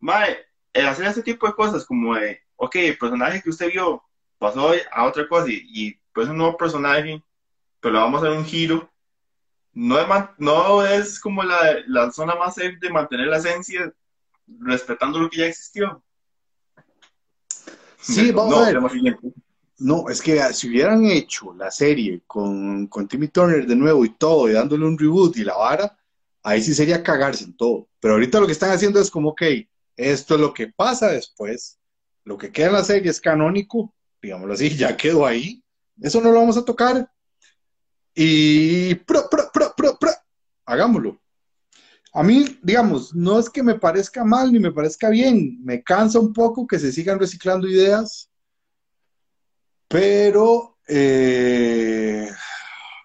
Madre, 0.00 0.46
hacer 0.74 1.06
ese 1.06 1.22
tipo 1.22 1.46
de 1.46 1.54
cosas 1.54 1.84
como 1.84 2.16
de, 2.16 2.40
ok, 2.56 2.74
el 2.76 2.98
personaje 2.98 3.40
que 3.40 3.50
usted 3.50 3.70
vio 3.70 4.02
pasó 4.38 4.72
a 4.90 5.04
otra 5.04 5.28
cosa 5.28 5.48
y, 5.48 5.62
y 5.72 6.00
pues 6.12 6.28
un 6.28 6.38
nuevo 6.38 6.56
personaje, 6.56 7.22
pero 7.80 7.94
le 7.94 8.00
vamos 8.00 8.22
a 8.22 8.28
dar 8.28 8.36
un 8.36 8.44
giro 8.44 8.90
no 9.76 10.00
es, 10.00 10.06
no 10.38 10.86
es 10.86 11.20
como 11.20 11.42
la, 11.42 12.10
zona 12.10 12.34
más 12.34 12.54
safe 12.54 12.78
de 12.80 12.88
mantener 12.88 13.26
la 13.26 13.36
esencia 13.36 13.92
respetando 14.46 15.18
lo 15.18 15.28
que 15.28 15.36
ya 15.36 15.46
existió. 15.46 16.02
Sí, 18.00 18.32
vamos 18.32 18.56
a 18.56 18.72
ver. 18.72 19.18
No, 19.78 20.08
es 20.08 20.22
que 20.22 20.40
si 20.54 20.68
hubieran 20.68 21.04
hecho 21.04 21.52
la 21.52 21.70
serie 21.70 22.22
con, 22.26 22.86
con 22.86 23.06
Timmy 23.06 23.28
Turner 23.28 23.66
de 23.66 23.76
nuevo 23.76 24.04
y 24.04 24.10
todo, 24.10 24.48
y 24.48 24.52
dándole 24.52 24.86
un 24.86 24.98
reboot 24.98 25.36
y 25.36 25.44
la 25.44 25.56
vara, 25.56 25.98
ahí 26.42 26.62
sí 26.62 26.74
sería 26.74 27.02
cagarse 27.02 27.44
en 27.44 27.56
todo. 27.56 27.88
Pero 28.00 28.14
ahorita 28.14 28.40
lo 28.40 28.46
que 28.46 28.52
están 28.52 28.70
haciendo 28.70 29.00
es 29.00 29.10
como, 29.10 29.30
ok, 29.30 29.42
esto 29.96 30.34
es 30.36 30.40
lo 30.40 30.54
que 30.54 30.68
pasa 30.68 31.08
después, 31.08 31.78
lo 32.24 32.38
que 32.38 32.50
queda 32.50 32.68
en 32.68 32.72
la 32.72 32.84
serie 32.84 33.10
es 33.10 33.20
canónico, 33.20 33.94
digámoslo 34.22 34.54
así, 34.54 34.74
ya 34.74 34.96
quedó 34.96 35.26
ahí, 35.26 35.62
eso 36.00 36.20
no 36.20 36.30
lo 36.30 36.40
vamos 36.40 36.56
a 36.56 36.64
tocar, 36.64 37.10
y 38.14 38.94
pro, 38.94 39.28
pro, 39.30 39.50
pro, 39.52 39.74
pro, 39.76 39.98
pro, 39.98 40.10
hagámoslo. 40.64 41.20
A 42.14 42.22
mí, 42.22 42.58
digamos, 42.62 43.14
no 43.14 43.38
es 43.38 43.50
que 43.50 43.62
me 43.62 43.74
parezca 43.74 44.24
mal 44.24 44.50
ni 44.50 44.58
me 44.58 44.72
parezca 44.72 45.10
bien, 45.10 45.62
me 45.62 45.82
cansa 45.82 46.18
un 46.18 46.32
poco 46.32 46.66
que 46.66 46.78
se 46.78 46.90
sigan 46.92 47.18
reciclando 47.18 47.68
ideas, 47.68 48.30
pero 49.96 50.76
eh, 50.86 52.28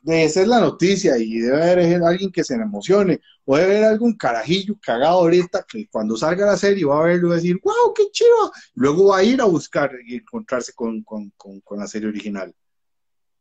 debe 0.02 0.28
ser 0.28 0.46
la 0.50 0.60
noticia 0.60 1.18
y 1.18 1.40
debe 1.40 1.72
haber 1.72 2.04
alguien 2.04 2.34
que 2.34 2.44
se 2.44 2.56
emocione, 2.56 3.22
o 3.46 3.56
debe 3.56 3.78
haber 3.78 3.84
algún 3.92 4.18
carajillo 4.18 4.76
cagado 4.82 5.20
ahorita 5.20 5.66
que 5.66 5.88
cuando 5.88 6.18
salga 6.18 6.46
la 6.46 6.58
serie 6.58 6.84
va 6.84 7.00
a 7.00 7.06
verlo 7.06 7.28
y 7.28 7.30
va 7.30 7.36
a 7.36 7.38
decir, 7.38 7.62
wow, 7.64 7.94
qué 7.96 8.12
chido, 8.12 8.52
luego 8.74 9.06
va 9.06 9.20
a 9.20 9.24
ir 9.24 9.40
a 9.40 9.46
buscar 9.46 9.90
y 10.06 10.16
encontrarse 10.16 10.74
con, 10.74 11.02
con, 11.04 11.32
con 11.38 11.80
la 11.80 11.88
serie 11.88 12.10
original. 12.10 12.54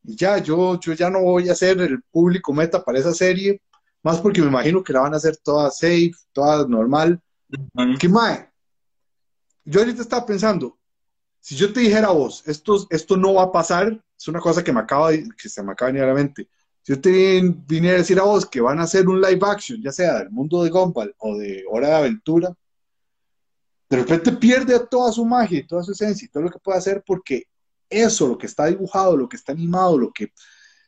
Y 0.05 0.15
ya, 0.15 0.39
yo, 0.39 0.79
yo 0.79 0.93
ya 0.93 1.11
no 1.11 1.21
voy 1.21 1.49
a 1.49 1.55
ser 1.57 1.81
el 1.81 2.01
público 2.03 2.53
meta 2.53 2.85
para 2.85 3.01
esa 3.01 3.13
serie, 3.13 3.61
más 4.05 4.21
porque 4.21 4.41
me 4.41 4.47
imagino 4.47 4.85
que 4.85 4.93
la 4.93 5.01
van 5.01 5.15
a 5.15 5.17
hacer 5.17 5.39
toda 5.39 5.73
safe, 5.73 6.13
toda 6.33 6.69
normal. 6.69 7.21
Que 7.99 8.09
mae, 8.09 8.49
yo 9.65 9.81
ahorita 9.81 10.03
estaba 10.03 10.25
pensando, 10.25 10.79
si 11.41 11.57
yo 11.57 11.73
te 11.73 11.81
dijera 11.81 12.09
a 12.09 12.13
vos, 12.13 12.43
esto, 12.47 12.87
esto 12.91 13.17
no 13.17 13.35
va 13.35 13.45
a 13.45 13.53
pasar, 13.53 14.01
es 14.19 14.29
una 14.29 14.41
cosa 14.41 14.63
que 14.63 14.73
me 14.73 14.81
acaba 14.81 15.11
que 15.13 15.49
se 15.49 15.63
me 15.63 15.73
acaba 15.73 15.91
de 15.91 15.93
venir 15.95 16.05
a 16.05 16.13
la 16.13 16.15
mente. 16.15 16.49
Si 16.83 16.93
yo 16.93 17.01
te 17.01 17.41
viniera 17.67 17.97
a 17.97 18.01
decir 18.01 18.19
a 18.19 18.25
vos 18.25 18.47
que 18.47 18.61
van 18.61 18.79
a 18.79 18.85
hacer 18.85 19.09
un 19.09 19.21
live 19.21 19.41
action, 19.43 19.83
ya 19.83 19.93
sea 19.93 20.19
del 20.19 20.31
mundo 20.31 20.63
de 20.63 20.71
Gumball 20.71 21.15
o 21.19 21.37
de 21.37 21.65
Hora 21.69 21.89
de 21.89 21.95
Aventura, 21.95 22.55
de 23.89 23.97
repente 23.97 24.33
pierde 24.33 24.79
toda 24.89 25.11
su 25.11 25.25
magia 25.25 25.59
y 25.59 25.67
toda 25.67 25.83
su 25.83 25.93
esencia 25.93 26.27
y 26.27 26.29
todo 26.29 26.45
lo 26.45 26.51
que 26.51 26.61
puede 26.61 26.79
hacer 26.79 27.03
porque 27.05 27.45
eso, 27.89 28.29
lo 28.29 28.39
que 28.39 28.47
está 28.47 28.67
dibujado, 28.67 29.17
lo 29.17 29.29
que 29.29 29.37
está 29.37 29.53
animado, 29.53 29.99
lo 29.99 30.13
que 30.13 30.33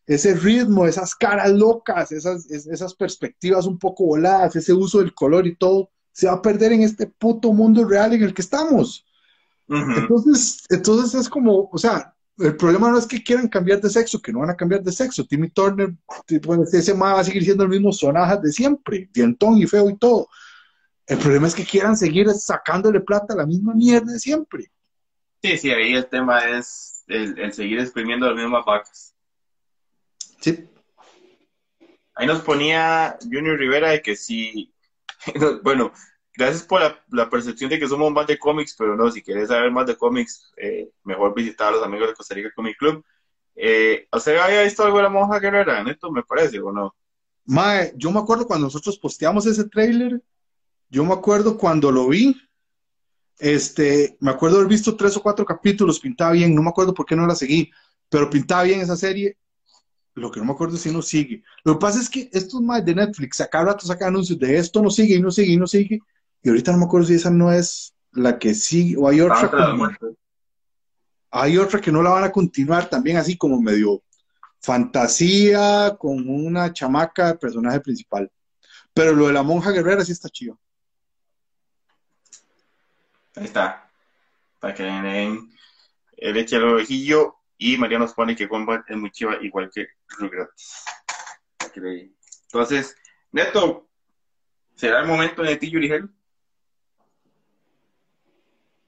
ese 0.07 0.35
ritmo, 0.35 0.87
esas 0.87 1.15
caras 1.15 1.51
locas, 1.51 2.13
esas, 2.13 2.49
esas 2.51 2.95
perspectivas 2.95 3.67
un 3.67 3.79
poco 3.79 4.07
voladas, 4.07 4.55
ese 4.57 4.73
uso 4.73 4.99
del 4.99 5.15
color 5.15 5.47
y 5.47 5.57
todo, 5.57 5.91
se 6.13 6.27
va 6.27 6.35
a 6.35 6.43
perder 6.43 6.73
en 6.73 6.83
este 6.83 7.07
puto 7.07 7.53
mundo 7.53 7.85
real 7.85 8.13
en 8.13 8.23
el 8.23 8.35
que 8.35 8.43
estamos. 8.43 9.05
Entonces, 9.69 10.65
entonces 10.69 11.21
es 11.21 11.29
como, 11.29 11.69
o 11.71 11.79
sea, 11.79 12.15
el 12.39 12.57
problema 12.57 12.91
no 12.91 12.99
es 12.99 13.07
que 13.07 13.23
quieran 13.23 13.49
cambiar 13.49 13.81
de 13.81 13.91
sexo, 13.91 14.21
que 14.21 14.33
no 14.33 14.41
van 14.41 14.51
a 14.51 14.57
cambiar 14.57 14.83
de 14.83 14.93
sexo. 14.93 15.25
Timmy 15.25 15.51
Turner, 15.51 15.93
ese 16.73 16.93
va 16.95 17.21
a 17.21 17.25
seguir 17.25 17.45
siendo 17.45 17.65
el 17.65 17.71
mismo 17.71 17.93
sonajas 17.93 18.43
de 18.43 18.53
siempre, 18.53 19.09
dientón 19.13 19.59
y 19.59 19.67
feo 19.67 19.89
y 19.91 19.97
todo. 19.97 20.29
El 21.07 21.19
problema 21.19 21.47
es 21.47 21.55
que 21.55 21.65
quieran 21.65 21.97
seguir 21.97 22.29
sacándole 22.31 23.01
plata 23.01 23.35
a 23.35 23.37
la 23.37 23.47
misma 23.47 23.75
mierda 23.75 24.13
de 24.13 24.19
siempre. 24.19 24.71
Sí, 25.43 25.59
sí, 25.59 25.71
ahí 25.71 25.95
el 25.95 26.07
tema 26.07 26.49
es 26.49 27.05
el, 27.09 27.53
seguir 27.53 27.81
exprimiendo 27.81 28.27
las 28.27 28.37
mismas 28.37 28.65
vacas. 28.65 29.15
Sí. 30.41 30.69
Ahí 32.15 32.27
nos 32.27 32.41
ponía 32.41 33.19
Junior 33.23 33.59
Rivera 33.59 33.91
de 33.91 34.03
que 34.03 34.17
sí, 34.17 34.73
bueno, 35.63 35.93
gracias 36.35 36.63
por 36.63 36.81
la, 37.09 37.31
percepción 37.31 37.71
de 37.71 37.79
que 37.79 37.89
somos 37.89 38.11
más 38.13 38.27
de 38.27 38.39
cómics, 38.39 38.75
pero 38.79 38.97
no, 38.97 39.11
si 39.11 39.23
quieres 39.23 39.49
saber 39.49 39.71
más 39.71 39.87
de 39.87 39.97
cómics, 39.97 40.53
eh, 40.57 40.91
mejor 41.05 41.35
visitar 41.35 41.69
a 41.69 41.77
los 41.77 41.85
amigos 41.85 42.09
de 42.09 42.15
Costa 42.15 42.35
Rica 42.35 42.51
Comic 42.55 42.77
Club. 42.79 43.05
Eh, 43.55 44.09
¿Usted 44.13 44.39
había 44.39 44.63
visto 44.63 44.85
algo 44.85 44.97
de 44.97 45.03
la 45.05 45.09
monja 45.09 45.39
guerrera, 45.39 45.83
Neto, 45.85 46.11
me 46.11 46.23
parece, 46.23 46.59
o 46.61 46.73
no? 46.73 46.95
Mae, 47.45 47.93
yo 47.97 48.11
me 48.11 48.21
acuerdo 48.21 48.47
cuando 48.47 48.67
nosotros 48.67 48.99
posteamos 48.99 49.47
ese 49.47 49.69
trailer, 49.69 50.23
yo 50.89 51.05
me 51.05 51.13
acuerdo 51.13 51.59
cuando 51.59 51.91
lo 51.91 52.09
vi, 52.09 52.37
este, 53.39 54.17
me 54.21 54.31
acuerdo 54.31 54.59
haber 54.59 54.69
visto 54.69 54.97
tres 54.97 55.17
o 55.17 55.23
cuatro 55.23 55.45
capítulos, 55.45 55.99
pintaba 55.99 56.33
bien, 56.33 56.55
no 56.55 56.63
me 56.63 56.71
acuerdo 56.71 56.95
por 56.95 57.07
qué 57.07 57.17
no 57.17 57.27
la 57.27 57.35
seguí, 57.35 57.71
pero 58.09 58.31
pintaba 58.31 58.63
bien 58.63 58.81
esa 58.81 58.97
serie. 58.97 59.37
Lo 60.15 60.31
que 60.31 60.41
no 60.41 60.47
me 60.47 60.53
acuerdo 60.53 60.77
es 60.77 60.83
si 60.83 60.93
no 60.93 61.01
sigue. 61.01 61.43
Lo 61.65 61.75
que 61.75 61.81
pasa 61.81 61.99
es 61.99 62.11
que 62.11 62.29
estos 62.33 62.61
más 62.61 62.85
de 62.85 62.95
Netflix, 62.95 63.41
a 63.41 63.49
cada 63.49 63.65
rato 63.65 63.87
sacan 63.87 64.09
anuncios 64.09 64.39
de 64.39 64.57
esto 64.57 64.83
no 64.83 64.91
sigue 64.91 65.17
y 65.17 65.23
no 65.23 65.31
sigue 65.31 65.53
y 65.55 65.57
no 65.57 65.67
sigue. 65.67 66.01
Y 66.43 66.49
ahorita 66.49 66.73
no 66.73 66.79
me 66.79 66.85
acuerdo 66.85 67.07
si 67.07 67.15
esa 67.15 67.31
no 67.31 67.53
es 67.53 67.95
la 68.13 68.39
que 68.39 68.55
sigue 68.55 68.97
o 68.97 69.09
hay 69.09 69.21
otra. 69.21 69.51
hay 71.31 71.57
otra 71.57 71.81
que 71.81 71.93
no 71.93 72.03
la 72.03 72.11
van 72.11 72.25
a 72.25 72.33
continuar 72.33 72.89
también 72.89 73.17
así 73.17 73.37
como 73.37 73.61
medio 73.61 74.03
fantasía 74.61 75.97
con 75.99 76.29
una 76.29 76.73
chamaca 76.73 77.37
personaje 77.37 77.81
principal. 77.81 78.31
Pero 78.95 79.13
lo 79.13 79.27
de 79.27 79.33
la 79.33 79.43
monja 79.43 79.71
guerrera 79.71 80.05
sí 80.05 80.13
está 80.13 80.29
chido. 80.29 80.59
Ahí 83.35 83.45
está. 83.45 83.91
Para 84.61 84.75
que 84.75 84.83
den 84.83 85.53
el 86.17 86.37
eche 86.37 86.57
al 86.57 86.65
ovejillo. 86.65 87.37
Y 87.57 87.77
María 87.77 87.99
nos 87.99 88.13
pone 88.13 88.35
que 88.35 88.49
Combat 88.49 88.83
es 88.89 88.97
muy 88.97 89.11
chiva, 89.13 89.37
igual 89.41 89.71
que 89.73 89.87
Rugrats. 90.19 90.85
Entonces, 92.45 92.97
Neto, 93.31 93.89
¿será 94.75 95.01
el 95.01 95.07
momento 95.07 95.43
de 95.43 95.57
ti, 95.57 95.71
Yuri 95.71 95.89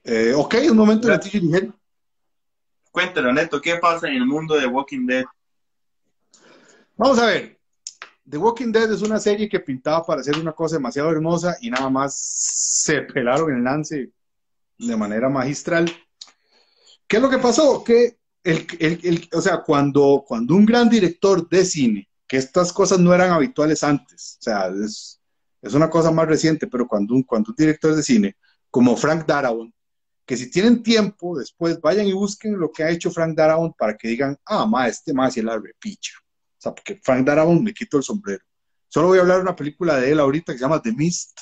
eh, 0.04 0.34
ok, 0.36 0.54
un 0.70 0.76
momento 0.76 1.08
de 1.08 1.18
ti, 1.18 1.30
Yuri 1.30 1.72
Cuéntalo, 2.90 3.32
Neto, 3.32 3.60
¿qué 3.60 3.76
pasa 3.76 4.06
en 4.06 4.14
el 4.14 4.26
mundo 4.26 4.54
de 4.54 4.66
Walking 4.66 5.06
Dead? 5.06 5.24
Vamos 6.96 7.18
a 7.18 7.26
ver. 7.26 7.58
The 8.28 8.38
Walking 8.38 8.70
Dead 8.70 8.92
es 8.92 9.02
una 9.02 9.18
serie 9.18 9.48
que 9.48 9.60
pintaba 9.60 10.04
para 10.04 10.20
hacer 10.20 10.38
una 10.38 10.52
cosa 10.52 10.76
demasiado 10.76 11.10
hermosa 11.10 11.56
y 11.60 11.70
nada 11.70 11.90
más 11.90 12.14
se 12.16 13.02
pelaron 13.02 13.52
el 13.52 13.64
lance 13.64 14.12
de 14.78 14.96
manera 14.96 15.28
magistral. 15.28 15.90
¿Qué 17.06 17.16
es 17.16 17.22
lo 17.22 17.28
que 17.28 17.38
pasó? 17.38 17.82
Que 17.82 18.18
el, 18.42 18.66
el, 18.78 19.28
o 19.32 19.40
sea, 19.40 19.62
cuando, 19.62 20.24
cuando 20.26 20.54
un 20.54 20.64
gran 20.64 20.88
director 20.88 21.48
de 21.48 21.64
cine, 21.64 22.08
que 22.26 22.36
estas 22.36 22.72
cosas 22.72 22.98
no 22.98 23.12
eran 23.12 23.32
habituales 23.32 23.82
antes, 23.82 24.38
o 24.40 24.42
sea, 24.42 24.68
es, 24.68 25.20
es 25.60 25.74
una 25.74 25.90
cosa 25.90 26.10
más 26.10 26.28
reciente, 26.28 26.66
pero 26.66 26.86
cuando 26.86 27.14
un, 27.14 27.22
cuando 27.22 27.50
un 27.50 27.56
director 27.56 27.94
de 27.94 28.02
cine, 28.02 28.36
como 28.70 28.96
Frank 28.96 29.26
Darabont, 29.26 29.74
que 30.26 30.36
si 30.36 30.50
tienen 30.50 30.82
tiempo, 30.82 31.38
después 31.38 31.80
vayan 31.80 32.06
y 32.06 32.12
busquen 32.12 32.58
lo 32.58 32.72
que 32.72 32.82
ha 32.82 32.90
hecho 32.90 33.10
Frank 33.10 33.36
Darabont 33.36 33.76
para 33.76 33.96
que 33.96 34.08
digan, 34.08 34.38
ah, 34.46 34.66
ma, 34.66 34.88
este 34.88 35.12
más 35.12 35.36
y 35.36 35.42
la 35.42 35.58
repicha. 35.58 36.14
O 36.18 36.60
sea, 36.60 36.74
porque 36.74 36.98
Frank 37.02 37.26
Darabont 37.26 37.62
me 37.62 37.74
quito 37.74 37.98
el 37.98 38.02
sombrero. 38.02 38.42
Solo 38.88 39.08
voy 39.08 39.18
a 39.18 39.22
hablar 39.22 39.38
de 39.38 39.42
una 39.42 39.56
película 39.56 39.96
de 39.98 40.12
él 40.12 40.20
ahorita 40.20 40.52
que 40.52 40.58
se 40.58 40.64
llama 40.64 40.80
The 40.80 40.92
Mist, 40.92 41.40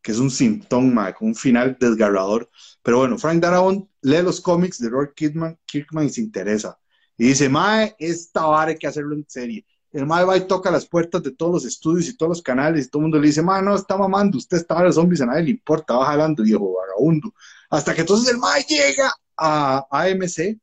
que 0.00 0.12
es 0.12 0.18
un 0.18 0.30
síntoma, 0.30 1.12
con 1.12 1.28
un 1.28 1.34
final 1.34 1.76
desgarrador. 1.78 2.48
Pero 2.82 2.98
bueno, 2.98 3.18
Frank 3.18 3.40
Darabont 3.42 3.88
lee 4.02 4.22
los 4.22 4.40
cómics 4.40 4.78
de 4.78 4.90
Roy 4.90 5.08
Kidman, 5.14 5.58
Kirkman 5.66 6.06
y 6.06 6.10
se 6.10 6.20
interesa. 6.20 6.78
Y 7.16 7.28
dice, 7.28 7.48
Mae, 7.48 7.94
esta 7.98 8.46
vara 8.46 8.70
hay 8.70 8.78
que 8.78 8.86
hacerlo 8.86 9.14
en 9.14 9.24
serie. 9.28 9.66
El 9.94 10.06
Mae 10.06 10.24
va 10.24 10.36
y 10.36 10.48
toca 10.48 10.72
las 10.72 10.86
puertas 10.86 11.22
de 11.22 11.30
todos 11.30 11.52
los 11.52 11.64
estudios 11.64 12.08
y 12.08 12.16
todos 12.16 12.30
los 12.30 12.42
canales 12.42 12.86
y 12.86 12.90
todo 12.90 12.98
el 12.98 13.02
mundo 13.04 13.20
le 13.20 13.28
dice, 13.28 13.42
Mae, 13.42 13.62
no, 13.62 13.76
está 13.76 13.96
mamando, 13.96 14.38
usted 14.38 14.56
está 14.56 14.76
a 14.76 14.82
los 14.82 14.96
zombies, 14.96 15.20
a 15.20 15.26
nadie 15.26 15.44
le 15.44 15.50
importa, 15.50 15.94
va 15.94 16.06
jalando, 16.06 16.42
viejo 16.42 16.74
vagabundo. 16.74 17.32
Hasta 17.70 17.94
que 17.94 18.00
entonces 18.00 18.28
el 18.32 18.38
Mae 18.38 18.64
llega 18.64 19.12
a 19.36 19.86
AMC 19.88 20.58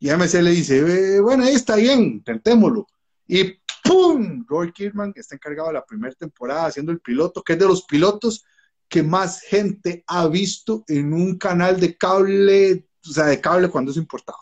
y 0.00 0.10
AMC 0.10 0.34
le 0.34 0.50
dice, 0.50 0.78
eh, 0.78 1.20
bueno, 1.20 1.44
ahí 1.44 1.54
está 1.54 1.76
bien, 1.76 2.02
intentémoslo. 2.02 2.88
Y 3.28 3.44
¡pum! 3.84 4.44
Roy 4.48 4.72
Kirkman, 4.72 5.12
que 5.12 5.20
está 5.20 5.36
encargado 5.36 5.68
de 5.68 5.74
la 5.74 5.86
primera 5.86 6.14
temporada 6.16 6.66
haciendo 6.66 6.90
el 6.90 6.98
piloto, 6.98 7.44
que 7.44 7.52
es 7.52 7.58
de 7.60 7.68
los 7.68 7.84
pilotos 7.84 8.44
que 8.88 9.04
más 9.04 9.40
gente 9.42 10.02
ha 10.08 10.26
visto 10.26 10.82
en 10.88 11.12
un 11.12 11.38
canal 11.38 11.78
de 11.78 11.96
cable, 11.96 12.88
o 13.08 13.12
sea, 13.12 13.26
de 13.26 13.40
cable 13.40 13.68
cuando 13.68 13.92
eso 13.92 14.00
importaba. 14.00 14.38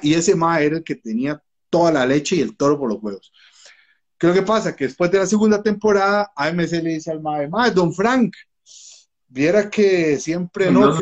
y 0.00 0.14
ese 0.14 0.36
ma 0.36 0.60
era 0.60 0.76
el 0.76 0.84
que 0.84 0.94
tenía 0.94 1.42
toda 1.72 1.90
la 1.90 2.04
leche 2.04 2.36
y 2.36 2.42
el 2.42 2.54
toro 2.54 2.78
por 2.78 2.90
los 2.90 3.02
huevos. 3.02 3.32
¿Qué 4.18 4.26
es 4.28 4.34
lo 4.34 4.40
que 4.40 4.46
pasa? 4.46 4.76
Que 4.76 4.84
después 4.84 5.10
de 5.10 5.18
la 5.18 5.26
segunda 5.26 5.62
temporada, 5.62 6.32
AMC 6.36 6.70
le 6.82 6.90
dice 6.90 7.10
al 7.10 7.22
mae, 7.22 7.48
mae, 7.48 7.70
don 7.70 7.92
Frank, 7.94 8.34
viera 9.26 9.70
que 9.70 10.18
siempre 10.18 10.70
no, 10.70 10.94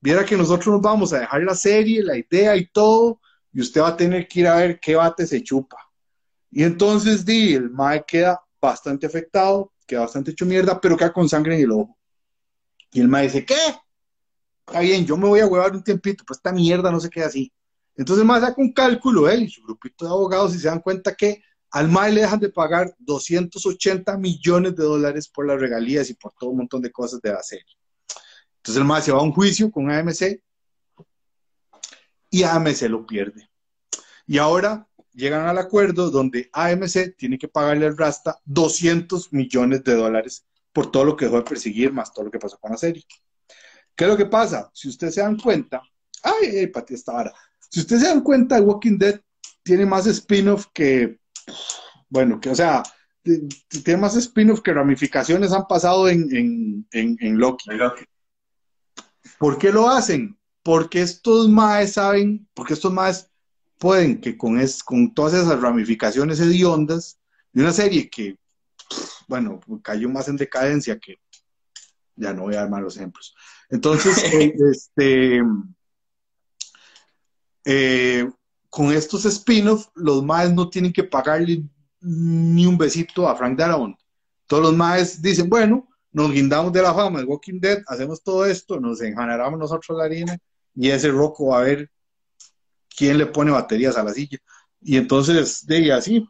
viera 0.00 0.24
que 0.24 0.36
nosotros 0.36 0.68
nos 0.68 0.80
vamos 0.80 1.12
a 1.12 1.18
dejar 1.18 1.42
la 1.42 1.54
serie, 1.56 2.02
la 2.04 2.16
idea 2.16 2.56
y 2.56 2.68
todo, 2.68 3.20
y 3.52 3.60
usted 3.60 3.80
va 3.80 3.88
a 3.88 3.96
tener 3.96 4.28
que 4.28 4.40
ir 4.40 4.46
a 4.46 4.56
ver 4.56 4.78
qué 4.78 4.94
bate 4.94 5.26
se 5.26 5.42
chupa. 5.42 5.76
Y 6.52 6.62
entonces, 6.62 7.26
di, 7.26 7.54
el 7.54 7.70
mae 7.70 8.04
queda 8.06 8.40
bastante 8.62 9.06
afectado, 9.06 9.72
queda 9.86 10.02
bastante 10.02 10.30
hecho 10.30 10.46
mierda, 10.46 10.80
pero 10.80 10.96
queda 10.96 11.12
con 11.12 11.28
sangre 11.28 11.56
en 11.56 11.64
el 11.64 11.72
ojo. 11.72 11.98
Y 12.92 13.00
el 13.00 13.08
mae 13.08 13.24
dice, 13.24 13.44
¿qué? 13.44 13.58
Está 14.66 14.80
bien, 14.80 15.04
yo 15.04 15.16
me 15.16 15.28
voy 15.28 15.40
a 15.40 15.46
huevar 15.46 15.72
un 15.72 15.82
tiempito, 15.82 16.24
pues 16.24 16.38
esta 16.38 16.52
mierda 16.52 16.90
no 16.92 17.00
se 17.00 17.10
queda 17.10 17.26
así. 17.26 17.52
Entonces 17.96 18.22
el 18.22 18.26
mae 18.26 18.40
saca 18.40 18.60
un 18.60 18.72
cálculo, 18.72 19.28
él 19.28 19.44
y 19.44 19.50
su 19.50 19.62
grupito 19.62 20.04
de 20.04 20.10
abogados 20.10 20.54
y 20.54 20.58
se 20.58 20.68
dan 20.68 20.80
cuenta 20.80 21.14
que 21.14 21.42
al 21.70 21.88
mae 21.88 22.12
le 22.12 22.22
dejan 22.22 22.40
de 22.40 22.50
pagar 22.50 22.94
280 22.98 24.16
millones 24.18 24.76
de 24.76 24.84
dólares 24.84 25.28
por 25.28 25.46
las 25.46 25.60
regalías 25.60 26.10
y 26.10 26.14
por 26.14 26.32
todo 26.38 26.50
un 26.50 26.58
montón 26.58 26.82
de 26.82 26.92
cosas 26.92 27.20
de 27.20 27.32
la 27.32 27.42
serie. 27.42 27.64
Entonces 28.58 28.80
el 28.80 28.86
mae 28.86 29.02
se 29.02 29.12
va 29.12 29.18
a 29.18 29.22
un 29.22 29.32
juicio 29.32 29.70
con 29.70 29.90
AMC 29.90 30.42
y 32.30 32.42
AMC 32.42 32.82
lo 32.82 33.06
pierde. 33.06 33.48
Y 34.26 34.38
ahora 34.38 34.88
llegan 35.12 35.46
al 35.46 35.58
acuerdo 35.58 36.10
donde 36.10 36.50
AMC 36.52 37.16
tiene 37.16 37.38
que 37.38 37.48
pagarle 37.48 37.86
al 37.86 37.96
Rasta 37.96 38.38
200 38.44 39.32
millones 39.32 39.82
de 39.84 39.94
dólares 39.94 40.44
por 40.72 40.90
todo 40.90 41.04
lo 41.04 41.16
que 41.16 41.24
dejó 41.24 41.38
de 41.38 41.44
perseguir, 41.44 41.92
más 41.92 42.12
todo 42.12 42.26
lo 42.26 42.30
que 42.30 42.38
pasó 42.38 42.58
con 42.58 42.72
la 42.72 42.76
serie. 42.76 43.04
¿Qué 43.94 44.04
es 44.04 44.10
lo 44.10 44.16
que 44.16 44.26
pasa? 44.26 44.70
Si 44.74 44.88
ustedes 44.88 45.14
se 45.14 45.22
dan 45.22 45.38
cuenta, 45.38 45.82
ay, 46.22 46.58
ay, 46.58 46.66
Pati, 46.66 46.94
esta 46.94 47.12
vara. 47.12 47.32
Si 47.70 47.80
ustedes 47.80 48.02
se 48.02 48.08
dan 48.08 48.22
cuenta, 48.22 48.60
Walking 48.60 48.98
Dead 48.98 49.20
tiene 49.62 49.86
más 49.86 50.06
spin-off 50.06 50.66
que, 50.72 51.18
bueno, 52.08 52.40
que, 52.40 52.50
o 52.50 52.54
sea, 52.54 52.82
tiene 53.22 54.00
más 54.00 54.16
spin-off 54.16 54.60
que 54.60 54.72
ramificaciones 54.72 55.52
han 55.52 55.66
pasado 55.66 56.08
en, 56.08 56.86
en, 56.92 57.38
Loki. 57.38 57.70
¿Por 59.38 59.58
qué 59.58 59.72
lo 59.72 59.88
hacen? 59.88 60.38
Porque 60.62 61.02
estos 61.02 61.48
maes 61.48 61.94
saben, 61.94 62.48
porque 62.54 62.74
estos 62.74 62.92
maes 62.92 63.28
pueden 63.78 64.20
que 64.20 64.36
con, 64.38 64.58
es, 64.58 64.82
con 64.82 65.12
todas 65.12 65.34
esas 65.34 65.60
ramificaciones 65.60 66.40
hediondas 66.40 67.18
de 67.52 67.62
una 67.62 67.72
serie 67.72 68.08
que, 68.08 68.38
bueno, 69.28 69.60
cayó 69.82 70.08
más 70.08 70.28
en 70.28 70.36
decadencia 70.36 70.98
que, 70.98 71.16
ya 72.16 72.32
no 72.32 72.42
voy 72.42 72.54
a 72.54 72.60
dar 72.60 72.70
malos 72.70 72.96
ejemplos. 72.96 73.34
Entonces, 73.68 74.22
eh, 74.32 74.54
este, 74.70 75.42
eh, 77.66 78.30
con 78.70 78.92
estos 78.92 79.24
spin-offs, 79.24 79.90
los 79.96 80.22
maes 80.22 80.52
no 80.52 80.70
tienen 80.70 80.92
que 80.92 81.02
pagarle 81.02 81.64
ni 82.00 82.64
un 82.64 82.78
besito 82.78 83.28
a 83.28 83.34
Frank 83.34 83.58
Darabont. 83.58 83.98
Todos 84.46 84.62
los 84.62 84.76
maes 84.76 85.20
dicen, 85.20 85.48
bueno, 85.48 85.88
nos 86.12 86.30
guindamos 86.30 86.72
de 86.72 86.80
la 86.80 86.94
fama 86.94 87.18
de 87.18 87.24
Walking 87.24 87.58
Dead, 87.58 87.82
hacemos 87.88 88.22
todo 88.22 88.46
esto, 88.46 88.78
nos 88.78 89.02
enjaneramos 89.02 89.58
nosotros 89.58 89.98
la 89.98 90.04
harina 90.04 90.38
y 90.76 90.90
ese 90.90 91.10
roco 91.10 91.48
va 91.48 91.58
a 91.58 91.62
ver 91.64 91.90
quién 92.96 93.18
le 93.18 93.26
pone 93.26 93.50
baterías 93.50 93.96
a 93.96 94.04
la 94.04 94.12
silla. 94.12 94.38
Y 94.80 94.96
entonces, 94.96 95.66
de 95.66 95.92
así. 95.92 96.24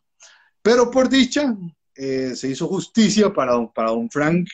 Pero 0.62 0.90
por 0.90 1.10
dicha, 1.10 1.54
eh, 1.94 2.34
se 2.34 2.48
hizo 2.48 2.66
justicia 2.66 3.32
para 3.32 3.66
para 3.74 3.90
don 3.90 4.08
Frank, 4.08 4.48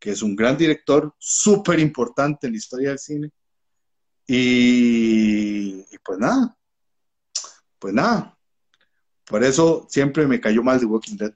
que 0.00 0.10
es 0.10 0.22
un 0.22 0.34
gran 0.34 0.56
director, 0.56 1.14
súper 1.18 1.78
importante 1.78 2.48
en 2.48 2.54
la 2.54 2.58
historia 2.58 2.88
del 2.88 2.98
cine. 2.98 3.30
Y, 4.26 5.82
pues 6.04 6.18
nada, 6.18 6.56
pues 7.78 7.94
nada. 7.94 8.36
Por 9.24 9.44
eso 9.44 9.86
siempre 9.88 10.26
me 10.26 10.40
cayó 10.40 10.62
mal 10.62 10.80
de 10.80 10.86
Walking 10.86 11.16
Dead. 11.16 11.34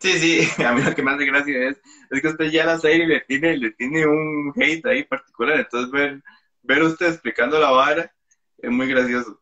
Sí, 0.00 0.12
sí, 0.18 0.62
a 0.64 0.72
mí 0.72 0.82
lo 0.82 0.94
que 0.94 1.02
más 1.02 1.16
hace 1.16 1.26
gracia 1.26 1.68
es, 1.70 1.80
es 2.10 2.20
que 2.20 2.28
usted 2.28 2.50
ya 2.50 2.66
la 2.66 2.78
serie 2.78 3.06
le 3.06 3.20
tiene, 3.20 3.56
le 3.56 3.70
tiene 3.72 4.06
un 4.06 4.52
hate 4.54 4.84
ahí 4.86 5.04
particular, 5.04 5.58
entonces 5.58 5.90
ver, 5.90 6.22
ver 6.62 6.82
usted 6.82 7.06
explicando 7.06 7.58
la 7.58 7.70
vara 7.70 8.12
es 8.58 8.70
muy 8.70 8.86
gracioso. 8.86 9.40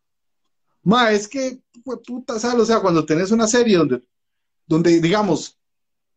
Ma, 0.83 1.13
es 1.13 1.29
que, 1.29 1.61
pues, 1.85 2.01
puta, 2.07 2.39
¿sabes? 2.39 2.61
O 2.61 2.67
sea, 2.67 2.81
cuando 2.81 3.05
tenés 3.05 3.31
una 3.31 3.47
serie 3.47 3.77
donde, 3.77 4.03
donde 4.67 5.01
digamos, 5.01 5.59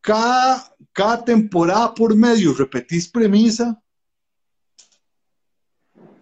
cada, 0.01 0.75
cada 0.91 1.23
temporada 1.23 1.93
por 1.93 2.15
medio 2.15 2.53
repetís 2.53 3.07
premisa 3.07 3.81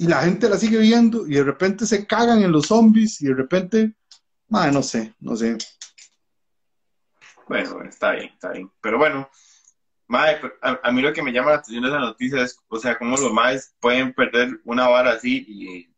y 0.04 0.08
la 0.08 0.22
gente 0.24 0.50
la 0.50 0.58
sigue 0.58 0.80
viendo 0.80 1.26
y 1.26 1.36
de 1.36 1.46
repente 1.46 1.86
se 1.86 2.06
cagan 2.06 2.44
en 2.44 2.52
los 2.52 2.68
zombies 2.68 3.22
y 3.22 3.28
de 3.28 3.36
repente, 3.36 3.94
ma, 4.50 4.70
no 4.70 4.84
sé, 4.84 5.16
no 5.22 5.34
sé. 5.38 5.58
Bueno, 7.48 7.82
está 7.84 8.12
bien, 8.12 8.26
está 8.34 8.52
bien. 8.52 8.70
Pero 8.82 8.98
bueno, 8.98 9.30
mae, 10.08 10.42
a, 10.62 10.78
a 10.84 10.92
mí 10.92 11.02
lo 11.02 11.14
que 11.14 11.24
me 11.24 11.32
llama 11.32 11.52
la 11.52 11.58
atención 11.60 11.84
de 11.84 11.90
esa 11.90 12.00
noticia 12.00 12.44
es, 12.44 12.60
o 12.68 12.78
sea, 12.80 12.98
cómo 12.98 13.16
los 13.16 13.32
maes 13.32 13.74
pueden 13.80 14.14
perder 14.14 14.60
una 14.66 14.90
vara 14.90 15.12
así 15.12 15.46
y 15.48 15.90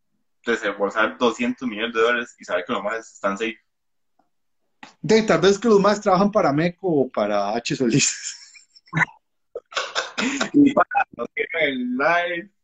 desembolsar 0.48 1.18
200 1.18 1.66
millones 1.66 1.92
de 1.92 2.00
dólares 2.00 2.36
y 2.38 2.44
saber 2.44 2.64
que 2.64 2.74
los 2.74 2.84
maes 2.84 3.12
están 3.12 3.36
safe. 3.36 3.58
De, 5.00 5.22
tal 5.22 5.40
vez 5.40 5.58
que 5.58 5.66
los 5.66 5.80
más 5.80 6.00
trabajan 6.00 6.30
para 6.30 6.52
Meco 6.52 6.86
o 6.86 7.08
para 7.10 7.56
H. 7.56 7.74
Solís. 7.74 8.36
Y 10.54 10.72
para 10.72 11.06
ven 11.14 11.46
el 11.60 11.96
live, 11.98 12.55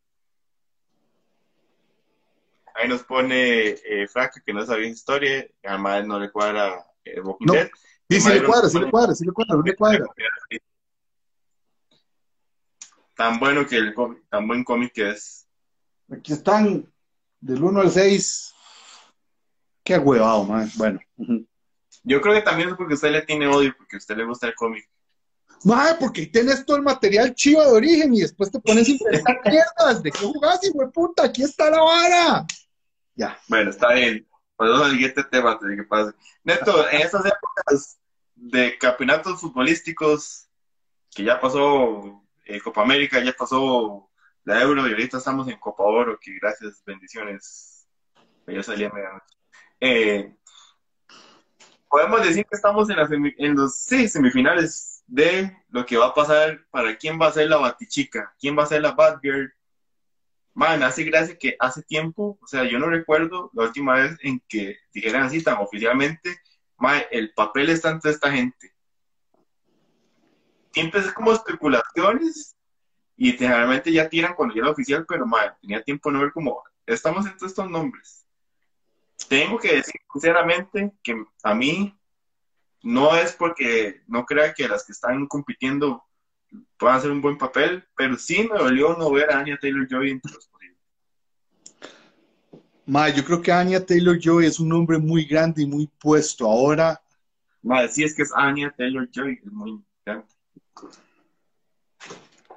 ahí 2.75 2.89
nos 2.89 3.03
pone 3.05 3.69
eh, 3.71 4.09
Franca 4.09 4.43
que 4.45 4.53
no 4.53 4.65
sabía 4.65 4.89
historia, 4.89 5.47
mae 5.79 6.05
no 6.05 6.19
le 6.19 6.31
cuadra 6.31 6.85
eh, 7.05 7.21
No. 7.41 7.55
Sí, 8.09 8.21
sí 8.21 8.29
le 8.29 8.45
cuadra, 8.45 8.69
sí 8.69 8.79
le 8.79 8.91
cuadra, 8.91 9.15
sí 9.15 9.25
le 9.25 9.33
cuadra, 9.33 9.57
sí 9.57 9.71
le 9.71 9.77
cuadra. 9.77 10.05
Tan 13.15 13.39
bueno 13.39 13.67
que 13.67 13.77
el 13.77 13.95
cómic, 13.95 14.23
tan 14.29 14.47
buen 14.47 14.65
cómic 14.65 14.93
que 14.93 15.11
es. 15.11 15.47
Aquí 16.11 16.33
están 16.33 16.93
del 17.41 17.63
1 17.63 17.81
al 17.81 17.91
6. 17.91 18.55
Qué 19.85 19.99
huevado, 19.99 20.45
man. 20.45 20.71
Bueno. 20.77 21.01
Yo 22.05 22.21
creo 22.21 22.35
que 22.35 22.43
también 22.43 22.71
es 22.71 22.75
porque 22.75 22.95
usted 22.95 23.13
le 23.13 23.23
tiene 23.23 23.47
odio, 23.47 23.75
porque 23.77 23.97
a 23.97 23.99
usted 23.99 24.17
le 24.17 24.25
gusta 24.25 24.47
el 24.49 24.55
cómic. 24.55 24.89
Mae, 25.65 25.95
porque 26.01 26.23
ahí 26.23 26.27
tenés 26.29 26.65
todo 26.67 26.77
el 26.77 26.83
material 26.83 27.35
chivo 27.35 27.63
de 27.63 27.71
origen 27.71 28.15
y 28.15 28.21
después 28.21 28.51
te 28.51 28.59
pones 28.61 28.89
a 28.89 28.91
inventar 28.93 29.41
mierdas. 29.47 30.03
¿De 30.03 30.11
qué 30.11 30.19
jugás, 30.27 30.61
hijo 30.65 30.81
de 30.81 30.89
puta? 30.89 31.25
Aquí 31.25 31.43
está 31.43 31.71
la 31.71 31.81
vara. 31.83 32.47
Ya. 33.15 33.39
Bueno, 33.49 33.71
está 33.71 33.93
bien. 33.93 34.27
Podemos 34.57 34.91
seguir 34.91 35.07
este 35.09 35.25
tema 35.25 35.53
antes 35.53 35.69
de 35.69 35.77
que 35.77 35.83
pase. 35.85 36.13
Neto, 36.45 36.89
en 36.91 37.01
estas 37.03 37.25
épocas 37.27 37.99
de 38.35 38.77
campeonatos 38.79 39.41
futbolísticos, 39.41 40.49
que 41.15 41.25
ya 41.25 41.41
pasó 41.41 42.23
eh, 42.45 42.61
Copa 42.61 42.83
América, 42.83 43.23
ya 43.23 43.33
pasó 43.33 44.09
la 44.45 44.61
Euro 44.63 44.87
y 44.89 44.91
ahorita 44.91 45.19
estamos 45.19 45.47
en 45.49 45.59
Copa 45.59 45.85
Oro, 45.85 46.19
que 46.21 46.35
gracias, 46.41 46.83
bendiciones. 46.85 47.87
Ya 48.47 48.63
salí 48.63 48.85
a 48.85 48.91
medianoche. 48.91 49.37
Eh, 49.81 50.35
podemos 51.89 52.23
decir 52.25 52.45
que 52.49 52.57
estamos 52.57 52.89
en, 52.91 52.97
las 52.97 53.09
semi- 53.11 53.35
en 53.39 53.55
los 53.55 53.77
sí, 53.77 54.09
semifinales 54.09 54.92
de 55.13 55.55
lo 55.69 55.85
que 55.85 55.99
va 55.99 56.07
a 56.07 56.15
pasar 56.15 56.65
para 56.71 56.97
quién 56.97 57.21
va 57.21 57.27
a 57.27 57.33
ser 57.33 57.47
la 57.51 57.59
Batichica, 57.59 58.35
quién 58.41 58.59
va 58.59 58.63
a 58.63 58.67
ser 58.67 58.81
la 58.81 58.93
Batgirl. 58.93 59.53
Man, 60.55 60.83
hace 60.83 61.05
gracia 61.05 61.37
que 61.37 61.55
hace 61.59 61.83
tiempo, 61.83 62.39
o 62.41 62.47
sea, 62.47 62.65
yo 62.65 62.79
no 62.79 62.87
recuerdo 62.87 63.51
la 63.53 63.65
última 63.65 63.97
vez 63.97 64.17
en 64.23 64.43
que 64.49 64.79
dijeran 64.95 65.25
así 65.25 65.43
tan 65.43 65.59
oficialmente, 65.59 66.39
man, 66.79 67.03
el 67.11 67.31
papel 67.35 67.69
está 67.69 67.91
entre 67.91 68.11
esta 68.11 68.33
gente. 68.33 68.73
Siempre 70.73 71.01
es 71.01 71.13
como 71.13 71.33
especulaciones 71.35 72.57
y 73.15 73.33
generalmente 73.33 73.93
ya 73.93 74.09
tiran 74.09 74.35
cuando 74.35 74.55
ya 74.55 74.63
era 74.63 74.71
oficial, 74.71 75.05
pero 75.07 75.27
man, 75.27 75.55
tenía 75.61 75.83
tiempo 75.83 76.09
de 76.09 76.15
no 76.15 76.23
ver 76.23 76.33
como, 76.33 76.63
estamos 76.87 77.27
entre 77.27 77.49
estos 77.49 77.69
nombres. 77.69 78.27
Tengo 79.29 79.59
que 79.59 79.75
decir 79.75 80.01
sinceramente 80.11 80.91
que 81.03 81.23
a 81.43 81.55
mí 81.55 81.95
no 82.83 83.17
es 83.17 83.33
porque 83.33 84.03
no 84.07 84.25
crea 84.25 84.53
que 84.55 84.69
las 84.69 84.85
que 84.85 84.93
están 84.93 85.27
compitiendo 85.27 86.03
puedan 86.77 86.97
hacer 86.97 87.11
un 87.11 87.21
buen 87.23 87.39
papel, 87.39 87.85
pero 87.97 88.17
sí 88.19 88.49
me 88.51 88.59
dolió 88.59 88.97
no 88.97 89.11
ver 89.11 89.31
a 89.31 89.39
Anya 89.39 89.59
Taylor-Joy 89.61 90.11
entre 90.11 90.33
los. 90.33 90.49
Mae, 92.85 93.13
yo 93.15 93.25
creo 93.25 93.41
que 93.41 93.53
Anya 93.53 93.85
Taylor-Joy 93.87 94.45
es 94.47 94.59
un 94.59 94.69
nombre 94.69 94.99
muy 94.99 95.25
grande 95.25 95.63
y 95.63 95.67
muy 95.67 95.87
puesto. 96.01 96.47
Ahora, 96.47 97.01
Madre, 97.63 97.89
sí 97.89 98.03
es 98.03 98.13
que 98.15 98.23
es 98.23 98.33
Anya 98.35 98.75
Taylor-Joy, 98.77 99.41
es 99.47 99.53
muy 99.53 99.81
grande. 100.05 100.27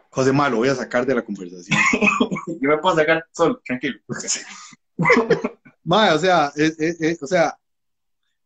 José 0.10 0.32
Mae, 0.34 0.50
lo 0.50 0.58
voy 0.58 0.70
a 0.70 0.76
sacar 0.76 1.06
de 1.06 1.14
la 1.14 1.22
conversación. 1.24 1.78
Yo 2.60 2.70
me 2.70 2.78
puedo 2.80 2.96
sacar 2.96 3.24
solo, 3.32 3.62
tranquilo. 3.64 4.00
Mae, 5.84 6.12
o 6.14 6.18
sea, 6.18 6.52
es- 6.56 6.80
es- 6.80 7.00
es- 7.00 7.22
o 7.24 7.28
sea, 7.28 7.56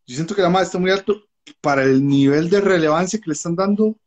yo 0.06 0.16
siento 0.16 0.36
que 0.36 0.42
la 0.42 0.50
madre 0.50 0.66
está 0.66 0.80
muy 0.80 0.90
alto 0.92 1.24
para 1.62 1.84
el 1.84 2.06
nivel 2.06 2.50
de 2.50 2.62
relevancia 2.62 3.20
que 3.20 3.30
le 3.30 3.34
están 3.34 3.56
dando. 3.56 3.98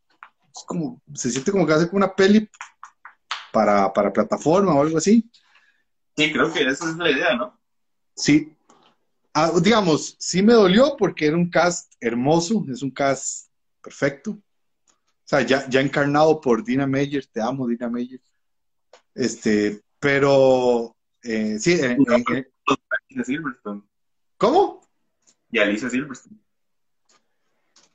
Es 0.54 0.64
como, 0.66 1.00
se 1.14 1.30
siente 1.30 1.50
como 1.50 1.66
que 1.66 1.72
hace 1.72 1.88
como 1.88 1.98
una 1.98 2.14
peli 2.14 2.48
para, 3.52 3.92
para 3.92 4.12
plataforma 4.12 4.74
o 4.74 4.82
algo 4.82 4.98
así. 4.98 5.30
Sí, 6.16 6.32
creo 6.32 6.52
que 6.52 6.62
esa 6.62 6.90
es 6.90 6.96
la 6.96 7.10
idea, 7.10 7.36
¿no? 7.36 7.58
Sí. 8.14 8.54
Ah, 9.34 9.50
digamos, 9.62 10.16
sí 10.18 10.42
me 10.42 10.52
dolió 10.52 10.96
porque 10.98 11.26
era 11.26 11.36
un 11.36 11.48
cast 11.48 11.94
hermoso, 12.00 12.64
es 12.70 12.82
un 12.82 12.90
cast 12.90 13.48
perfecto. 13.80 14.32
O 14.32 15.24
sea, 15.24 15.40
ya, 15.40 15.66
ya 15.68 15.80
encarnado 15.80 16.40
por 16.40 16.62
Dina 16.62 16.86
Meyer, 16.86 17.26
te 17.26 17.40
amo, 17.40 17.66
Dina 17.66 17.88
Meyer. 17.88 18.20
Este, 19.14 19.82
pero 19.98 20.94
eh, 21.22 21.58
sí, 21.58 21.72
eh, 21.72 21.96
eh, 21.96 22.34
eh. 22.34 22.50
¿cómo? 24.36 24.86
Y 25.50 25.58
Alicia 25.58 25.88
Silverstone. 25.88 26.38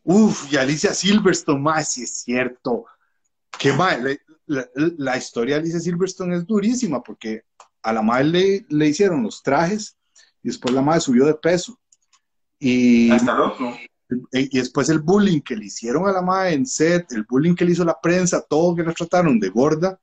Uf, 0.09 0.51
y 0.53 0.55
Alicia 0.55 0.93
Silverstone, 0.93 1.59
más 1.59 1.91
sí 1.91 2.03
es 2.03 2.19
cierto. 2.21 2.85
Que 3.59 3.73
mae, 3.73 4.01
la, 4.01 4.17
la- 4.45 4.69
la 4.97 5.17
historia 5.17 5.55
de 5.55 5.61
Alicia 5.63 5.79
Silverstone 5.81 6.35
es 6.37 6.45
durísima 6.45 7.03
porque 7.03 7.43
a 7.83 7.91
la 7.91 8.01
madre 8.01 8.23
le, 8.25 8.65
le 8.69 8.87
hicieron 8.87 9.23
los 9.23 9.43
trajes 9.43 9.97
y 10.41 10.47
después 10.47 10.73
la 10.73 10.81
madre 10.81 11.01
subió 11.01 11.25
de 11.25 11.33
peso. 11.33 11.77
Y, 12.57 13.11
Hasta 13.11 13.33
loco. 13.35 13.77
y 14.31 14.57
después 14.57 14.87
el 14.89 14.99
bullying 14.99 15.41
que 15.41 15.57
le 15.57 15.65
hicieron 15.65 16.07
a 16.07 16.13
la 16.13 16.21
madre 16.21 16.53
en 16.53 16.65
set, 16.65 17.11
el 17.11 17.23
bullying 17.23 17.53
que 17.55 17.65
le 17.65 17.73
hizo 17.73 17.83
la 17.83 17.99
prensa, 17.99 18.41
todo 18.47 18.75
que 18.75 18.83
la 18.83 18.93
trataron 18.93 19.39
de 19.41 19.49
gorda, 19.49 19.99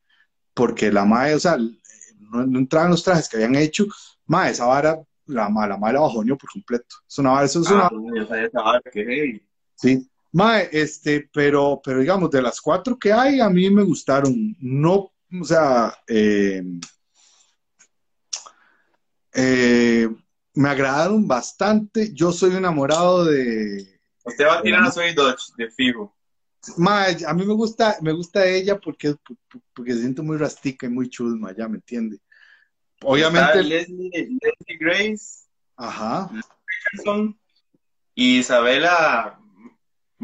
porque 0.52 0.92
la 0.92 1.06
madre, 1.06 1.34
o 1.36 1.40
sea, 1.40 1.56
no, 1.56 2.46
no 2.46 2.58
entraban 2.58 2.90
los 2.90 3.02
trajes 3.02 3.26
que 3.28 3.36
habían 3.38 3.54
hecho, 3.54 3.86
madre, 4.26 4.50
esa 4.52 4.66
vara, 4.66 4.98
la, 5.26 5.44
la 5.44 5.48
madre 5.78 5.94
la 5.94 6.00
bajoneó 6.00 6.36
por 6.36 6.50
completo. 6.50 6.96
Es 7.08 7.18
una 7.18 7.30
vara, 7.30 7.46
eso 7.46 7.60
es 7.62 7.70
una 7.70 7.86
Ah, 7.86 7.90
pues, 7.90 8.02
yo 8.16 8.26
sabía 8.26 8.44
esa 8.44 8.60
vara 8.62 8.80
que, 8.92 9.04
hey, 9.08 9.42
Sí. 9.74 10.08
Mae, 10.32 10.68
este, 10.72 11.28
pero, 11.32 11.80
pero 11.84 12.00
digamos, 12.00 12.30
de 12.30 12.42
las 12.42 12.60
cuatro 12.60 12.98
que 12.98 13.12
hay, 13.12 13.40
a 13.40 13.48
mí 13.48 13.70
me 13.70 13.84
gustaron. 13.84 14.56
No, 14.58 15.12
o 15.40 15.44
sea, 15.44 15.96
eh, 16.08 16.62
eh, 19.32 20.08
me 20.54 20.68
agradaron 20.68 21.28
bastante. 21.28 22.12
Yo 22.12 22.32
soy 22.32 22.56
enamorado 22.56 23.24
de. 23.24 24.00
Usted 24.24 24.46
va 24.46 24.58
a 24.58 24.62
tirar 24.62 24.82
a 24.82 24.90
Soy 24.90 25.14
Dodge, 25.14 25.52
de 25.56 25.70
fijo. 25.70 26.16
Mae, 26.78 27.16
a 27.26 27.34
mí 27.34 27.44
me 27.44 27.54
gusta, 27.54 27.98
me 28.00 28.12
gusta 28.12 28.44
ella 28.46 28.80
porque, 28.80 29.14
porque 29.74 29.92
se 29.92 30.00
siente 30.00 30.22
muy 30.22 30.36
rastica 30.36 30.86
y 30.86 30.90
muy 30.90 31.08
chusma, 31.10 31.54
ya 31.54 31.68
me 31.68 31.76
entiende. 31.76 32.18
Obviamente, 33.02 33.62
Leslie, 33.62 34.10
Leslie 34.10 34.78
Grace, 34.80 35.46
ajá. 35.76 36.30
Richardson 36.66 37.38
y 38.14 38.38
Isabela. 38.38 39.38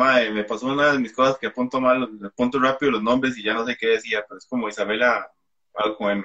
Madre, 0.00 0.30
me 0.30 0.44
pasó 0.44 0.66
una 0.66 0.92
de 0.92 0.98
mis 0.98 1.12
cosas 1.12 1.36
que 1.38 1.46
apunto 1.48 1.78
mal, 1.78 2.08
apunto 2.24 2.58
rápido 2.58 2.92
los 2.92 3.02
nombres 3.02 3.36
y 3.36 3.42
ya 3.42 3.52
no 3.52 3.66
sé 3.66 3.76
qué 3.78 3.88
decía, 3.88 4.24
pero 4.26 4.38
es 4.38 4.46
como 4.46 4.66
Isabela, 4.66 5.30
algo 5.74 6.08
M. 6.08 6.24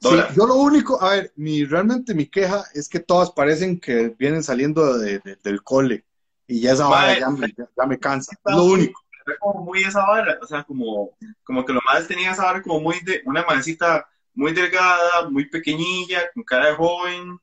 Sí, 0.00 0.08
yo 0.34 0.44
lo 0.46 0.56
único, 0.56 1.00
a 1.00 1.10
ver, 1.10 1.32
mi, 1.36 1.64
realmente 1.64 2.14
mi 2.14 2.26
queja 2.26 2.64
es 2.74 2.88
que 2.88 2.98
todas 2.98 3.30
parecen 3.30 3.78
que 3.78 4.08
vienen 4.18 4.42
saliendo 4.42 4.98
de- 4.98 5.20
de- 5.20 5.36
del 5.36 5.62
cole 5.62 6.04
y 6.48 6.60
ya 6.62 6.72
esa 6.72 6.88
vara 6.88 7.16
ya, 7.16 7.30
me- 7.30 7.46
ya- 7.56 7.68
ya 7.76 7.86
me 7.86 7.96
cansa. 7.98 8.32
Es 8.44 8.54
lo 8.56 8.64
único. 8.64 9.00
Como 9.38 9.64
muy 9.64 9.82
esa 9.84 10.04
vara, 10.04 10.36
o 10.42 10.46
sea, 10.46 10.64
como, 10.64 11.16
como 11.44 11.64
que 11.64 11.72
lo 11.72 11.80
más 11.86 12.08
tenía 12.08 12.32
esa 12.32 12.42
vara 12.44 12.60
como 12.60 12.80
muy 12.80 12.98
de, 13.00 13.22
una 13.24 13.44
mancita 13.44 14.04
muy 14.34 14.52
delgada, 14.52 15.30
muy 15.30 15.48
pequeñilla, 15.48 16.28
con 16.34 16.42
cara 16.42 16.66
de 16.70 16.74
joven. 16.74 17.30
O 17.30 17.40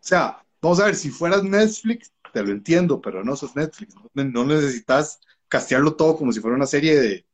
sea, 0.00 0.42
vamos 0.60 0.80
a 0.80 0.86
ver, 0.86 0.96
si 0.96 1.10
fueras 1.10 1.42
Netflix, 1.44 2.12
te 2.32 2.42
lo 2.42 2.50
entiendo, 2.50 3.00
pero 3.00 3.24
no 3.24 3.36
sos 3.36 3.54
Netflix. 3.56 3.94
No, 4.14 4.24
no 4.24 4.44
necesitas 4.44 5.20
castearlo 5.48 5.94
todo 5.94 6.16
como 6.16 6.32
si 6.32 6.40
fuera 6.40 6.56
una 6.56 6.66
serie 6.66 6.98
de, 6.98 7.26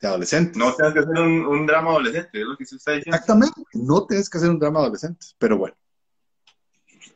de 0.00 0.08
adolescentes. 0.08 0.56
No 0.56 0.74
tienes 0.74 0.94
que 0.94 1.00
hacer 1.00 1.18
un, 1.18 1.46
un 1.46 1.66
drama 1.66 1.90
adolescente, 1.90 2.40
es 2.40 2.46
lo 2.46 2.56
que 2.56 2.66
se 2.66 2.76
está 2.76 2.92
diciendo. 2.92 3.16
Exactamente, 3.16 3.62
no 3.74 4.06
tienes 4.06 4.28
que 4.28 4.38
hacer 4.38 4.50
un 4.50 4.58
drama 4.58 4.80
adolescente, 4.80 5.26
pero 5.38 5.58
bueno. 5.58 5.76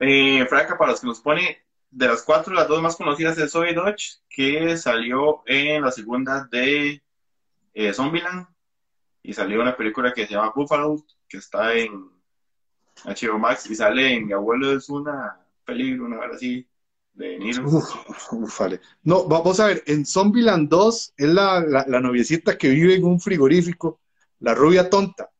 Eh, 0.01 0.47
Franca, 0.49 0.77
para 0.77 0.93
los 0.93 1.01
que 1.01 1.07
nos 1.07 1.21
pone 1.21 1.59
de 1.91 2.07
las 2.09 2.23
cuatro, 2.23 2.55
las 2.55 2.67
dos 2.67 2.83
más 2.83 2.97
conocidas 2.97 3.37
es 3.39 3.53
Zoe 3.53 3.75
Dodge, 3.75 4.21
que 4.29 4.77
salió 4.77 5.43
en 5.47 5.83
la 5.83 5.93
segunda 5.93 6.49
de 6.51 7.03
eh, 7.75 7.93
Zombieland, 7.93 8.47
y 9.23 9.33
salió 9.33 9.61
una 9.61 9.77
película 9.77 10.13
que 10.13 10.27
se 10.27 10.35
llama 10.35 10.53
Buffalo, 10.55 11.05
que 11.29 11.37
está 11.37 11.75
en 11.75 12.11
HBO 13.05 13.39
Max, 13.39 13.71
y 13.71 13.75
sale 13.75 14.15
en 14.15 14.27
Mi 14.27 14.33
abuelo 14.33 14.73
es 14.73 14.89
una 14.89 15.41
película, 15.65 16.09
una 16.09 16.19
verdad 16.19 16.37
así, 16.37 16.67
de 17.15 17.39
Niro. 17.39 17.67
Uf, 17.67 18.59
vale. 18.59 18.81
No, 19.03 19.25
vamos 19.27 19.61
a 19.61 19.67
ver, 19.67 19.83
en 19.87 20.05
Zombieland 20.07 20.69
2 20.69 21.15
es 21.17 21.29
la, 21.29 21.61
la, 21.61 21.85
la 21.87 22.01
noviecita 22.01 22.57
que 22.57 22.69
vive 22.71 22.95
en 22.95 23.05
un 23.05 23.21
frigorífico, 23.21 24.01
la 24.41 24.55
rubia 24.55 24.89
tonta. 24.89 25.31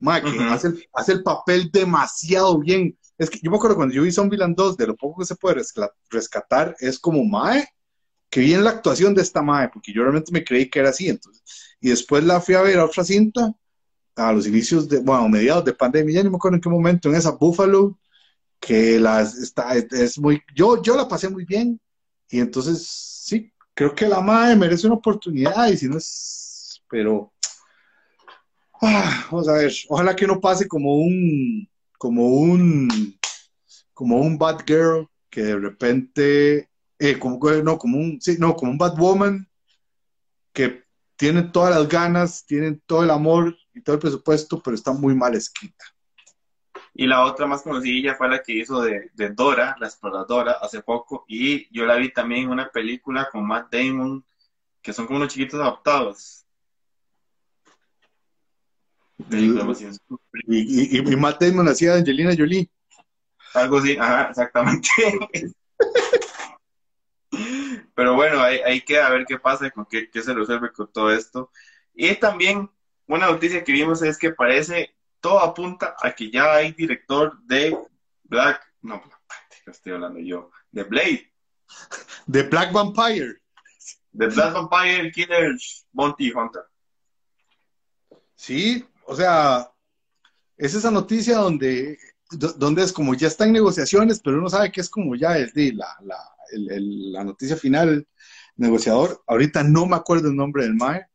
Mae, 0.00 0.22
que 0.22 0.28
hace, 0.44 0.68
el, 0.68 0.88
hace 0.92 1.12
el 1.12 1.22
papel 1.22 1.70
demasiado 1.72 2.58
bien. 2.58 2.96
Es 3.16 3.30
que 3.30 3.40
yo 3.42 3.50
me 3.50 3.56
acuerdo 3.56 3.76
cuando 3.76 3.94
yo 3.94 4.02
vi 4.02 4.12
Zombieland 4.12 4.56
2, 4.56 4.76
de 4.76 4.86
lo 4.86 4.96
poco 4.96 5.20
que 5.20 5.26
se 5.26 5.34
puede 5.34 5.60
rescatar, 6.08 6.76
es 6.78 7.00
como 7.00 7.24
Mae, 7.24 7.66
que 8.30 8.40
bien 8.40 8.62
la 8.62 8.70
actuación 8.70 9.14
de 9.14 9.22
esta 9.22 9.42
Mae, 9.42 9.68
porque 9.70 9.92
yo 9.92 10.02
realmente 10.02 10.30
me 10.32 10.44
creí 10.44 10.70
que 10.70 10.78
era 10.78 10.90
así. 10.90 11.08
Entonces, 11.08 11.42
y 11.80 11.88
después 11.88 12.22
la 12.22 12.40
fui 12.40 12.54
a 12.54 12.62
ver 12.62 12.78
a 12.78 12.84
otra 12.84 13.02
cinta, 13.02 13.52
a 14.14 14.32
los 14.32 14.46
inicios 14.46 14.88
de, 14.88 14.98
bueno, 14.98 15.28
mediados 15.28 15.64
de 15.64 15.72
pandemia, 15.72 16.16
ya 16.16 16.24
no 16.24 16.30
me 16.30 16.36
acuerdo 16.36 16.56
en 16.56 16.60
qué 16.60 16.68
momento, 16.68 17.08
en 17.08 17.16
esa 17.16 17.32
Buffalo, 17.32 17.98
que 18.60 18.98
las 18.98 19.36
está, 19.36 19.74
es 19.74 20.18
muy, 20.18 20.42
yo, 20.54 20.82
yo 20.82 20.96
la 20.96 21.08
pasé 21.08 21.28
muy 21.28 21.44
bien, 21.44 21.80
y 22.30 22.40
entonces 22.40 22.86
sí, 22.86 23.52
creo 23.74 23.94
que 23.94 24.08
la 24.08 24.20
Mae 24.20 24.56
merece 24.56 24.86
una 24.86 24.96
oportunidad, 24.96 25.68
y 25.68 25.76
si 25.76 25.88
no 25.88 25.96
es, 25.98 26.82
pero 26.88 27.32
Ah, 28.80 29.26
vamos 29.30 29.48
a 29.48 29.54
ver, 29.54 29.72
ojalá 29.88 30.14
que 30.14 30.26
no 30.26 30.40
pase 30.40 30.68
como 30.68 30.98
un, 30.98 31.68
como 31.98 32.28
un, 32.28 33.18
como 33.92 34.20
un 34.20 34.38
bad 34.38 34.60
girl 34.64 35.08
que 35.28 35.42
de 35.42 35.56
repente, 35.58 36.68
eh, 36.98 37.18
como, 37.18 37.40
no, 37.64 37.76
como 37.76 37.98
un, 37.98 38.20
sí, 38.20 38.36
no, 38.38 38.54
como 38.54 38.70
un 38.70 38.78
bad 38.78 38.96
woman 38.96 39.48
que 40.52 40.84
tiene 41.16 41.42
todas 41.42 41.74
las 41.74 41.88
ganas, 41.88 42.46
tiene 42.46 42.78
todo 42.86 43.02
el 43.02 43.10
amor 43.10 43.56
y 43.74 43.82
todo 43.82 43.94
el 43.94 44.00
presupuesto, 44.00 44.62
pero 44.62 44.76
está 44.76 44.92
muy 44.92 45.14
mal 45.16 45.34
escrita. 45.34 45.84
Y 47.00 47.06
la 47.06 47.24
otra 47.24 47.46
más 47.46 47.62
conocida 47.62 48.16
fue 48.16 48.28
la 48.28 48.42
que 48.42 48.54
hizo 48.54 48.82
de, 48.82 49.12
de 49.14 49.30
Dora, 49.30 49.76
la 49.78 49.86
exploradora, 49.86 50.54
hace 50.60 50.82
poco. 50.82 51.24
Y 51.28 51.72
yo 51.72 51.86
la 51.86 51.94
vi 51.94 52.12
también 52.12 52.46
en 52.46 52.50
una 52.50 52.70
película 52.70 53.28
con 53.30 53.46
Matt 53.46 53.72
Damon, 53.72 54.24
que 54.82 54.92
son 54.92 55.06
como 55.06 55.18
unos 55.18 55.32
chiquitos 55.32 55.60
adoptados. 55.60 56.44
Y, 59.28 60.96
y, 60.96 60.98
y 60.98 61.16
Matt 61.16 61.40
Damon 61.40 61.68
hacía 61.68 61.92
de 61.92 62.00
Angelina 62.00 62.34
Jolie. 62.36 62.68
Algo 63.54 63.78
así, 63.78 63.96
ajá, 63.96 64.30
exactamente. 64.30 64.88
Pero 67.94 68.16
bueno, 68.16 68.40
ahí, 68.40 68.58
ahí 68.66 68.80
queda 68.80 69.06
a 69.06 69.10
ver 69.10 69.24
qué 69.24 69.38
pasa, 69.38 69.70
con 69.70 69.86
qué, 69.86 70.10
qué 70.10 70.20
se 70.20 70.34
resuelve 70.34 70.72
con 70.72 70.90
todo 70.90 71.12
esto. 71.12 71.52
Y 71.94 72.12
también 72.16 72.68
una 73.06 73.28
noticia 73.28 73.62
que 73.62 73.70
vimos 73.70 74.02
es 74.02 74.18
que 74.18 74.32
parece, 74.32 74.96
todo 75.20 75.40
apunta 75.40 75.94
a 76.00 76.12
que 76.12 76.30
ya 76.30 76.54
hay 76.54 76.72
director 76.72 77.38
de 77.44 77.76
Black, 78.24 78.60
no, 78.82 78.98
Black 79.00 79.20
Panther, 79.26 79.58
¿qué 79.64 79.70
estoy 79.70 79.92
hablando 79.92 80.20
yo? 80.20 80.50
De 80.70 80.84
Blade, 80.84 81.32
De 82.26 82.42
Black 82.44 82.72
Vampire. 82.72 83.40
de 84.12 84.26
Black 84.28 84.52
Vampire 84.54 85.10
Killers 85.12 85.86
Bounty 85.92 86.30
Hunter. 86.32 86.62
Sí, 88.34 88.84
o 89.06 89.14
sea, 89.16 89.70
es 90.56 90.74
esa 90.74 90.90
noticia 90.90 91.38
donde, 91.38 91.98
do- 92.30 92.52
donde 92.52 92.82
es 92.84 92.92
como 92.92 93.14
ya 93.14 93.26
está 93.28 93.44
en 93.44 93.52
negociaciones, 93.52 94.20
pero 94.20 94.38
uno 94.38 94.48
sabe 94.48 94.70
que 94.70 94.80
es 94.80 94.88
como 94.90 95.14
ya 95.16 95.36
el, 95.36 95.50
de 95.52 95.72
la, 95.72 95.88
la, 96.02 96.16
el- 96.52 96.70
el- 96.70 97.12
la 97.12 97.24
noticia 97.24 97.56
final, 97.56 98.06
negociador. 98.56 99.22
Ahorita 99.26 99.62
no 99.64 99.86
me 99.86 99.96
acuerdo 99.96 100.28
el 100.28 100.36
nombre 100.36 100.64
del 100.64 100.74
MAE. 100.74 101.06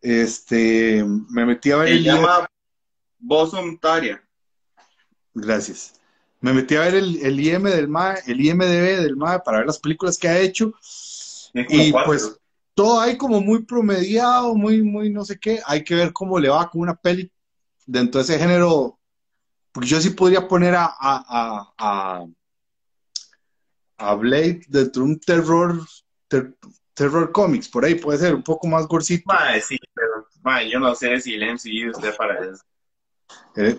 Este, 0.00 1.02
me 1.30 1.46
metí 1.46 1.70
a 1.70 1.76
ver 1.78 1.88
Se 1.88 1.94
el 1.94 2.04
llama 2.04 2.46
Bosom 3.24 3.78
Taria. 3.78 4.22
Gracias. 5.32 6.00
Me 6.40 6.52
metí 6.52 6.76
a 6.76 6.80
ver 6.80 6.94
el, 6.94 7.16
el 7.24 7.40
IM 7.40 7.64
del 7.64 7.88
MAE, 7.88 8.22
el 8.26 8.40
IMDB 8.40 9.00
del 9.02 9.16
MAE 9.16 9.40
para 9.40 9.58
ver 9.58 9.66
las 9.66 9.78
películas 9.78 10.18
que 10.18 10.28
ha 10.28 10.38
hecho. 10.38 10.74
Y 11.54 11.90
cuatro. 11.90 12.06
pues 12.06 12.38
todo 12.74 13.00
ahí 13.00 13.16
como 13.16 13.40
muy 13.40 13.64
promediado, 13.64 14.54
muy, 14.54 14.82
muy 14.82 15.10
no 15.10 15.24
sé 15.24 15.38
qué. 15.38 15.60
Hay 15.66 15.82
que 15.82 15.94
ver 15.94 16.12
cómo 16.12 16.38
le 16.38 16.50
va 16.50 16.68
con 16.68 16.82
una 16.82 16.94
peli 16.94 17.32
dentro 17.86 18.18
de 18.18 18.24
ese 18.24 18.38
género. 18.38 18.98
Porque 19.72 19.88
yo 19.88 20.00
sí 20.00 20.10
podría 20.10 20.46
poner 20.46 20.74
a, 20.74 20.84
a, 20.84 21.74
a, 21.78 22.26
a, 23.96 24.14
Blade 24.14 24.60
dentro 24.68 25.02
de 25.02 25.08
un 25.08 25.18
terror, 25.18 25.80
ter- 26.28 26.54
terror 26.92 27.32
comics. 27.32 27.68
Por 27.68 27.84
ahí 27.84 27.94
puede 27.94 28.18
ser 28.18 28.34
un 28.34 28.42
poco 28.42 28.66
más 28.66 28.86
gorcito. 28.86 29.24
Mae, 29.26 29.62
sí, 29.62 29.78
pero 29.94 30.28
mae, 30.42 30.70
yo 30.70 30.78
no 30.78 30.94
sé 30.94 31.20
si 31.20 31.34
el 31.34 31.42
MCU 31.42 31.90
esté 31.90 32.12
para 32.12 32.38
eso. 32.44 32.62
Eh, 33.56 33.76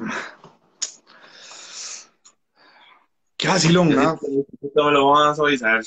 Qué 3.37 3.47
vacilón, 3.47 3.89
¿no? 3.93 4.17
sí- 4.17 4.45
me 4.61 4.91
lo 4.91 5.09
van 5.11 5.31
a 5.31 5.35
suavizar. 5.35 5.81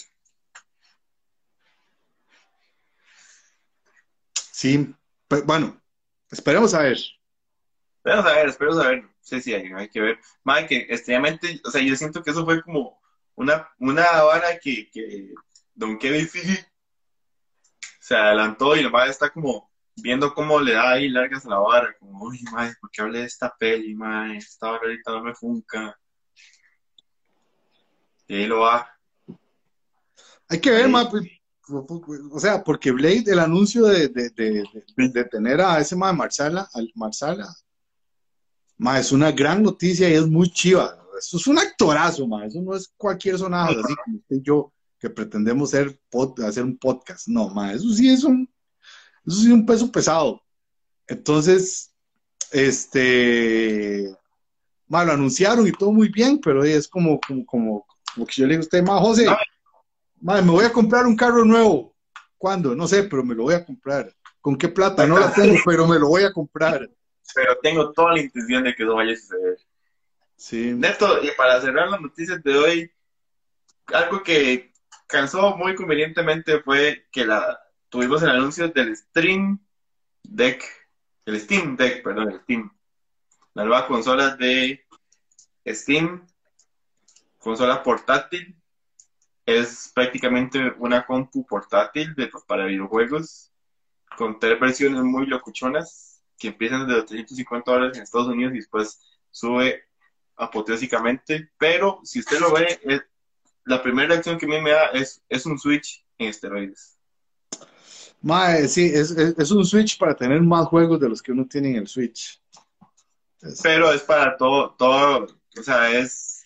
Sí, 4.34 4.94
bueno, 5.44 5.80
esperemos 6.30 6.74
a 6.74 6.80
ver. 6.82 6.98
Esperemos 7.96 8.26
a 8.26 8.34
ver, 8.34 8.48
esperemos 8.48 8.78
a 8.84 8.88
ver. 8.88 9.09
Sí, 9.20 9.40
sí, 9.40 9.54
hay, 9.54 9.70
hay 9.72 9.88
que 9.88 10.00
ver. 10.00 10.18
Mae, 10.44 10.66
que 10.66 10.86
extrañamente, 10.88 11.61
o 11.64 11.70
sea, 11.70 11.82
yo 11.82 11.94
siento 11.96 12.22
que 12.22 12.30
eso 12.30 12.44
fue 12.44 12.62
como 12.62 13.00
una, 13.34 13.68
una 13.78 14.22
vara 14.22 14.59
que, 14.59 14.90
que 14.90 15.32
Don 15.74 15.98
Kevin 15.98 16.28
Feige 16.28 16.66
se 18.00 18.16
adelantó 18.16 18.74
y 18.76 18.88
mae 18.90 19.11
está 19.11 19.30
como 19.30 19.70
viendo 20.03 20.32
cómo 20.34 20.61
le 20.61 20.72
da 20.72 20.90
ahí 20.92 21.09
largas 21.09 21.44
a 21.46 21.51
la 21.51 21.59
vara. 21.59 21.94
Como, 21.99 22.24
uy, 22.24 22.40
mae, 22.53 22.72
¿por 22.80 22.90
qué 22.90 23.03
hablé 23.03 23.20
de 23.20 23.24
esta 23.26 23.55
peli, 23.59 23.94
mae? 23.94 24.36
Esta 24.38 24.66
vara 24.70 24.80
ahorita 24.84 25.12
no 25.12 25.22
me 25.24 25.34
funca. 25.34 25.99
Y 28.26 28.34
ahí 28.34 28.46
lo 28.46 28.61
va. 28.61 28.88
Hay 30.49 30.61
que 30.61 30.70
ver, 30.70 30.84
Sí. 30.86 30.90
ma, 30.90 31.11
pues, 31.11 31.24
o 32.30 32.40
sea, 32.40 32.64
porque 32.64 32.90
Blade, 32.90 33.24
el 33.26 33.38
anuncio 33.38 33.84
de, 33.84 34.09
de, 34.09 34.30
de, 34.30 34.64
de- 34.96 35.09
de 35.11 35.24
tener 35.24 35.61
a 35.61 35.78
ese 35.78 35.94
ma 35.96 36.12
Marsala, 36.12 36.68
al 36.72 36.90
Marsala, 36.94 37.46
ma, 38.78 38.99
es 38.99 39.12
una 39.12 39.30
gran 39.32 39.62
noticia 39.62 40.09
y 40.09 40.14
es 40.14 40.26
muy 40.26 40.51
chiva. 40.51 40.99
Eso 41.18 41.36
es 41.36 41.46
un 41.46 41.59
actorazo, 41.59 42.26
ma, 42.26 42.46
eso 42.46 42.62
no 42.62 42.74
es 42.74 42.88
cualquier 42.96 43.36
sonajo, 43.38 43.72
así 43.72 43.94
como 44.05 44.16
usted 44.18 44.36
y 44.36 44.42
yo, 44.42 44.72
que 44.99 45.11
pretendemos 45.11 45.70
ser 45.70 45.99
pod- 46.11 46.42
hacer 46.46 46.64
un 46.64 46.78
podcast. 46.78 47.28
No, 47.28 47.49
ma, 47.51 47.72
eso 47.72 47.90
sí 47.92 48.09
es 48.09 48.24
un, 48.24 48.49
eso 49.28 49.40
sí 49.40 49.46
es 49.46 49.52
un 49.52 49.66
peso 49.66 49.90
pesado. 49.92 50.42
Entonces, 51.06 51.94
este, 52.50 54.14
ma, 54.86 55.04
lo 55.04 55.12
anunciaron 55.12 55.66
y 55.66 55.72
todo 55.72 55.92
muy 55.92 56.08
bien, 56.08 56.40
pero 56.40 56.64
es 56.64 56.88
como, 56.88 57.20
como, 57.20 57.46
como, 57.46 57.86
como 58.14 58.26
que 58.26 58.34
yo 58.36 58.46
le 58.46 58.54
digo 58.54 58.60
a 58.60 58.64
usted, 58.64 58.82
ma, 58.82 58.98
José, 58.98 59.26
No. 59.26 59.36
Madre, 60.20 60.42
me 60.42 60.50
voy 60.50 60.64
a 60.64 60.72
comprar 60.72 61.06
un 61.06 61.14
carro 61.14 61.44
nuevo. 61.44 61.94
¿Cuándo? 62.36 62.74
No 62.74 62.88
sé, 62.88 63.04
pero 63.04 63.24
me 63.24 63.34
lo 63.34 63.44
voy 63.44 63.54
a 63.54 63.64
comprar. 63.64 64.12
¿Con 64.40 64.56
qué 64.56 64.68
plata? 64.68 65.06
No 65.06 65.18
la 65.18 65.32
tengo, 65.32 65.56
pero 65.64 65.86
me 65.86 65.98
lo 65.98 66.08
voy 66.08 66.24
a 66.24 66.32
comprar. 66.32 66.88
Pero 67.34 67.58
tengo 67.62 67.92
toda 67.92 68.14
la 68.14 68.20
intención 68.20 68.64
de 68.64 68.74
que 68.74 68.82
eso 68.82 68.94
vaya 68.94 69.12
a 69.12 69.16
suceder. 69.16 69.58
Sí. 70.36 70.72
Neto, 70.72 71.22
y 71.22 71.30
para 71.36 71.60
cerrar 71.60 71.88
las 71.88 72.00
noticias 72.00 72.42
de 72.42 72.56
hoy, 72.56 72.92
algo 73.86 74.22
que 74.22 74.72
cansó 75.06 75.56
muy 75.56 75.74
convenientemente 75.74 76.60
fue 76.62 77.06
que 77.12 77.24
la 77.24 77.58
tuvimos 77.89 78.22
el 78.22 78.30
anuncio 78.30 78.68
del 78.68 78.97
Stream 78.97 79.59
Deck, 80.22 80.62
el 81.26 81.41
Steam 81.41 81.76
Deck, 81.76 82.03
perdón, 82.03 82.32
el 82.32 82.41
Steam, 82.43 82.70
la 83.55 83.64
nueva 83.64 83.86
consola 83.86 84.36
de 84.36 84.86
Steam, 85.66 86.26
consola 87.39 87.82
portátil, 87.82 88.55
es 89.47 89.91
prácticamente 89.95 90.72
una 90.78 91.07
compu 91.07 91.47
portátil 91.47 92.14
de, 92.14 92.30
para 92.47 92.66
videojuegos, 92.66 93.53
con 94.16 94.39
tres 94.39 94.59
versiones 94.61 95.03
muy 95.03 95.26
locuchonas, 95.26 96.22
que 96.39 96.49
empiezan 96.49 96.86
desde 96.86 96.97
los 97.01 97.07
350 97.07 97.70
dólares 97.72 97.97
en 97.97 98.03
Estados 98.03 98.28
Unidos 98.28 98.53
y 98.55 98.59
después 98.59 99.01
sube 99.30 99.84
apoteósicamente, 100.36 101.51
pero 101.59 102.01
si 102.05 102.20
usted 102.20 102.39
lo 102.41 102.53
ve, 102.53 102.78
es- 102.84 103.03
la 103.64 103.82
primera 103.82 104.09
reacción 104.09 104.39
que 104.39 104.47
a 104.47 104.49
mí 104.49 104.61
me 104.61 104.70
da 104.70 104.86
es, 104.89 105.22
es 105.28 105.45
un 105.45 105.59
Switch 105.59 106.05
en 106.16 106.28
esteroides. 106.28 106.97
Madre, 108.20 108.68
sí, 108.68 108.86
es, 108.86 109.10
es- 109.12 109.38
es 109.38 109.50
un 109.50 109.64
Switch 109.64 109.98
para 109.98 110.14
tener 110.14 110.40
más 110.40 110.66
juegos 110.66 110.98
de 111.00 111.08
los 111.08 111.22
que 111.22 111.32
uno 111.32 111.46
tiene 111.46 111.70
en 111.70 111.76
el 111.76 111.86
Switch. 111.88 112.40
Es- 113.40 113.60
Pero 113.62 113.92
es 113.92 114.02
para 114.02 114.36
todo, 114.36 114.74
todo, 114.76 115.26
o 115.58 115.62
sea, 115.62 115.90
es, 115.92 116.44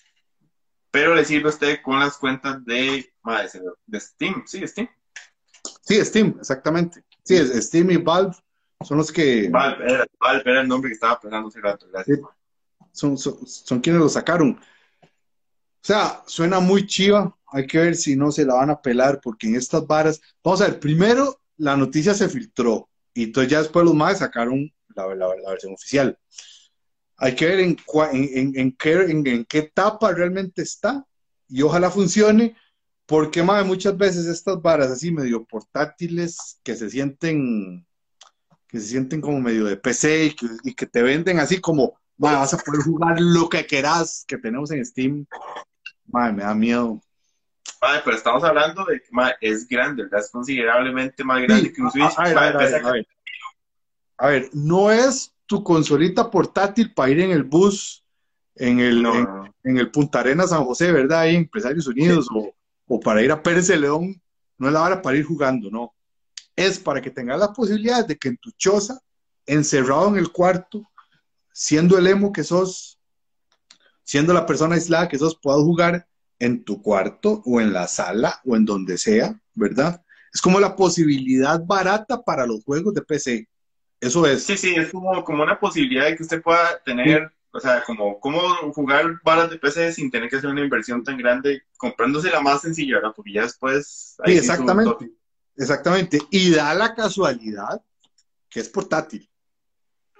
pero 0.90 1.14
le 1.14 1.24
sirve 1.24 1.46
a 1.48 1.52
usted 1.52 1.78
con 1.82 1.98
las 1.98 2.18
cuentas 2.18 2.64
de, 2.64 3.10
madre, 3.22 3.48
de 3.86 4.00
Steam, 4.00 4.42
sí, 4.46 4.66
Steam. 4.66 4.88
sí, 5.80 6.04
Steam, 6.04 6.36
exactamente. 6.38 7.02
Sí, 7.24 7.36
es, 7.36 7.66
Steam 7.66 7.90
y 7.90 7.96
Valve 7.96 8.34
son 8.82 8.98
los 8.98 9.10
que 9.12 9.48
Valve 9.48 9.84
era, 9.92 10.06
Valve 10.20 10.42
era 10.50 10.60
el 10.60 10.68
nombre 10.68 10.90
que 10.90 10.94
estaba 10.94 11.18
pensando 11.20 11.48
hace 11.48 11.60
rato, 11.60 11.86
gracias. 11.90 12.18
son, 12.92 13.16
son, 13.16 13.46
son 13.46 13.80
quienes 13.80 14.02
lo 14.02 14.08
sacaron. 14.08 14.58
O 15.00 15.84
sea, 15.84 16.22
suena 16.26 16.60
muy 16.60 16.86
chiva. 16.86 17.36
hay 17.46 17.66
que 17.66 17.78
ver 17.78 17.94
si 17.96 18.16
no 18.16 18.30
se 18.30 18.44
la 18.44 18.54
van 18.54 18.70
a 18.70 18.80
pelar, 18.80 19.20
porque 19.22 19.46
en 19.48 19.56
estas 19.56 19.86
varas, 19.86 20.20
vamos 20.44 20.60
a 20.60 20.68
ver, 20.68 20.78
primero 20.80 21.40
la 21.62 21.76
noticia 21.76 22.12
se 22.12 22.28
filtró 22.28 22.90
y 23.14 23.24
entonces 23.24 23.52
ya 23.52 23.60
después 23.60 23.84
los 23.84 23.94
más 23.94 24.18
sacaron 24.18 24.68
la, 24.96 25.06
versión 25.48 25.74
oficial. 25.74 26.18
Hay 27.16 27.36
que 27.36 27.46
ver 27.46 27.60
en, 27.60 27.76
en, 28.56 28.72
qué, 28.72 28.92
en, 28.94 29.44
qué 29.44 29.58
etapa 29.58 30.12
realmente 30.12 30.62
está 30.62 31.06
y 31.48 31.62
ojalá 31.62 31.88
funcione, 31.88 32.56
porque 33.06 33.44
más 33.44 33.64
muchas 33.64 33.96
veces 33.96 34.26
estas 34.26 34.60
varas 34.60 34.90
así 34.90 35.12
medio 35.12 35.44
portátiles 35.44 36.58
que 36.64 36.74
se 36.74 36.90
sienten 36.90 37.86
que 38.66 38.80
se 38.80 38.88
sienten 38.88 39.20
como 39.20 39.40
medio 39.40 39.66
de 39.66 39.76
PC 39.76 40.34
y 40.64 40.74
que, 40.74 40.86
te 40.86 41.02
venden 41.02 41.38
así 41.38 41.60
como 41.60 41.96
vas 42.16 42.54
a 42.54 42.58
poder 42.58 42.82
jugar 42.82 43.20
lo 43.20 43.48
que 43.48 43.66
quieras 43.66 44.24
que 44.26 44.38
tenemos 44.38 44.72
en 44.72 44.84
Steam. 44.84 45.26
Madre, 46.06 46.32
me 46.32 46.42
da 46.42 46.54
miedo. 46.54 47.00
Madre, 47.82 48.02
pero 48.04 48.16
estamos 48.16 48.44
hablando 48.44 48.84
de 48.84 49.02
que 49.02 49.08
es 49.40 49.68
grande, 49.68 50.04
¿verdad? 50.04 50.20
Es 50.20 50.30
considerablemente 50.30 51.24
más 51.24 51.42
grande 51.42 51.72
que 51.72 51.82
un 51.82 51.90
Switch. 51.90 52.14
A 54.16 54.28
ver, 54.28 54.50
no 54.52 54.90
es 54.92 55.34
tu 55.46 55.64
consolita 55.64 56.30
portátil 56.30 56.94
para 56.94 57.10
ir 57.10 57.20
en 57.20 57.32
el 57.32 57.42
bus, 57.42 58.04
en 58.54 58.78
el, 58.78 59.04
en, 59.64 59.78
el 59.78 59.90
Punta 59.90 60.20
Arena 60.20 60.46
San 60.46 60.64
José, 60.64 60.92
¿verdad? 60.92 61.20
Ahí 61.20 61.34
Empresarios 61.34 61.88
Unidos, 61.88 62.28
o, 62.32 62.54
o, 62.86 63.00
para 63.00 63.20
ir 63.20 63.32
a 63.32 63.42
Pérez 63.42 63.66
de 63.66 63.76
León. 63.76 64.22
No 64.58 64.68
es 64.68 64.72
la 64.72 64.82
hora 64.82 65.02
para 65.02 65.16
ir 65.16 65.24
jugando, 65.24 65.68
no 65.68 65.92
es 66.56 66.78
para 66.78 67.00
que 67.00 67.10
tengas 67.10 67.38
la 67.38 67.52
posibilidad 67.52 68.06
de 68.06 68.16
que 68.16 68.28
en 68.28 68.36
tu 68.36 68.50
choza, 68.52 69.00
encerrado 69.46 70.08
en 70.08 70.16
el 70.16 70.30
cuarto, 70.30 70.88
siendo 71.52 71.98
el 71.98 72.06
emo 72.06 72.32
que 72.32 72.44
sos, 72.44 72.98
siendo 74.04 74.32
la 74.32 74.46
persona 74.46 74.74
aislada 74.74 75.08
que 75.08 75.18
sos, 75.18 75.38
puedas 75.40 75.62
jugar 75.62 76.06
en 76.42 76.64
tu 76.64 76.82
cuarto 76.82 77.40
o 77.46 77.60
en 77.60 77.72
la 77.72 77.86
sala 77.86 78.40
o 78.44 78.56
en 78.56 78.64
donde 78.64 78.98
sea, 78.98 79.40
¿verdad? 79.54 80.02
Es 80.34 80.40
como 80.40 80.58
la 80.58 80.74
posibilidad 80.74 81.64
barata 81.64 82.20
para 82.20 82.44
los 82.46 82.64
juegos 82.64 82.92
de 82.94 83.02
PC. 83.02 83.48
Eso 84.00 84.26
es. 84.26 84.42
Sí, 84.42 84.56
sí, 84.56 84.74
es 84.74 84.90
como, 84.90 85.22
como 85.22 85.44
una 85.44 85.60
posibilidad 85.60 86.06
de 86.06 86.16
que 86.16 86.24
usted 86.24 86.42
pueda 86.42 86.82
tener, 86.84 87.30
o 87.52 87.60
sea, 87.60 87.84
como 87.84 88.18
cómo 88.18 88.40
jugar 88.72 89.20
balas 89.22 89.50
de 89.50 89.58
PC 89.58 89.92
sin 89.92 90.10
tener 90.10 90.28
que 90.28 90.34
hacer 90.34 90.50
una 90.50 90.62
inversión 90.62 91.04
tan 91.04 91.16
grande, 91.16 91.62
comprándose 91.76 92.28
la 92.28 92.40
más 92.40 92.62
sencilla, 92.62 92.96
¿verdad? 92.96 93.12
Porque 93.14 93.34
ya 93.34 93.42
después... 93.42 94.16
Sí, 94.24 94.32
exactamente. 94.32 95.12
Exactamente. 95.56 96.18
Y 96.32 96.50
da 96.50 96.74
la 96.74 96.92
casualidad 96.92 97.80
que 98.50 98.58
es 98.58 98.68
portátil. 98.68 99.30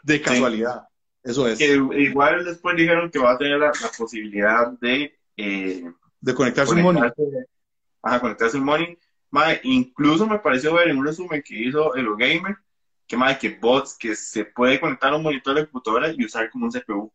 De 0.05 0.23
casualidad. 0.23 0.85
Eso 1.25 1.49
es. 1.49 1.59
Que 1.59 1.75
igual 1.75 2.45
después 2.45 2.77
dijeron 2.77 3.11
que 3.11 3.19
va 3.19 3.33
a 3.33 3.39
tener 3.39 3.59
la, 3.59 3.73
posibilidad 3.99 4.69
de... 4.79 5.19
Eh, 5.37 5.83
de 6.23 6.35
conectarse 6.35 6.75
un 6.75 6.83
money. 6.83 7.03
Ajá, 8.03 8.21
conectarse 8.21 8.57
un 8.57 8.65
money. 8.65 8.99
incluso 9.65 10.27
me 10.27 10.39
pareció 10.39 10.73
ver 10.73 10.89
en 10.89 10.97
un 10.99 11.05
resumen 11.05 11.43
que 11.45 11.55
hizo 11.55 11.95
el 11.95 12.07
Gamer 12.17 12.57
que 13.07 13.17
más 13.17 13.37
que 13.37 13.51
bots 13.51 13.99
que 13.99 14.17
se 14.17 14.47
puede 14.47 14.81
conectar 14.81 15.13
a 15.13 15.17
un 15.17 15.23
monitor 15.23 15.55
de 15.55 15.65
computadora 15.69 16.11
y 16.17 16.25
usar 16.25 16.49
como 16.51 16.65
un 16.65 16.73
CPU. 16.73 17.13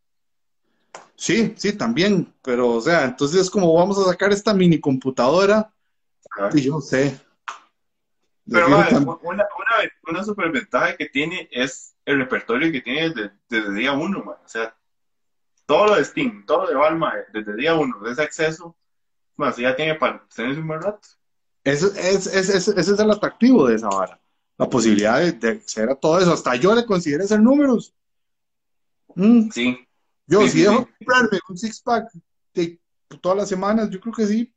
Sí, 1.16 1.56
sí, 1.58 1.74
también, 1.74 2.32
pero 2.44 2.70
o 2.70 2.82
sea, 2.82 3.06
entonces 3.06 3.42
es 3.42 3.50
como 3.50 3.74
vamos 3.74 3.98
a 3.98 4.12
sacar 4.12 4.32
esta 4.32 4.54
mini 4.54 4.80
computadora 4.80 5.74
y 6.54 6.62
yo 6.62 6.80
sé, 6.80 7.20
pero 8.50 8.68
una, 8.68 8.88
una, 9.24 9.48
una 10.08 10.24
superventaja 10.24 10.96
que 10.96 11.08
tiene 11.08 11.50
es 11.52 11.96
el 12.06 12.20
repertorio 12.20 12.72
que 12.72 12.82
tiene 12.82 13.10
desde, 13.10 13.32
desde 13.50 13.74
día 13.74 13.92
uno, 13.92 14.24
man. 14.24 14.38
O 14.44 14.48
sea, 14.48 14.76
todo 15.66 15.88
lo 15.88 15.96
de 15.96 16.06
Steam, 16.06 16.46
todo 16.46 16.64
lo 16.64 16.70
de 16.70 16.76
Valma, 16.76 17.14
desde 17.34 17.56
día 17.56 17.76
uno, 17.76 18.06
ese 18.08 18.22
acceso, 18.22 18.76
más 19.38 19.58
ya 19.58 19.76
tiene 19.76 19.96
para 19.96 20.26
tener 20.36 20.58
un 20.60 20.68
buen 20.68 20.82
rato. 20.82 21.08
Eso, 21.64 21.88
es, 21.96 22.28
es, 22.28 22.50
es, 22.50 22.68
ese 22.68 22.94
es 22.94 23.00
el 23.00 23.12
atractivo 23.12 23.68
de 23.68 23.76
esa 23.76 23.90
vara. 23.90 24.20
La 24.58 24.70
posibilidad 24.70 25.22
de, 25.22 25.50
acceder 25.50 25.90
a 25.90 25.96
todo 25.96 26.20
eso. 26.20 26.34
Hasta 26.34 26.56
yo 26.56 26.74
le 26.74 26.86
considero 26.86 27.24
hacer 27.24 27.40
números. 27.40 27.94
Mm. 29.16 29.50
Sí. 29.52 29.78
Yo, 30.26 30.48
si 30.48 30.62
dejo 30.62 30.88
comprarme 30.98 31.40
un 31.50 31.58
six 31.58 31.82
pack 31.82 32.10
de 32.54 32.80
todas 33.22 33.38
las 33.38 33.50
semanas, 33.50 33.90
yo 33.90 34.00
creo 34.00 34.14
que 34.14 34.28
sí. 34.28 34.54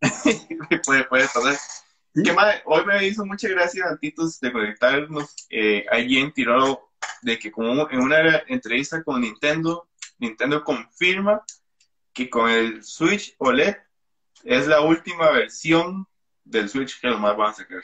puede, 0.86 1.04
puede, 1.04 1.24
entonces 1.24 1.84
hoy 2.64 2.84
me 2.86 3.06
hizo 3.06 3.24
mucha 3.24 3.48
gracia, 3.48 3.84
Antitos, 3.88 4.40
de 4.40 4.52
conectarnos. 4.52 5.34
Eh, 5.50 5.84
alguien 5.90 6.32
tiró 6.32 6.90
de 7.22 7.38
que 7.38 7.50
como 7.50 7.88
en 7.90 8.00
una 8.00 8.42
entrevista 8.48 9.02
con 9.02 9.20
Nintendo, 9.20 9.88
Nintendo 10.18 10.64
confirma 10.64 11.42
que 12.12 12.28
con 12.28 12.50
el 12.50 12.82
Switch 12.82 13.34
OLED 13.38 13.76
es 14.44 14.66
la 14.66 14.80
última 14.80 15.30
versión 15.30 16.06
del 16.44 16.68
Switch 16.68 17.00
que 17.00 17.08
los 17.08 17.20
más 17.20 17.36
van 17.36 17.50
a 17.50 17.54
sacar. 17.54 17.82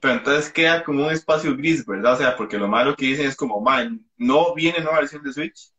Pero 0.00 0.14
entonces 0.14 0.52
queda 0.52 0.84
como 0.84 1.06
un 1.06 1.12
espacio 1.12 1.56
gris, 1.56 1.84
¿verdad? 1.84 2.14
O 2.14 2.16
sea, 2.18 2.36
porque 2.36 2.58
lo 2.58 2.68
malo 2.68 2.94
que 2.94 3.06
dicen 3.06 3.26
es 3.26 3.36
como, 3.36 3.60
man, 3.60 4.04
no 4.16 4.54
viene 4.54 4.80
nueva 4.80 5.00
versión 5.00 5.22
de 5.22 5.32
Switch, 5.32 5.72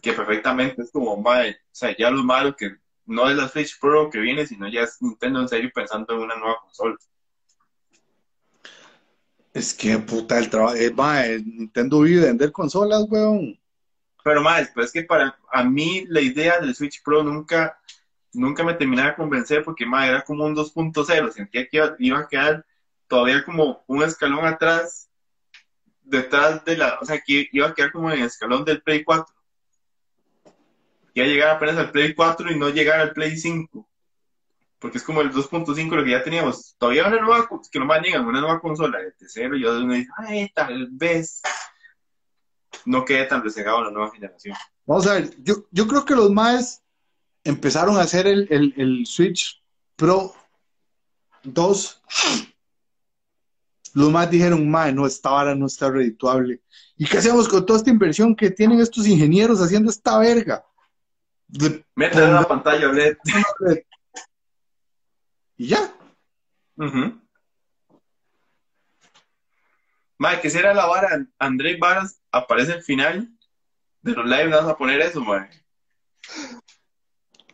que 0.00 0.12
perfectamente 0.12 0.82
es 0.82 0.90
como, 0.90 1.16
man, 1.16 1.50
o 1.50 1.54
sea, 1.70 1.94
ya 1.96 2.10
lo 2.10 2.22
malo 2.24 2.56
que 2.56 2.76
no 3.04 3.28
es 3.30 3.36
la 3.36 3.48
Switch 3.48 3.78
Pro 3.78 4.10
que 4.10 4.18
viene, 4.18 4.46
sino 4.46 4.68
ya 4.68 4.82
es 4.82 5.00
Nintendo 5.00 5.40
en 5.40 5.48
serio 5.48 5.70
pensando 5.74 6.14
en 6.14 6.20
una 6.20 6.36
nueva 6.36 6.56
consola. 6.62 6.96
Es 9.52 9.72
que 9.72 9.98
puta 9.98 10.38
el 10.38 10.50
trabajo, 10.50 10.74
eh, 10.76 11.42
Nintendo 11.44 12.00
vive 12.00 12.20
de 12.20 12.26
vender 12.26 12.52
consolas, 12.52 13.04
weón. 13.08 13.58
Pero 14.26 14.42
más, 14.42 14.72
pues 14.74 14.86
es 14.86 14.92
que 14.92 15.04
para 15.04 15.38
a 15.52 15.62
mí 15.62 16.04
la 16.08 16.20
idea 16.20 16.58
del 16.58 16.74
Switch 16.74 17.00
Pro 17.00 17.22
nunca, 17.22 17.78
nunca 18.32 18.64
me 18.64 18.74
terminaba 18.74 19.10
de 19.10 19.14
convencer 19.14 19.62
porque 19.62 19.86
más 19.86 20.08
era 20.08 20.22
como 20.22 20.44
un 20.44 20.56
2.0, 20.56 21.30
sentía 21.30 21.68
que 21.68 21.94
iba, 22.00 22.18
a 22.18 22.26
quedar 22.26 22.66
todavía 23.06 23.44
como 23.44 23.84
un 23.86 24.02
escalón 24.02 24.44
atrás, 24.44 25.08
detrás 26.02 26.64
de 26.64 26.76
la, 26.76 26.98
o 27.00 27.04
sea, 27.04 27.20
que 27.20 27.48
iba 27.52 27.68
a 27.68 27.74
quedar 27.74 27.92
como 27.92 28.10
en 28.10 28.18
el 28.18 28.26
escalón 28.26 28.64
del 28.64 28.82
Play 28.82 29.04
4 29.04 29.32
a 31.14 31.24
llegar 31.24 31.50
apenas 31.50 31.76
al 31.76 31.92
Play 31.92 32.12
4 32.12 32.50
y 32.50 32.58
no 32.58 32.68
llegar 32.70 32.98
al 32.98 33.12
Play 33.12 33.36
5. 33.36 33.88
Porque 34.80 34.98
es 34.98 35.04
como 35.04 35.20
el 35.20 35.30
2.5 35.30 35.94
lo 35.94 36.02
que 36.02 36.10
ya 36.10 36.24
teníamos. 36.24 36.74
Todavía 36.78 37.06
una 37.06 37.20
nueva, 37.20 37.48
que 37.70 37.78
no 37.78 38.00
llegan, 38.00 38.26
una 38.26 38.40
nueva 38.40 38.60
consola 38.60 38.98
de 38.98 39.12
cero, 39.20 39.56
y 39.56 39.64
uno 39.64 39.94
dice, 39.94 40.10
ay, 40.18 40.50
tal 40.52 40.88
vez 40.90 41.42
no 42.86 43.04
quede 43.04 43.26
tan 43.26 43.42
rezagado 43.42 43.84
la 43.84 43.90
nueva 43.90 44.10
generación. 44.10 44.56
Vamos 44.86 45.06
a 45.06 45.14
ver, 45.14 45.34
yo, 45.42 45.66
yo 45.70 45.86
creo 45.86 46.04
que 46.04 46.14
los 46.14 46.30
más 46.30 46.82
empezaron 47.44 47.96
a 47.96 48.02
hacer 48.02 48.26
el, 48.26 48.48
el, 48.50 49.06
Switch 49.06 49.62
Pro 49.96 50.34
2. 51.42 52.02
Los 53.94 54.10
más 54.10 54.30
dijeron, 54.30 54.68
mae, 54.70 54.92
no, 54.92 55.06
esta 55.06 55.30
vara 55.30 55.54
no 55.54 55.66
está 55.66 55.90
redituable. 55.90 56.60
¿Y 56.96 57.06
qué 57.06 57.18
hacemos 57.18 57.48
con 57.48 57.64
toda 57.66 57.78
esta 57.78 57.90
inversión 57.90 58.34
que 58.34 58.50
tienen 58.50 58.80
estos 58.80 59.06
ingenieros 59.06 59.60
haciendo 59.60 59.90
esta 59.90 60.18
verga? 60.18 60.64
En 61.52 61.84
la 62.34 62.46
pantalla 62.46 62.92
LED. 62.92 63.16
Y 65.56 65.68
ya. 65.68 65.92
Uh 66.76 67.25
que 70.40 70.50
si 70.50 70.58
era 70.58 70.74
la 70.74 70.86
vara, 70.86 71.26
André 71.38 71.76
Varas 71.76 72.20
aparece 72.30 72.72
al 72.72 72.82
final 72.82 73.28
de 74.02 74.12
los 74.12 74.24
live, 74.24 74.48
vas 74.48 74.64
a 74.64 74.76
poner 74.76 75.00
eso, 75.00 75.20
mae. 75.20 75.48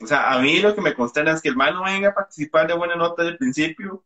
O 0.00 0.06
sea, 0.06 0.32
a 0.32 0.40
mí 0.40 0.60
lo 0.60 0.74
que 0.74 0.80
me 0.80 0.94
consterna 0.94 1.32
es 1.32 1.40
que 1.40 1.48
el 1.48 1.56
man 1.56 1.74
no 1.74 1.84
venga 1.84 2.08
a 2.08 2.14
participar 2.14 2.66
de 2.66 2.74
buena 2.74 2.96
nota 2.96 3.22
desde 3.22 3.32
el 3.32 3.38
principio, 3.38 4.04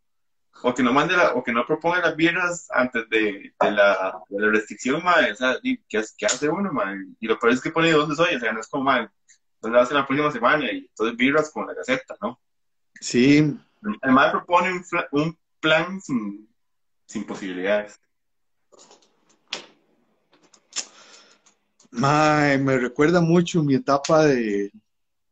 o 0.63 0.75
que 0.75 0.83
no 0.83 0.93
mande 0.93 1.15
o 1.35 1.43
que 1.43 1.53
no 1.53 1.67
proponga 1.67 2.01
las 2.01 2.17
birras 2.17 2.69
antes 2.71 3.09
de, 3.11 3.55
la, 3.61 4.21
restricción, 4.31 5.03
mae. 5.03 5.33
O 5.33 5.37
sea, 5.37 5.59
¿qué, 5.89 6.27
hace 6.27 6.49
uno, 6.49 6.73
mae? 6.73 6.97
Y 7.21 7.27
lo 7.27 7.39
peor 7.39 7.53
es 7.53 7.61
que 7.61 7.71
pone 7.71 7.89
de 7.89 7.95
dónde 7.95 8.17
soy, 8.17 8.35
o 8.35 8.41
sea, 8.41 8.53
no 8.53 8.61
es 8.61 8.69
como, 8.69 8.85
mae, 8.85 9.09
entonces 9.57 9.83
hace 9.83 9.95
la 9.95 10.07
próxima 10.07 10.31
semana 10.31 10.71
y 10.71 10.79
entonces 10.79 11.17
birras 11.17 11.51
con 11.51 11.67
la 11.67 11.75
gaceta, 11.75 12.17
¿no? 12.21 12.41
Sí. 13.01 13.59
Además 14.03 14.33
propone 14.33 14.83
un, 15.13 15.39
plan 15.61 16.01
sin, 16.01 16.49
sin 17.07 17.25
posibilidades. 17.25 18.01
Me 21.91 22.79
recuerda 22.79 23.21
mucho 23.21 23.63
mi 23.63 23.75
etapa 23.75 24.25
de 24.25 24.73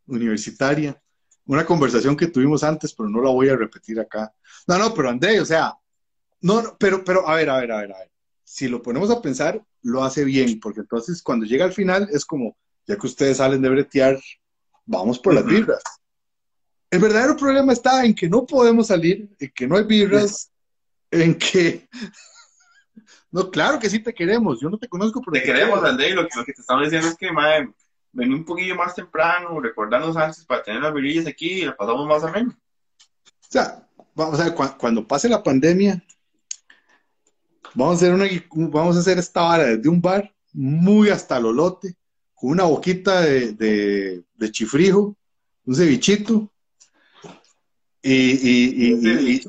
universitaria. 0.07 1.01
Una 1.47 1.67
conversación 1.67 2.17
que 2.17 2.29
tuvimos 2.29 2.65
antes, 2.65 2.95
pero 2.95 3.09
no 3.09 3.21
la 3.21 3.31
voy 3.31 3.49
a 3.49 3.57
repetir 3.57 4.01
acá. 4.01 4.33
No, 4.67 4.79
no, 4.79 4.95
pero 4.95 5.11
André, 5.11 5.41
o 5.41 5.45
sea, 5.45 5.75
no, 6.41 6.63
no, 6.63 6.77
pero, 6.79 7.05
pero, 7.05 7.29
a 7.29 7.37
ver, 7.37 7.51
a 7.51 7.59
ver, 7.59 7.73
a 7.73 7.81
ver, 7.81 7.93
a 7.93 7.99
ver. 7.99 8.11
Si 8.43 8.69
lo 8.69 8.83
ponemos 8.83 9.11
a 9.11 9.21
pensar, 9.21 9.63
lo 9.83 10.03
hace 10.03 10.25
bien, 10.25 10.59
porque 10.61 10.81
entonces 10.81 11.23
cuando 11.23 11.45
llega 11.45 11.65
al 11.65 11.73
final 11.73 12.09
es 12.13 12.25
como, 12.25 12.57
ya 12.87 12.97
que 12.97 13.07
ustedes 13.07 13.39
salen 13.39 13.61
de 13.63 13.69
bretear, 13.69 14.21
vamos 14.87 15.19
por 15.19 15.35
las 15.35 15.45
vibras. 15.45 15.83
El 16.91 17.01
verdadero 17.01 17.37
problema 17.37 17.73
está 17.73 18.05
en 18.05 18.15
que 18.15 18.29
no 18.29 18.47
podemos 18.47 18.87
salir, 18.87 19.29
en 19.39 19.53
que 19.55 19.67
no 19.67 19.77
hay 19.77 19.85
vibras, 19.85 20.51
en 21.11 21.37
que... 21.37 21.89
No, 23.31 23.51
claro 23.51 23.79
que 23.79 23.91
sí 23.91 23.99
te 23.99 24.15
queremos, 24.15 24.61
yo 24.61 24.71
no 24.71 24.79
te 24.79 24.89
conozco, 24.89 25.21
pero... 25.21 25.33
Te, 25.33 25.43
queremos, 25.43 25.83
André, 25.83 26.15
lo 26.15 26.29
que, 26.29 26.39
lo 26.39 26.45
que 26.45 26.53
te 26.53 26.61
estamos 26.61 26.85
diciendo 26.85 27.09
es 27.09 27.17
que, 27.17 27.33
madre, 27.33 27.73
venir 28.15 28.37
un 28.37 28.45
poquillo 28.45 28.77
más 28.77 28.95
temprano, 28.95 29.61
recordarnos 29.61 30.17
antes 30.17 30.45
para 30.45 30.63
tener 30.63 30.83
las 30.83 30.95
virillas 30.95 31.27
aquí 31.27 31.63
y 31.63 31.65
la 31.65 31.77
pasamos 31.77 32.07
más 32.07 32.23
o 32.23 32.29
menos. 32.31 32.55
O 32.55 33.51
sea, 33.51 33.87
vamos 34.15 34.41
a 34.41 34.45
ver, 34.45 34.55
cuando 34.79 35.07
pase 35.07 35.29
la 35.29 35.43
pandemia, 35.43 36.03
vamos 37.75 37.95
a 37.95 37.97
hacer 37.97 38.15
una, 38.15 38.27
vamos 38.71 38.97
a 38.97 39.01
hacer 39.01 39.19
esta 39.19 39.43
vara 39.43 39.65
desde 39.65 39.89
un 39.89 40.01
bar 40.01 40.33
muy 40.53 41.11
hasta 41.11 41.41
lolote, 41.41 41.95
con 42.35 42.51
una 42.51 42.65
boquita 42.65 43.21
de, 43.21 43.53
de, 43.53 44.51
chifrijo, 44.51 45.17
un 45.65 45.75
cevichito, 45.75 46.51
y, 48.01 48.91
y, 48.91 49.43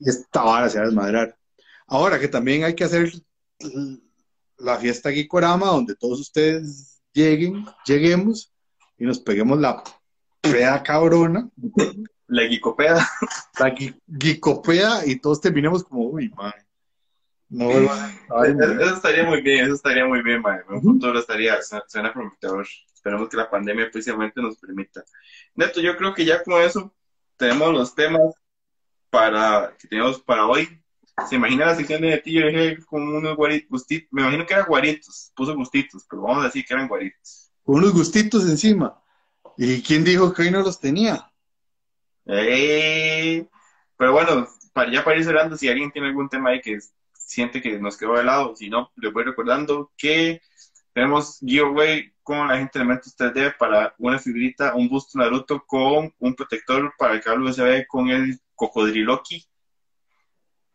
esta 0.00 0.42
vara 0.42 0.68
se 0.68 0.78
va 0.78 0.84
a 0.84 0.86
desmadrar. 0.86 1.36
Ahora 1.90 2.20
que 2.20 2.28
también 2.28 2.62
hay 2.62 2.76
que 2.76 2.84
hacer 2.84 3.10
la 4.56 4.78
fiesta 4.78 5.10
Gikorama, 5.10 5.66
donde 5.66 5.96
todos 5.96 6.20
ustedes 6.20 7.02
lleguen, 7.12 7.66
lleguemos 7.84 8.52
y 8.96 9.04
nos 9.04 9.18
peguemos 9.18 9.58
la 9.58 9.82
peda 10.40 10.80
cabrona. 10.84 11.50
La 12.28 12.44
guicopeda. 12.44 13.04
La 13.58 13.74
guicopeda 14.06 15.04
y 15.04 15.18
todos 15.18 15.40
terminemos 15.40 15.82
como, 15.82 16.02
uy, 16.10 16.28
madre. 16.28 16.64
No, 17.48 17.68
eso, 18.44 18.94
estaría 18.94 19.24
muy 19.24 19.42
bien, 19.42 19.64
eso 19.64 19.74
estaría 19.74 20.06
muy 20.06 20.22
bien, 20.22 20.42
madre. 20.42 20.62
Un 20.68 20.80
futuro 20.80 21.18
estaría, 21.18 21.58
suena 21.88 22.12
prometedor. 22.12 22.68
Esperemos 22.94 23.28
que 23.28 23.36
la 23.36 23.50
pandemia 23.50 23.90
precisamente 23.90 24.40
nos 24.40 24.58
permita. 24.58 25.02
Neto, 25.56 25.80
yo 25.80 25.96
creo 25.96 26.14
que 26.14 26.24
ya 26.24 26.40
con 26.44 26.62
eso 26.62 26.94
tenemos 27.36 27.72
los 27.72 27.96
temas 27.96 28.32
para 29.10 29.74
que 29.76 29.88
tenemos 29.88 30.20
para 30.20 30.46
hoy 30.46 30.80
se 31.28 31.36
imagina 31.36 31.66
la 31.66 31.76
sección 31.76 32.02
de 32.02 32.22
dije 32.24 32.78
con 32.86 33.02
unos 33.02 33.36
gustitos, 33.68 34.08
me 34.10 34.22
imagino 34.22 34.46
que 34.46 34.54
eran 34.54 34.66
guaritos, 34.66 35.32
puso 35.34 35.54
gustitos, 35.54 36.06
pero 36.08 36.22
vamos 36.22 36.42
a 36.42 36.46
decir 36.46 36.64
que 36.64 36.74
eran 36.74 36.88
guaritos. 36.88 37.50
Con 37.62 37.76
unos 37.76 37.92
gustitos 37.92 38.48
encima. 38.48 39.00
¿Y 39.56 39.82
quién 39.82 40.04
dijo 40.04 40.32
que 40.32 40.42
hoy 40.42 40.50
no 40.50 40.62
los 40.62 40.80
tenía? 40.80 41.30
Eh, 42.26 43.46
pero 43.96 44.12
bueno, 44.12 44.48
para, 44.72 44.90
ya 44.90 45.04
para 45.04 45.18
ir 45.18 45.24
cerrando, 45.24 45.56
si 45.56 45.68
alguien 45.68 45.90
tiene 45.90 46.08
algún 46.08 46.28
tema 46.28 46.50
ahí 46.50 46.60
que 46.60 46.78
siente 47.12 47.60
que 47.60 47.78
nos 47.78 47.96
quedó 47.96 48.14
de 48.14 48.24
lado, 48.24 48.56
si 48.56 48.70
no, 48.70 48.90
les 48.96 49.12
voy 49.12 49.24
recordando 49.24 49.92
que 49.96 50.40
tenemos 50.92 51.38
giveaway 51.40 52.12
con 52.22 52.48
la 52.48 52.58
gente 52.58 52.78
de 52.78 52.84
Elementos 52.84 53.16
3D 53.16 53.56
para 53.58 53.94
una 53.98 54.18
figurita, 54.18 54.74
un 54.74 54.88
busto 54.88 55.18
Naruto 55.18 55.64
con 55.66 56.12
un 56.18 56.34
protector 56.34 56.92
para 56.98 57.14
el 57.14 57.20
cable 57.20 57.50
USB 57.50 57.86
con 57.86 58.08
el 58.08 58.40
cocodriloqui 58.54 59.44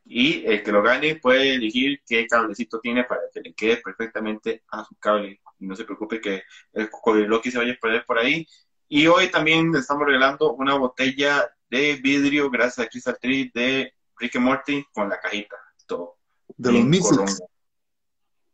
y 0.06 0.46
el 0.46 0.62
que 0.62 0.72
lo 0.72 0.84
gane 0.84 1.16
puede 1.16 1.56
elegir 1.56 2.02
qué 2.06 2.28
cablecito 2.28 2.80
tiene 2.80 3.04
para 3.06 3.22
que 3.34 3.42
le 3.42 3.54
quede 3.54 3.78
perfectamente 3.78 4.64
a 4.70 4.86
su 4.86 4.96
cable. 4.98 5.42
Y 5.60 5.66
no 5.66 5.76
se 5.76 5.84
preocupe 5.84 6.22
que 6.22 6.44
el 6.74 6.90
cocodrilo 6.92 7.42
se 7.44 7.58
vaya 7.58 7.74
a 7.74 7.78
perder 7.82 8.06
por 8.06 8.20
ahí. 8.20 8.48
Y 8.88 9.08
hoy 9.08 9.32
también 9.32 9.74
estamos 9.76 10.06
regalando 10.06 10.54
una 10.54 10.76
botella 10.76 11.50
de 11.70 11.96
vidrio 11.96 12.52
gracias 12.52 12.86
a 12.86 12.90
Crystal 12.90 13.18
Tree 13.20 13.52
de 13.54 13.94
Rick 14.18 14.36
Morty 14.36 14.86
con 14.94 15.10
la 15.10 15.20
cajita. 15.20 15.56
Todo. 15.88 16.18
De 16.56 16.72
los 16.72 16.84
Mystics. 16.84 17.42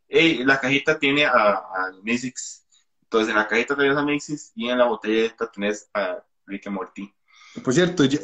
Y 0.07 0.43
la 0.45 0.59
cajita 0.59 0.97
tiene 0.97 1.25
a, 1.25 1.33
a 1.33 1.91
Mystics. 2.01 2.65
Entonces 3.03 3.29
en 3.29 3.35
la 3.35 3.47
cajita 3.47 3.75
tenés 3.75 3.97
a 3.97 4.05
Mystics 4.05 4.53
y 4.55 4.69
en 4.69 4.77
la 4.77 4.85
botella 4.85 5.25
esta 5.25 5.51
tenés 5.51 5.89
a 5.93 6.23
Rick 6.45 6.69
Morty. 6.69 7.13
Por 7.61 7.73
cierto, 7.73 8.05
ya, 8.05 8.19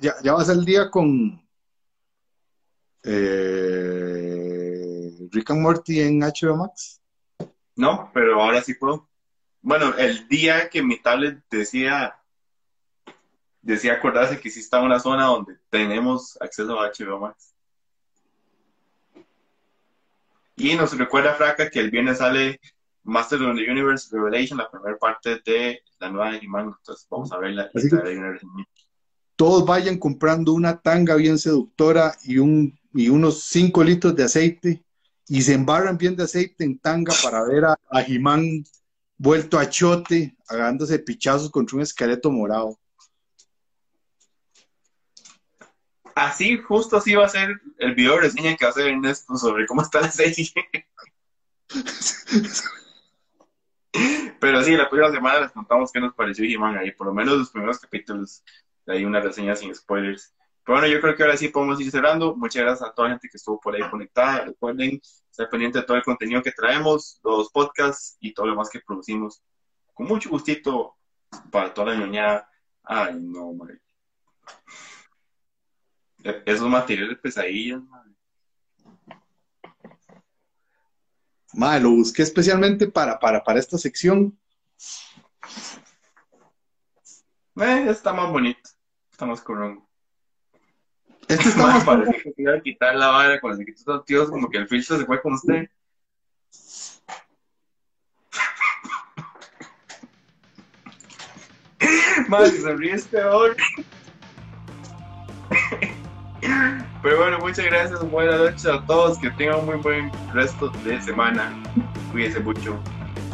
ya, 0.00 0.14
ya 0.20 0.32
vas 0.32 0.48
al 0.48 0.64
día 0.64 0.90
con, 0.90 1.40
eh, 3.04 4.92
Rick 5.30 5.50
and 5.50 5.60
Morty 5.60 6.00
en 6.00 6.20
HBO 6.20 6.56
Max? 6.56 7.00
No, 7.76 8.10
pero 8.12 8.42
ahora 8.42 8.62
sí 8.62 8.74
puedo. 8.74 9.08
Bueno, 9.60 9.94
el 9.96 10.28
día 10.28 10.68
que 10.68 10.82
mi 10.82 11.00
tablet 11.00 11.42
decía 11.50 12.16
decía 13.62 13.94
acordarse 13.94 14.40
que 14.40 14.50
sí 14.50 14.60
está 14.60 14.80
en 14.80 14.86
una 14.86 14.98
zona 14.98 15.26
donde 15.26 15.56
tenemos 15.70 16.36
acceso 16.40 16.80
a 16.80 16.90
HBO 16.90 17.20
Max. 17.20 17.54
Y 20.56 20.74
nos 20.74 20.96
recuerda, 20.98 21.34
Fraca, 21.34 21.70
que 21.70 21.80
el 21.80 21.90
viernes 21.90 22.18
sale 22.18 22.60
Master 23.04 23.42
of 23.42 23.56
the 23.56 23.70
Universe 23.70 24.08
Revelation, 24.14 24.58
la 24.58 24.70
primera 24.70 24.98
parte 24.98 25.40
de 25.44 25.82
la 25.98 26.10
nueva 26.10 26.32
de 26.32 26.38
He-Man. 26.38 26.74
Entonces 26.78 27.06
vamos 27.08 27.32
a 27.32 27.38
ver 27.38 27.52
la 27.52 27.70
Todos 29.36 29.64
vayan 29.64 29.98
comprando 29.98 30.52
una 30.52 30.80
tanga 30.80 31.14
bien 31.14 31.38
seductora 31.38 32.14
y 32.24 32.38
un 32.38 32.78
y 32.94 33.08
unos 33.08 33.44
5 33.44 33.84
litros 33.84 34.14
de 34.14 34.24
aceite 34.24 34.84
y 35.26 35.42
se 35.42 35.54
embarran 35.54 35.96
bien 35.96 36.16
de 36.16 36.24
aceite 36.24 36.64
en 36.64 36.78
tanga 36.78 37.14
para 37.22 37.42
ver 37.44 37.64
a, 37.64 37.78
a 37.90 38.02
Jimán 38.02 38.64
vuelto 39.16 39.58
a 39.58 39.68
chote, 39.68 40.36
agarrándose 40.48 40.98
pichazos 40.98 41.50
contra 41.50 41.76
un 41.76 41.82
esqueleto 41.82 42.30
morado. 42.30 42.78
Así, 46.14 46.58
justo 46.58 46.96
así 46.96 47.14
va 47.14 47.26
a 47.26 47.28
ser 47.28 47.60
el 47.78 47.94
video 47.94 48.16
de 48.16 48.22
reseña 48.22 48.56
que 48.56 48.64
va 48.64 48.70
a 48.70 48.72
hacer 48.72 48.88
Ernesto 48.88 49.36
sobre 49.36 49.66
cómo 49.66 49.82
está 49.82 50.00
la 50.00 50.10
serie. 50.10 50.50
Pero 54.40 54.64
sí, 54.64 54.76
la 54.76 54.90
primera 54.90 55.12
semana 55.12 55.40
les 55.40 55.52
contamos 55.52 55.92
qué 55.92 56.00
nos 56.00 56.14
pareció 56.14 56.44
He-Man 56.44 56.76
ahí, 56.76 56.90
por 56.90 57.06
lo 57.06 57.14
menos 57.14 57.38
los 57.38 57.50
primeros 57.50 57.78
capítulos. 57.78 58.42
Hay 58.86 59.04
una 59.04 59.20
reseña 59.20 59.54
sin 59.54 59.72
spoilers. 59.74 60.34
Pero 60.64 60.78
bueno, 60.78 60.86
yo 60.86 61.00
creo 61.00 61.16
que 61.16 61.22
ahora 61.24 61.36
sí 61.36 61.48
podemos 61.48 61.80
ir 61.80 61.90
cerrando. 61.90 62.36
Muchas 62.36 62.62
gracias 62.62 62.88
a 62.88 62.94
toda 62.94 63.08
la 63.08 63.14
gente 63.14 63.28
que 63.28 63.36
estuvo 63.36 63.60
por 63.60 63.74
ahí 63.74 63.82
conectada. 63.90 64.44
Recuerden 64.44 65.00
estar 65.30 65.50
pendiente 65.50 65.78
de 65.78 65.84
todo 65.84 65.96
el 65.96 66.04
contenido 66.04 66.42
que 66.42 66.52
traemos, 66.52 67.20
los 67.24 67.50
podcasts 67.50 68.16
y 68.20 68.32
todo 68.32 68.46
lo 68.46 68.54
más 68.54 68.70
que 68.70 68.80
producimos. 68.80 69.42
Con 69.92 70.06
mucho 70.06 70.30
gustito 70.30 70.96
para 71.50 71.74
toda 71.74 71.92
la 71.92 72.00
ñoñada. 72.00 72.48
Ay, 72.84 73.16
no, 73.20 73.52
madre. 73.52 73.80
Esos 76.46 76.68
materiales 76.68 77.18
pesadillas, 77.18 77.82
madre. 77.82 78.12
Madre, 81.54 81.80
lo 81.80 81.90
busqué 81.90 82.22
especialmente 82.22 82.86
para, 82.86 83.18
para, 83.18 83.42
para 83.42 83.58
esta 83.58 83.76
sección. 83.76 84.38
Eh, 87.56 87.86
está 87.88 88.12
más 88.12 88.30
bonito. 88.30 88.70
Está 89.10 89.26
más 89.26 89.40
corrongo. 89.40 89.91
Este 91.28 91.48
está 91.48 91.66
más 91.66 91.84
parece 91.84 92.12
que 92.22 92.32
se 92.32 92.42
iba 92.42 92.54
a 92.54 92.60
quitar 92.60 92.94
la 92.94 93.08
vara 93.08 93.40
cuando 93.40 93.58
se 93.58 93.64
quitó 93.64 93.94
los 93.94 94.04
tíos, 94.04 94.30
como 94.30 94.48
que 94.48 94.58
el 94.58 94.68
filtro 94.68 94.98
se 94.98 95.06
fue 95.06 95.20
con 95.20 95.34
usted. 95.34 95.68
Más, 102.28 102.50
si 102.50 102.58
se 102.58 102.74
ríe 102.76 102.92
es 102.92 103.06
peor. 103.08 103.56
Pero 107.02 107.18
bueno, 107.18 107.38
muchas 107.40 107.64
gracias, 107.64 108.10
buenas 108.10 108.38
noches 108.38 108.66
a 108.66 108.84
todos, 108.86 109.18
que 109.18 109.30
tengan 109.30 109.60
un 109.60 109.66
muy 109.66 109.76
buen 109.76 110.10
resto 110.32 110.68
de 110.84 111.00
semana. 111.02 111.52
Cuídense 112.12 112.40
mucho, 112.40 112.78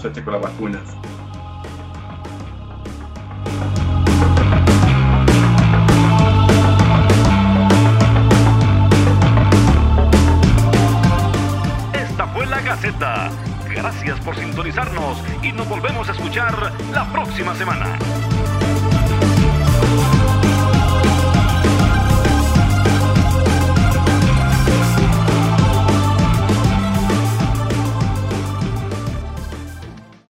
suerte 0.01 0.25
con 0.25 0.35
las 0.35 0.43
vacunas. 0.43 1.08
Por 14.29 14.37
sintonizarnos 14.37 15.25
y 15.43 15.53
nos 15.53 15.67
volvemos 15.67 16.07
a 16.07 16.13
escuchar 16.13 16.71
la 16.93 17.11
próxima 17.11 17.55
semana. 17.55 17.99